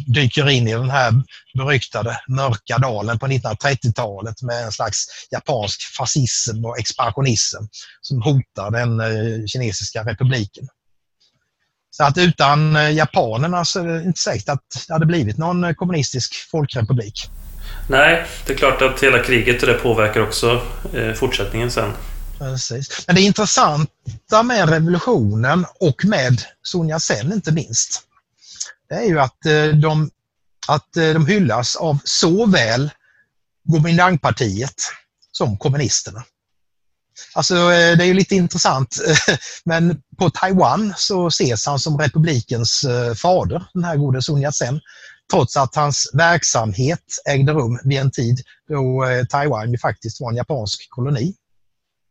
dyker 0.07 0.49
in 0.49 0.67
i 0.67 0.73
den 0.73 0.89
här 0.89 1.13
beryktade 1.57 2.19
mörka 2.27 2.77
dalen 2.77 3.19
på 3.19 3.27
1930-talet 3.27 4.41
med 4.41 4.65
en 4.65 4.71
slags 4.71 5.05
japansk 5.31 5.81
fascism 5.97 6.65
och 6.65 6.79
expansionism 6.79 7.63
som 8.01 8.21
hotar 8.21 8.71
den 8.71 8.99
eh, 8.99 9.45
kinesiska 9.45 10.03
republiken. 10.03 10.67
Så 11.99 12.05
att 12.05 12.17
utan 12.17 12.75
eh, 12.75 12.91
japanerna 12.91 13.65
så 13.65 13.79
är 13.79 13.83
det 13.83 14.03
inte 14.03 14.19
säkert 14.19 14.49
att 14.49 14.85
det 14.87 14.93
hade 14.93 15.05
blivit 15.05 15.37
någon 15.37 15.63
eh, 15.63 15.73
kommunistisk 15.73 16.49
folkrepublik. 16.51 17.29
Nej, 17.89 18.25
det 18.45 18.53
är 18.53 18.57
klart 18.57 18.81
att 18.81 19.03
hela 19.03 19.23
kriget 19.23 19.61
det 19.61 19.73
påverkar 19.73 20.21
också 20.21 20.61
eh, 20.93 21.13
fortsättningen 21.13 21.71
sen. 21.71 21.91
Precis. 22.37 23.07
Men 23.07 23.15
det 23.15 23.21
intressanta 23.21 24.43
med 24.43 24.69
revolutionen 24.69 25.65
och 25.79 26.05
med 26.05 26.41
Sun 26.63 26.89
Yat-sen 26.89 27.33
inte 27.33 27.51
minst, 27.51 28.01
det 28.89 28.95
är 28.95 29.05
ju 29.05 29.19
att 29.19 29.37
de, 29.81 30.09
att 30.67 30.93
de 30.93 31.27
hyllas 31.27 31.75
av 31.75 31.99
såväl 32.03 32.91
Gomindangpartiet 33.63 34.75
som 35.31 35.57
kommunisterna. 35.57 36.23
Alltså 37.33 37.55
eh, 37.55 37.97
det 37.97 38.03
är 38.03 38.07
ju 38.07 38.13
lite 38.13 38.35
intressant, 38.35 38.97
men 39.65 40.01
på 40.17 40.29
Taiwan 40.29 40.93
så 40.97 41.27
ses 41.27 41.65
han 41.65 41.79
som 41.79 41.97
republikens 41.97 42.83
eh, 42.83 43.13
fader, 43.13 43.63
den 43.73 43.83
här 43.83 43.97
gode 43.97 44.21
Sun 44.21 44.41
Yat-sen. 44.41 44.79
Trots 45.31 45.57
att 45.57 45.75
hans 45.75 46.11
verksamhet 46.13 47.03
ägde 47.29 47.53
rum 47.53 47.79
vid 47.83 47.99
en 47.99 48.11
tid 48.11 48.39
då 48.69 49.05
eh, 49.05 49.25
Taiwan 49.25 49.71
ju 49.71 49.77
faktiskt 49.77 50.21
var 50.21 50.29
en 50.29 50.37
japansk 50.37 50.87
koloni. 50.89 51.35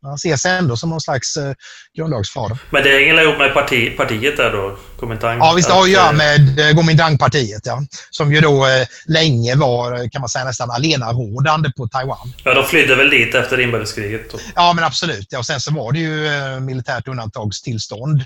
Han 0.03 0.15
ses 0.15 0.45
ändå 0.45 0.77
som 0.77 0.91
någon 0.91 1.01
slags 1.01 1.37
eh, 1.37 1.55
grundlagsfader. 1.99 2.59
Men 2.71 2.83
det 2.83 2.91
hänger 2.91 3.23
ihop 3.23 3.39
med 3.39 3.55
parti, 3.55 3.97
partiet 3.97 4.37
där 4.37 4.53
då? 4.53 4.79
Kuomintang? 4.99 5.39
Ja, 5.39 5.53
visst 5.57 5.69
det 5.69 5.75
har 5.75 5.83
att 5.83 5.91
göra 5.91 6.13
med 6.13 6.59
eh, 6.59 6.75
Kuomintang-partiet, 6.75 7.67
ja. 7.67 7.83
Som 8.11 8.33
ju 8.35 8.41
då 8.41 8.67
eh, 8.67 8.87
länge 9.07 9.55
var, 9.55 9.93
eh, 9.93 10.09
kan 10.09 10.21
man 10.21 10.29
säga, 10.29 10.45
nästan 10.45 10.71
allenarådande 10.71 11.73
på 11.77 11.89
Taiwan. 11.89 12.33
Ja, 12.45 12.55
de 12.55 12.65
flydde 12.65 12.95
väl 12.95 13.11
dit 13.11 13.35
efter 13.35 13.61
inbördeskriget? 13.61 14.35
Ja, 14.55 14.73
men 14.73 14.85
absolut. 14.85 15.27
Ja, 15.31 15.39
och 15.39 15.47
sen 15.47 15.61
så 15.61 15.75
var 15.75 15.93
det 15.93 15.99
ju 15.99 16.27
eh, 16.27 16.61
militärt 16.61 17.09
undantagstillstånd 17.09 18.21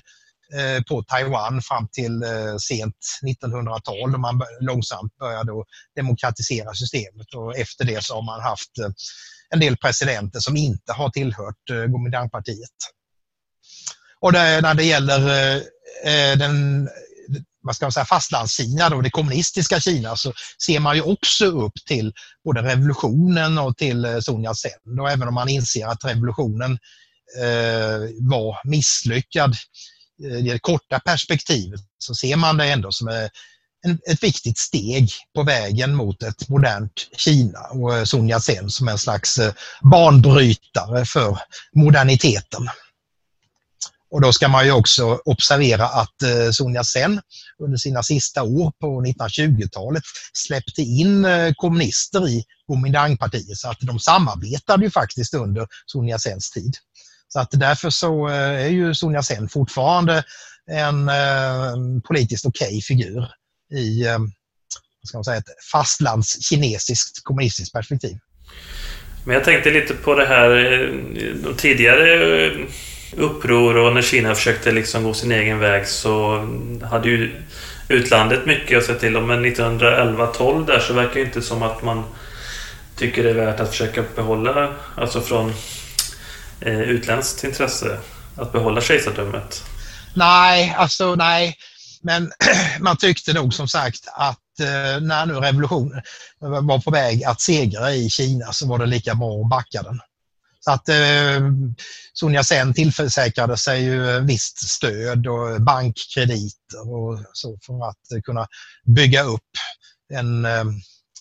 eh, 0.55 0.83
på 0.83 1.03
Taiwan 1.03 1.63
fram 1.63 1.89
till 1.89 2.23
eh, 2.23 2.57
sent 2.61 2.97
1900-tal 3.27 4.13
då 4.13 4.19
man 4.19 4.43
långsamt 4.61 5.17
började 5.19 5.53
demokratisera 5.97 6.75
systemet 6.75 7.35
och 7.35 7.57
efter 7.57 7.85
det 7.85 8.05
så 8.05 8.15
har 8.15 8.23
man 8.23 8.41
haft 8.41 8.71
en 9.53 9.61
del 9.61 9.77
presidenter 9.77 10.41
som 10.41 10.57
inte 10.57 10.93
har 10.93 11.11
tillhört 11.11 11.71
eh, 11.71 11.85
Gomindangpartiet. 11.85 12.71
Och 14.21 14.33
det, 14.33 14.61
när 14.61 14.75
det 14.75 14.85
gäller 14.85 15.29
eh, 15.29 15.63
eh, 16.05 16.39
den 16.39 16.89
vad 17.63 17.77
ska 17.77 17.85
man 17.85 17.93
säga, 17.93 18.05
fastlandskina, 18.05 18.89
då, 18.89 19.01
det 19.01 19.11
kommunistiska 19.11 19.81
Kina, 19.81 20.17
så 20.17 20.33
ser 20.67 20.81
man 20.81 20.97
ju 20.97 21.03
också 21.03 21.47
upp 21.47 21.73
till 21.87 22.13
både 22.45 22.63
revolutionen 22.63 23.59
och 23.59 23.77
till 23.77 24.05
eh, 24.05 24.19
Sun 24.19 24.45
Yat-sen. 24.45 25.09
Även 25.11 25.29
om 25.29 25.35
man 25.35 25.49
inser 25.49 25.87
att 25.87 26.05
revolutionen 26.05 26.79
eh, 27.41 27.99
var 28.21 28.69
misslyckad 28.69 29.57
eh, 30.25 30.37
i 30.37 30.43
det 30.43 30.59
korta 30.59 31.01
perspektivet 31.01 31.81
så 31.99 32.15
ser 32.15 32.37
man 32.37 32.57
det 32.57 32.65
ändå 32.65 32.93
som 32.93 33.09
eh, 33.09 33.29
en, 33.83 33.99
ett 34.11 34.23
viktigt 34.23 34.59
steg 34.59 35.11
på 35.35 35.43
vägen 35.43 35.95
mot 35.95 36.23
ett 36.23 36.49
modernt 36.49 36.93
Kina 37.17 37.61
och 37.61 37.97
eh, 37.97 38.05
Sun 38.05 38.31
Yat-sen 38.31 38.71
som 38.71 38.89
en 38.89 38.99
slags 38.99 39.39
eh, 39.39 39.53
banbrytare 39.83 41.05
för 41.05 41.39
moderniteten. 41.75 42.69
Och 44.13 44.21
då 44.21 44.33
ska 44.33 44.49
man 44.49 44.65
ju 44.65 44.73
också 44.73 45.21
observera 45.25 45.85
att 45.87 46.23
eh, 46.23 46.51
Sun 46.53 46.75
Yat-sen 46.75 47.21
under 47.63 47.79
sina 47.79 48.03
sista 48.03 48.43
år 48.43 48.73
på 48.81 49.03
1920-talet 49.03 50.03
släppte 50.33 50.83
in 50.83 51.25
eh, 51.25 51.53
kommunister 51.57 52.29
i 52.29 52.45
Kuomintangpartiet 52.67 53.59
så 53.59 53.71
att 53.71 53.81
de 53.81 53.99
samarbetade 53.99 54.85
ju 54.85 54.91
faktiskt 54.91 55.35
under 55.35 55.67
Sun 55.93 56.09
Yat-sens 56.09 56.51
tid. 56.51 56.77
Så 57.29 57.41
att 57.41 57.49
därför 57.51 57.91
så 57.91 58.29
eh, 58.29 58.65
är 58.65 58.69
ju 58.69 58.95
Sun 58.95 59.15
Yat-sen 59.15 59.49
fortfarande 59.49 60.25
en 60.71 61.11
politiskt 62.03 62.47
okej 62.47 62.69
okay 62.69 62.81
figur 62.81 63.29
i 63.73 64.07
ska 65.05 65.19
man 65.19 65.25
säga, 65.25 65.37
ett 65.37 65.65
fastlandskinesiskt 65.73 67.25
kommunistiskt 67.25 67.73
perspektiv. 67.73 68.17
Men 69.25 69.35
jag 69.35 69.45
tänkte 69.45 69.71
lite 69.71 69.95
på 69.95 70.15
det 70.15 70.27
här 70.27 70.49
de 71.45 71.55
tidigare 71.57 72.51
uppror 73.17 73.77
och 73.77 73.95
när 73.95 74.03
Kina 74.03 74.35
försökte 74.35 74.73
liksom 74.73 75.05
gå 75.05 75.15
sin 75.15 75.33
egen 75.33 75.59
väg 75.59 75.87
så 75.87 76.37
hade 76.91 77.09
ju 77.09 77.43
utlandet 77.89 78.47
mycket 78.47 78.79
att 78.79 78.85
säga 78.85 78.99
till 78.99 79.17
om. 79.17 79.27
Men 79.27 79.47
1911-12 79.47 80.67
där 80.67 80.79
så 80.79 80.93
verkar 80.93 81.15
det 81.15 81.21
inte 81.21 81.43
som 81.43 81.63
att 81.63 81.83
man 81.83 82.05
tycker 82.97 83.25
det 83.25 83.31
är 83.31 83.35
värt 83.35 83.61
att 83.61 83.71
försöka 83.71 84.05
behålla, 84.17 84.75
alltså 84.97 85.21
från 85.21 85.53
eh, 86.61 86.81
utländskt 86.81 87.45
intresse, 87.45 87.99
att 88.37 88.53
behålla 88.53 88.81
kejsardömet. 88.81 89.65
Nej, 90.15 90.75
alltså 90.77 91.15
nej. 91.15 91.57
Men 92.03 92.33
man 92.81 92.97
tyckte 92.97 93.33
nog 93.33 93.55
som 93.55 93.69
sagt 93.69 94.09
att 94.13 94.61
eh, 94.61 95.01
när 95.01 95.27
nu 95.27 95.35
revolutionen 95.35 96.03
var 96.39 96.79
på 96.79 96.91
väg 96.91 97.25
att 97.25 97.41
segra 97.41 97.93
i 97.93 98.11
Kina 98.11 98.53
så 98.53 98.67
var 98.69 98.79
det 98.79 98.87
lika 98.87 99.15
bra 99.15 99.41
att 99.41 99.51
backa 99.51 99.83
den. 99.83 100.01
Så 100.61 100.71
att 100.71 100.89
eh, 100.89 101.41
Sun 102.15 102.35
Yat-sen 102.35 102.75
tillförsäkrade 102.75 103.57
sig 103.57 103.83
ju 103.83 104.21
visst 104.21 104.69
stöd 104.69 105.27
och 105.27 105.63
bankkrediter 105.63 106.93
och 106.95 107.19
så 107.33 107.59
för 107.67 107.89
att 107.89 108.25
kunna 108.25 108.47
bygga 108.85 109.23
upp 109.23 109.51
en 110.15 110.45
eh, 110.45 110.65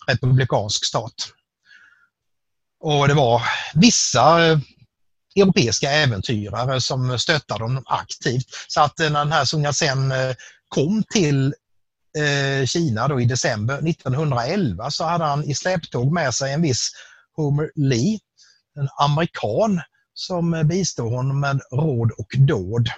republikansk 0.08 0.86
stat. 0.86 1.14
Och 2.80 3.08
det 3.08 3.14
var 3.14 3.42
vissa 3.74 4.46
eh, 4.46 4.60
europeiska 5.36 5.92
äventyrare 5.92 6.82
som 6.82 7.20
stöttade 7.20 7.64
dem 7.64 7.84
aktivt. 7.86 8.46
Så 8.68 8.82
att 8.82 9.00
eh, 9.00 9.10
när 9.10 9.20
den 9.20 9.32
här 9.32 9.46
Sun 9.46 9.66
Yat-sen 9.66 10.12
eh, 10.12 10.36
kom 10.76 11.04
till 11.04 11.54
eh, 12.18 12.66
Kina 12.66 13.08
då 13.08 13.22
i 13.22 13.26
december 13.26 13.90
1911 13.90 14.92
så 14.92 15.04
hade 15.04 15.24
han 15.24 15.44
i 15.44 15.56
släptåg 15.56 16.14
med 16.14 16.34
sig 16.34 16.54
en 16.54 16.62
viss 16.62 16.92
Homer 17.36 17.72
Lee 17.76 18.20
en 18.80 18.90
amerikan 19.00 19.82
som 20.14 20.54
eh, 20.54 20.64
bistod 20.64 21.12
honom 21.14 21.40
med 21.40 21.62
råd 21.72 22.12
och 22.12 22.28
dåd. 22.38 22.90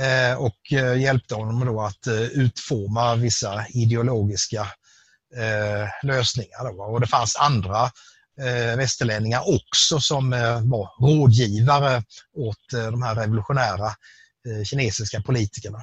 Eh, 0.00 0.38
och 0.38 0.72
eh, 0.72 1.00
hjälpte 1.00 1.34
honom 1.34 1.66
då 1.66 1.80
att 1.80 2.06
eh, 2.06 2.22
utforma 2.22 3.14
vissa 3.14 3.66
ideologiska 3.68 4.60
eh, 5.36 5.88
lösningar. 6.02 6.80
Och 6.80 7.00
det 7.00 7.06
fanns 7.06 7.36
andra 7.36 7.90
västerlänningar 8.76 9.42
också 9.56 10.00
som 10.00 10.30
var 10.64 11.06
rådgivare 11.06 12.02
åt 12.36 12.70
de 12.70 13.02
här 13.02 13.14
revolutionära 13.14 13.94
kinesiska 14.64 15.22
politikerna. 15.22 15.78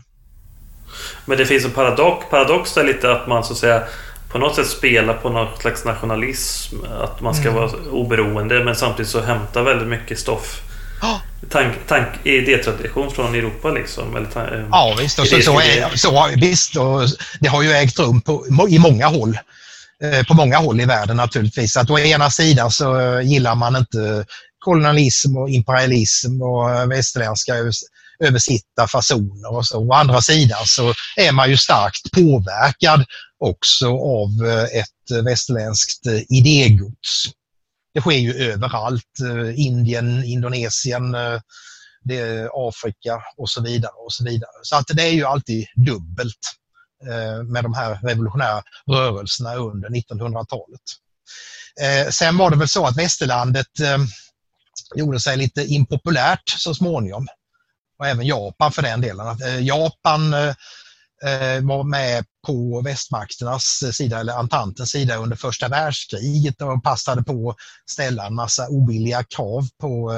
Men 1.26 1.38
det 1.38 1.46
finns 1.46 1.66
en 1.66 1.72
paradox, 1.72 2.26
paradox 2.30 2.74
där 2.74 2.84
lite 2.84 3.12
att 3.12 3.28
man 3.28 3.44
så 3.44 3.54
att 3.54 3.60
säga 3.60 3.84
på 4.30 4.38
något 4.38 4.56
sätt 4.56 4.68
spela 4.68 5.14
på 5.14 5.30
något 5.30 5.62
slags 5.62 5.86
nationalism. 5.86 6.76
Att 7.02 7.22
man 7.22 7.36
ska 7.36 7.50
mm. 7.50 7.56
vara 7.56 7.72
oberoende 7.92 8.64
men 8.64 8.76
samtidigt 8.76 9.12
så 9.12 9.22
hämta 9.22 9.64
väldigt 9.64 9.88
mycket 9.88 10.20
stoff. 10.20 10.62
Oh. 11.02 11.18
Tank, 11.50 11.74
tank, 11.88 12.08
idétradition 12.24 13.12
från 13.12 13.36
Europa 13.36 13.70
liksom? 13.70 14.16
Eller, 14.16 14.58
eh, 14.60 14.66
ja 14.72 14.96
visst, 15.00 15.20
och 15.20 15.28
så, 15.28 15.42
så, 15.42 15.60
är, 15.60 15.96
så, 15.96 16.30
visst 16.36 16.78
och 16.78 17.02
det 17.40 17.50
har 17.50 17.64
ju 17.64 17.72
ägt 17.72 18.00
rum 18.00 18.22
på, 18.22 18.46
i 18.70 18.80
många 18.80 19.08
håll. 19.08 19.38
Eh, 20.04 20.26
på 20.26 20.34
många 20.34 20.58
håll 20.58 20.82
i 20.82 20.86
världen 20.86 21.18
naturligtvis. 21.18 21.78
Att 21.78 21.90
å 21.90 22.00
ena 22.00 22.30
sidan 22.30 22.72
så 22.72 23.22
gillar 23.24 23.56
man 23.56 23.76
inte 23.76 24.26
kolonialism 24.60 25.38
och 25.38 25.50
imperialism 25.50 26.42
och 26.42 26.92
västerländska 26.92 27.54
översitta 28.20 28.88
fasoner 28.88 29.56
och 29.56 29.66
så. 29.66 29.80
Å 29.80 29.94
andra 29.94 30.22
sidan 30.22 30.66
så 30.66 30.94
är 31.16 31.32
man 31.32 31.50
ju 31.50 31.58
starkt 31.58 32.12
påverkad 32.12 33.06
också 33.40 33.88
av 33.98 34.30
eh, 34.46 34.80
ett 34.80 35.24
västerländskt 35.26 36.08
eh, 36.08 36.22
idégods. 36.30 37.26
Det 37.94 38.02
sker 38.02 38.12
ju 38.12 38.34
överallt. 38.34 39.20
Eh, 39.22 39.66
Indien, 39.66 40.24
Indonesien, 40.24 41.16
Afrika 42.54 43.24
och 43.38 43.50
så 43.50 43.62
vidare. 43.62 43.92
och 44.06 44.14
Så 44.14 44.24
vidare. 44.24 44.50
Så 44.62 44.76
att 44.76 44.88
det 44.88 45.04
är 45.04 45.12
ju 45.12 45.26
alltid 45.26 45.66
dubbelt 45.76 46.54
med 47.48 47.64
de 47.64 47.74
här 47.74 48.00
revolutionära 48.04 48.64
rörelserna 48.92 49.56
under 49.56 49.90
1900-talet. 49.90 50.82
Sen 52.14 52.38
var 52.38 52.50
det 52.50 52.58
väl 52.58 52.68
så 52.68 52.86
att 52.86 52.98
västerlandet 52.98 53.68
gjorde 54.96 55.20
sig 55.20 55.38
lite 55.38 55.64
impopulärt 55.64 56.50
så 56.50 56.74
småningom. 56.74 57.28
Och 58.00 58.08
även 58.08 58.26
Japan 58.26 58.72
för 58.72 58.82
den 58.82 59.02
delen. 59.02 59.42
Eh, 59.42 59.66
Japan 59.66 60.34
eh, 60.34 60.56
eh, 61.24 61.62
var 61.62 61.84
med 61.84 62.26
på 62.48 62.82
västmakternas 62.82 63.84
sida, 63.94 64.20
eller 64.20 64.34
Antantens 64.34 64.90
sida 64.90 65.16
under 65.16 65.36
första 65.36 65.68
världskriget 65.68 66.62
och 66.62 66.84
passade 66.84 67.24
på 67.24 67.50
att 67.50 67.58
ställa 67.92 68.28
en 68.28 68.36
massa 68.36 68.68
obilliga 68.68 69.24
krav 69.24 69.68
på 69.82 70.12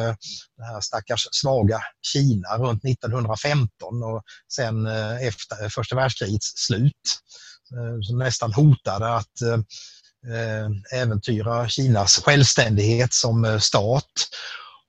det 0.58 0.64
här 0.66 0.82
stackars 0.82 1.28
svaga 1.32 1.82
Kina 2.02 2.58
runt 2.58 2.86
1915 2.86 4.04
och 4.04 4.24
sen 4.54 4.86
efter 5.22 5.70
första 5.70 5.96
världskrigets 5.96 6.54
slut. 6.56 7.20
Som 8.02 8.18
nästan 8.18 8.54
hotade 8.54 9.16
att 9.16 9.66
äventyra 10.92 11.70
Kinas 11.70 12.22
självständighet 12.26 13.14
som 13.14 13.60
stat. 13.62 14.12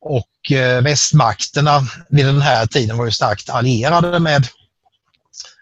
Och 0.01 0.53
eh, 0.53 0.82
västmakterna 0.82 1.80
vid 2.09 2.26
den 2.26 2.40
här 2.40 2.66
tiden 2.66 2.96
var 2.96 3.05
ju 3.05 3.11
starkt 3.11 3.51
allierade 3.51 4.18
med 4.18 4.46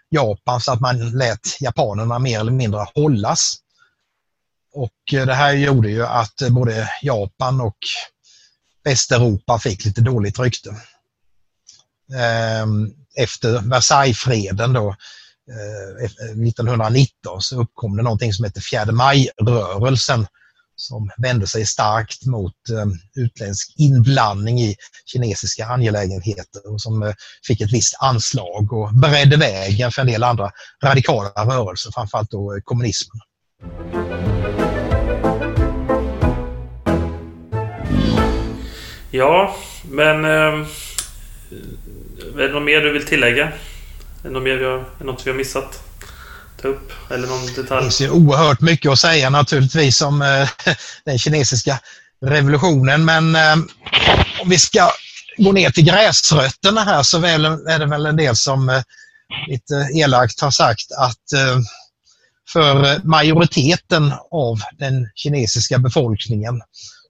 Japan 0.09 0.61
så 0.61 0.71
att 0.71 0.81
man 0.81 1.11
lät 1.11 1.61
japanerna 1.61 2.19
mer 2.19 2.39
eller 2.39 2.51
mindre 2.51 2.85
hållas. 2.95 3.55
Och 4.73 5.13
eh, 5.13 5.25
det 5.25 5.33
här 5.33 5.53
gjorde 5.53 5.89
ju 5.89 6.05
att 6.05 6.41
eh, 6.41 6.49
både 6.49 6.89
Japan 7.01 7.61
och 7.61 7.77
Västeuropa 8.83 9.59
fick 9.59 9.85
lite 9.85 10.01
dåligt 10.01 10.39
rykte. 10.39 10.75
Ehm, 12.15 12.93
efter 13.15 13.69
Versaillesfreden 13.69 14.73
då 14.73 14.95
1919 16.45 17.41
så 17.41 17.61
uppkom 17.61 17.97
det 17.97 18.03
någonting 18.03 18.33
som 18.33 18.45
heter 18.45 18.61
fjärde 18.61 18.91
maj-rörelsen 18.91 20.27
som 20.79 21.09
vände 21.17 21.47
sig 21.47 21.65
starkt 21.65 22.25
mot 22.25 22.53
eh, 22.69 23.23
utländsk 23.23 23.73
inblandning 23.77 24.59
i 24.59 24.75
kinesiska 25.05 25.65
angelägenheter 25.65 26.73
och 26.73 26.81
som 26.81 27.03
eh, 27.03 27.13
fick 27.47 27.61
ett 27.61 27.73
visst 27.73 27.95
anslag 27.99 28.73
och 28.73 28.93
beredde 28.93 29.37
vägen 29.37 29.91
för 29.91 30.01
en 30.01 30.07
del 30.07 30.23
andra 30.23 30.51
radikala 30.83 31.29
rörelser, 31.29 31.91
framförallt 31.91 32.31
då 32.31 32.55
eh, 32.55 32.61
kommunismen. 32.63 33.19
Ja, 39.11 39.55
men 39.83 40.25
eh, 40.25 40.67
är 42.35 42.47
det 42.47 42.53
något 42.53 42.63
mer 42.63 42.81
du 42.81 42.93
vill 42.93 43.05
tillägga? 43.05 43.45
Är 43.45 43.51
det 44.23 44.29
något, 44.29 44.43
mer 44.43 44.55
vi 44.55 44.65
har, 44.65 44.85
något 44.99 45.27
vi 45.27 45.31
har 45.31 45.37
missat? 45.37 45.88
Ta 46.61 46.67
upp? 46.67 46.91
Eller 47.11 47.27
någon 47.27 47.45
detalj? 47.45 47.67
Det 47.67 47.81
finns 47.81 48.01
ju 48.01 48.09
oerhört 48.09 48.61
mycket 48.61 48.91
att 48.91 48.99
säga 48.99 49.29
naturligtvis 49.29 50.01
om 50.01 50.21
eh, 50.21 50.49
den 51.05 51.19
kinesiska 51.19 51.79
revolutionen. 52.25 53.05
Men 53.05 53.35
eh, 53.35 53.53
om 54.41 54.49
vi 54.49 54.57
ska 54.59 54.91
gå 55.37 55.51
ner 55.51 55.69
till 55.69 55.85
gräsrötterna 55.85 56.83
här 56.83 57.03
så 57.03 57.17
är 57.17 57.79
det 57.79 57.85
väl 57.85 58.05
en 58.05 58.15
del 58.15 58.35
som 58.35 58.69
eh, 58.69 58.81
lite 59.47 59.89
elakt 59.93 60.41
har 60.41 60.51
sagt 60.51 60.91
att 60.97 61.33
eh, 61.33 61.59
för 62.53 63.01
majoriteten 63.07 64.13
av 64.31 64.59
den 64.77 65.09
kinesiska 65.15 65.77
befolkningen, 65.77 66.61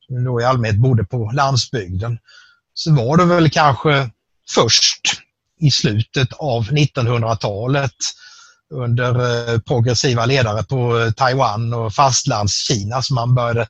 som 0.08 0.24
då 0.24 0.42
i 0.42 0.44
allmänhet 0.44 0.82
bodde 0.82 1.04
på 1.04 1.32
landsbygden, 1.34 2.20
så 2.74 2.94
var 2.94 3.18
det 3.18 3.26
väl 3.26 3.50
kanske 3.50 4.10
först 4.56 5.02
i 5.60 5.72
slutet 5.72 6.34
av 6.34 6.64
1900-talet 6.64 7.96
under 8.74 9.16
eh, 9.54 9.60
progressiva 9.60 10.26
ledare 10.26 10.64
på 10.64 11.00
eh, 11.00 11.12
Taiwan 11.12 11.74
och 11.74 11.94
fastlandskina 11.94 13.02
som 13.02 13.16
man 13.16 13.36
började 13.36 13.68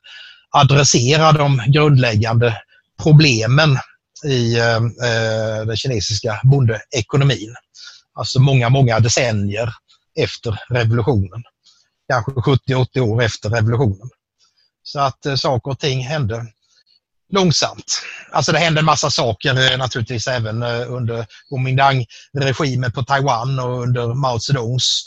adressera 0.50 1.32
de 1.32 1.62
grundläggande 1.66 2.56
problemen 3.02 3.78
i 4.24 4.58
eh, 4.58 4.76
eh 4.76 5.66
den 5.66 5.76
kinesiska 5.76 6.40
bondeekonomin. 6.44 7.54
Alltså 8.14 8.40
många, 8.40 8.68
många 8.68 9.00
decennier 9.00 9.74
efter 10.18 10.60
revolutionen. 10.70 11.42
Kanske 12.12 12.32
70-80 12.32 13.00
år 13.00 13.22
efter 13.22 13.50
revolutionen. 13.50 14.10
Så 14.82 15.00
att 15.00 15.26
saker 15.36 15.70
och 15.70 15.78
ting 15.78 16.00
hände 16.00 16.46
långsamt. 17.30 18.02
Alltså 18.32 18.52
det 18.52 18.58
hände 18.58 18.80
en 18.80 18.84
massa 18.84 19.10
saker 19.10 19.72
eh, 19.72 19.78
naturligtvis 19.78 20.26
även 20.26 20.62
eh, 20.62 20.92
under 20.92 21.26
Kuomintang-regimen 21.48 22.92
på 22.92 23.02
Taiwan 23.02 23.58
och 23.58 23.82
under 23.82 24.14
Mao 24.14 24.40
Zedongs 24.40 25.04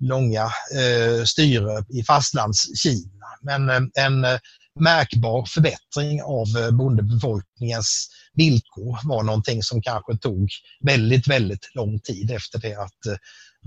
långa 0.00 0.42
eh, 0.44 1.24
styre 1.24 1.84
i 1.88 2.04
fastlandskina. 2.04 3.26
Men 3.42 3.70
eh, 3.70 4.04
en 4.04 4.24
eh, 4.24 4.38
märkbar 4.80 5.46
förbättring 5.46 6.22
av 6.22 6.46
eh, 6.62 6.70
bondebefolkningens 6.70 8.08
villkor 8.34 8.98
var 9.04 9.22
någonting 9.22 9.62
som 9.62 9.82
kanske 9.82 10.16
tog 10.16 10.48
väldigt, 10.80 11.28
väldigt 11.28 11.70
lång 11.74 12.00
tid 12.00 12.30
efter 12.30 12.58
det 12.58 12.74
att 12.74 13.06
eh, 13.06 13.16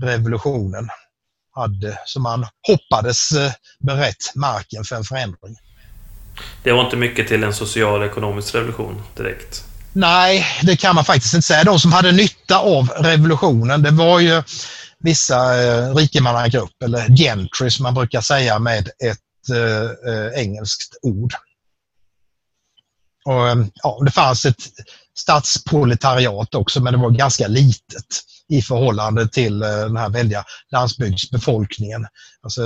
revolutionen 0.06 0.88
hade, 1.54 1.98
som 2.04 2.22
man 2.22 2.46
hoppades 2.68 3.32
eh, 3.32 3.52
berett 3.80 4.34
marken 4.34 4.84
för 4.84 4.96
en 4.96 5.04
förändring. 5.04 5.56
Det 6.62 6.72
var 6.72 6.84
inte 6.84 6.96
mycket 6.96 7.28
till 7.28 7.44
en 7.44 7.54
social 7.54 8.04
ekonomisk 8.04 8.54
revolution 8.54 9.02
direkt. 9.16 9.64
Nej, 9.92 10.46
det 10.62 10.76
kan 10.76 10.94
man 10.94 11.04
faktiskt 11.04 11.34
inte 11.34 11.46
säga. 11.46 11.64
De 11.64 11.78
som 11.78 11.92
hade 11.92 12.12
nytta 12.12 12.58
av 12.58 12.88
revolutionen, 12.88 13.82
det 13.82 13.90
var 13.90 14.20
ju 14.20 14.42
vissa 14.98 15.62
eh, 15.62 15.94
rikemannagrupper, 15.94 16.86
eller 16.86 17.16
gentry 17.16 17.70
som 17.70 17.82
man 17.82 17.94
brukar 17.94 18.20
säga 18.20 18.58
med 18.58 18.88
ett 18.88 19.50
eh, 19.50 20.12
eh 20.12 20.42
engelskt 20.42 20.96
ord. 21.02 21.34
Och, 23.24 23.48
eh, 23.48 23.56
ja, 23.82 24.02
det 24.04 24.10
fanns 24.10 24.46
ett 24.46 24.62
stadsproletariat 25.18 26.54
också, 26.54 26.82
men 26.82 26.92
det 26.92 26.98
var 26.98 27.10
ganska 27.10 27.48
litet 27.48 28.22
i 28.48 28.62
förhållande 28.62 29.28
till 29.28 29.62
eh, 29.62 29.68
den 29.68 29.96
här 29.96 30.08
väldiga 30.08 30.44
landsbygdsbefolkningen. 30.72 32.06
Alltså, 32.42 32.62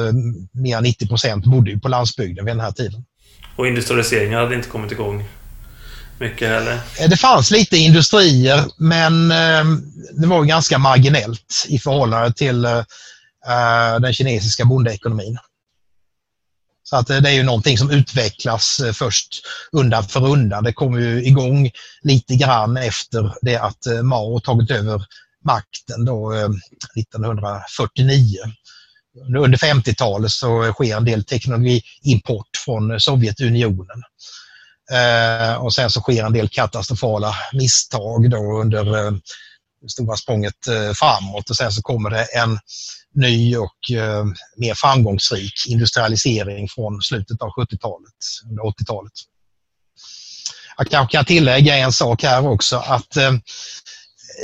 mer 0.52 0.76
än 0.76 0.82
90 0.82 1.08
procent 1.08 1.44
bodde 1.44 1.70
ju 1.70 1.80
på 1.80 1.88
landsbygden 1.88 2.44
vid 2.44 2.54
den 2.54 2.64
här 2.64 2.72
tiden. 2.72 3.04
Och 3.56 3.66
industrialiseringen 3.66 4.38
hade 4.38 4.54
inte 4.54 4.68
kommit 4.68 4.92
igång 4.92 5.24
mycket 6.22 6.48
heller? 6.48 6.80
Eh, 7.00 7.08
det 7.08 7.16
fanns 7.16 7.50
lite 7.50 7.76
industrier, 7.76 8.64
men 8.76 9.30
eh, 9.30 9.64
det 10.12 10.26
var 10.26 10.44
ganska 10.44 10.78
marginellt 10.78 11.66
i 11.68 11.78
förhållande 11.78 12.32
till 12.32 12.64
eh, 12.64 12.84
den 14.00 14.12
kinesiska 14.12 14.64
bondeekonomin. 14.64 15.38
Så 16.84 16.96
att 16.96 17.06
det 17.06 17.28
är 17.28 17.32
ju 17.32 17.42
någonting 17.42 17.78
som 17.78 17.90
utvecklas 17.90 18.80
först 18.92 19.28
undan 19.72 20.04
för 20.04 20.26
undan. 20.26 20.64
Det 20.64 20.72
kommer 20.72 21.00
ju 21.00 21.24
igång 21.24 21.70
lite 22.02 22.34
grann 22.34 22.76
efter 22.76 23.34
det 23.42 23.56
att 23.56 23.86
Mao 24.02 24.40
tagit 24.40 24.70
över 24.70 25.04
makten 25.44 26.04
då 26.04 26.32
1949. 26.32 28.38
Under 29.20 29.58
50-talet 29.58 30.30
så 30.30 30.72
sker 30.72 30.96
en 30.96 31.04
del 31.04 31.24
teknologiimport 31.24 32.56
från 32.64 33.00
Sovjetunionen. 33.00 34.02
Eh, 34.92 35.54
och 35.54 35.74
sen 35.74 35.90
så 35.90 36.00
sker 36.00 36.24
en 36.24 36.32
del 36.32 36.48
katastrofala 36.48 37.34
misstag 37.52 38.30
då 38.30 38.60
under 38.60 39.06
eh, 39.06 39.12
det 39.82 39.88
stora 39.88 40.16
språnget 40.16 40.66
eh, 40.66 40.92
framåt 40.92 41.50
och 41.50 41.56
sen 41.56 41.72
så 41.72 41.82
kommer 41.82 42.10
det 42.10 42.24
en 42.24 42.58
ny 43.14 43.56
och 43.56 43.90
eh, 43.96 44.24
mer 44.56 44.74
framgångsrik 44.74 45.52
industrialisering 45.68 46.68
från 46.68 47.02
slutet 47.02 47.42
av 47.42 47.48
70-talet, 47.48 48.14
under 48.48 48.62
80-talet. 48.62 49.12
Jag 50.76 50.90
kanske 50.90 51.16
kan 51.16 51.24
tillägga 51.24 51.76
en 51.76 51.92
sak 51.92 52.22
här 52.22 52.46
också 52.46 52.76
att 52.76 53.16
eh, 53.16 53.32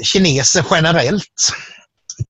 kineser 0.03 0.65
generellt, 0.71 1.53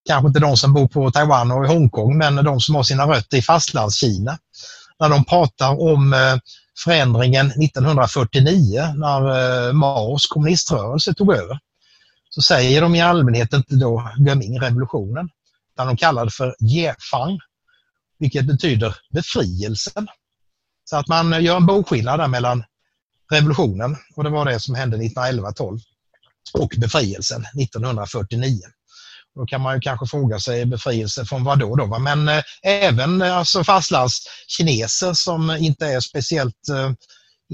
kanske 0.09 0.29
inte 0.29 0.41
de 0.41 0.57
som 0.57 0.73
bor 0.73 0.89
på 0.89 1.11
Taiwan 1.11 1.51
och 1.51 1.65
i 1.65 1.69
Hongkong, 1.69 2.19
men 2.19 2.37
de 2.37 2.61
som 2.61 2.75
har 2.75 2.83
sina 2.83 3.07
rötter 3.07 3.37
i 3.37 3.43
fastlandskina, 3.43 4.39
när 5.01 5.09
de 5.09 5.25
pratar 5.25 5.81
om 5.81 6.13
eh, 6.13 6.37
förändringen 6.85 7.47
1949 7.47 8.95
när 8.97 9.67
eh, 9.69 9.73
Maos 9.73 10.27
kommuniströrelse 10.27 11.15
tog 11.15 11.33
över, 11.35 11.59
så 12.31 12.43
säger 12.43 12.81
de 12.81 12.95
i 12.95 13.01
allmänhet 13.01 13.53
inte 13.53 13.75
då 13.75 14.11
Göming-revolutionen, 14.19 15.29
utan 15.75 15.87
de 15.87 15.97
kallar 15.97 16.25
det 16.25 16.31
för 16.31 16.57
Jefang, 16.59 17.39
vilket 18.19 18.47
betyder 18.47 18.97
befrielsen. 19.11 20.09
Så 20.85 20.97
att 20.97 21.09
man 21.09 21.33
eh, 21.33 21.43
gör 21.43 21.57
en 21.57 21.67
boskillnad 21.67 22.21
där 22.21 22.29
mellan 22.29 22.65
revolutionen, 23.33 23.97
och 24.17 24.25
det 24.25 24.31
var 24.31 24.45
det 24.45 24.61
som 24.61 24.75
hände 24.75 24.97
1911-12, 24.97 25.81
och 26.55 26.75
befrielsen 26.79 27.45
1949. 27.61 28.61
Då 29.35 29.47
kan 29.47 29.61
man 29.61 29.75
ju 29.75 29.81
kanske 29.81 30.07
fråga 30.07 30.39
sig 30.39 30.67
befrielse 30.67 31.25
från 31.25 31.45
vad 31.45 31.59
då? 31.59 31.77
då 31.77 31.99
Men 31.99 32.29
eh, 32.29 32.43
även 32.63 33.23
eh, 33.23 33.37
alltså 33.37 33.65
fastlandskineser 33.65 35.13
som 35.13 35.51
inte 35.51 35.87
är 35.87 36.01
speciellt 36.01 36.69
eh, 36.71 36.93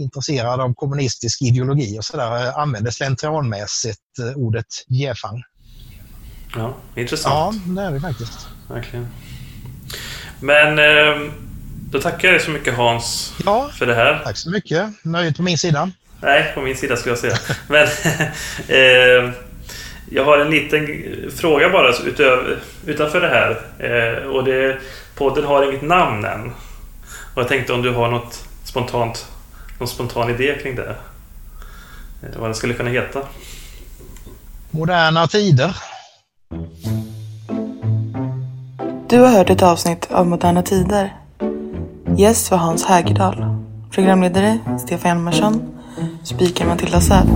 intresserade 0.01 0.62
av 0.62 0.75
kommunistisk 0.75 1.43
ideologi 1.43 1.99
och 1.99 2.05
sådär 2.05 2.47
eh, 2.47 2.59
använder 2.59 2.91
slentrianmässigt 2.91 4.18
eh, 4.20 4.37
ordet 4.37 4.66
Jefang. 4.89 5.43
Ja, 6.57 6.77
intressant. 6.97 7.62
Ja, 7.66 7.75
det 7.75 7.83
är 7.83 7.91
det 7.91 8.01
faktiskt. 8.01 8.49
Verkligen. 8.68 9.09
Men 10.41 10.79
eh, 10.79 11.33
då 11.91 12.01
tackar 12.01 12.29
jag 12.29 12.35
dig 12.35 12.45
så 12.45 12.51
mycket 12.51 12.75
Hans 12.75 13.35
ja, 13.45 13.70
för 13.72 13.87
det 13.87 13.95
här. 13.95 14.20
Tack 14.25 14.37
så 14.37 14.51
mycket. 14.51 15.05
Nöjet 15.05 15.37
på 15.37 15.43
min 15.43 15.59
sida. 15.59 15.91
Nej, 16.20 16.53
på 16.55 16.61
min 16.61 16.77
sida 16.77 16.97
skulle 16.97 17.12
jag 17.12 17.18
säga. 17.18 17.39
Men 17.68 17.89
jag 20.11 20.24
har 20.24 20.38
en 20.38 20.50
liten 20.50 20.86
fråga 21.36 21.70
bara 21.70 21.88
utöver, 22.07 22.59
utanför 22.86 23.20
det 23.20 23.28
här. 23.28 23.50
Eh, 23.78 24.26
och 24.26 24.44
det, 24.44 24.78
podden 25.14 25.44
har 25.44 25.70
inget 25.70 25.82
namn 25.82 26.24
än. 26.24 26.52
Och 27.34 27.42
jag 27.42 27.48
tänkte 27.48 27.72
om 27.72 27.82
du 27.82 27.90
har 27.90 28.11
något 28.11 28.44
spontant, 28.64 29.26
någon 29.78 29.88
spontan 29.88 30.30
idé 30.30 30.59
kring 30.62 30.76
det? 30.76 30.96
Eh, 32.22 32.38
vad 32.40 32.50
det 32.50 32.55
skulle 32.55 32.74
kunna 32.74 32.90
heta? 32.90 33.20
Moderna 34.70 35.26
tider. 35.26 35.76
Du 39.09 39.20
har 39.20 39.28
hört 39.28 39.50
ett 39.50 39.62
avsnitt 39.62 40.09
av 40.11 40.26
Moderna 40.26 40.62
Tider. 40.62 41.16
Gäst 42.16 42.50
var 42.50 42.59
Hans 42.59 42.84
Hägerdal. 42.84 43.44
Programledare 43.90 44.59
Stefan 44.86 45.09
Hjalmarsson. 45.09 45.80
Speaker 46.24 46.66
Matilda 46.66 47.00
Säd. 47.00 47.26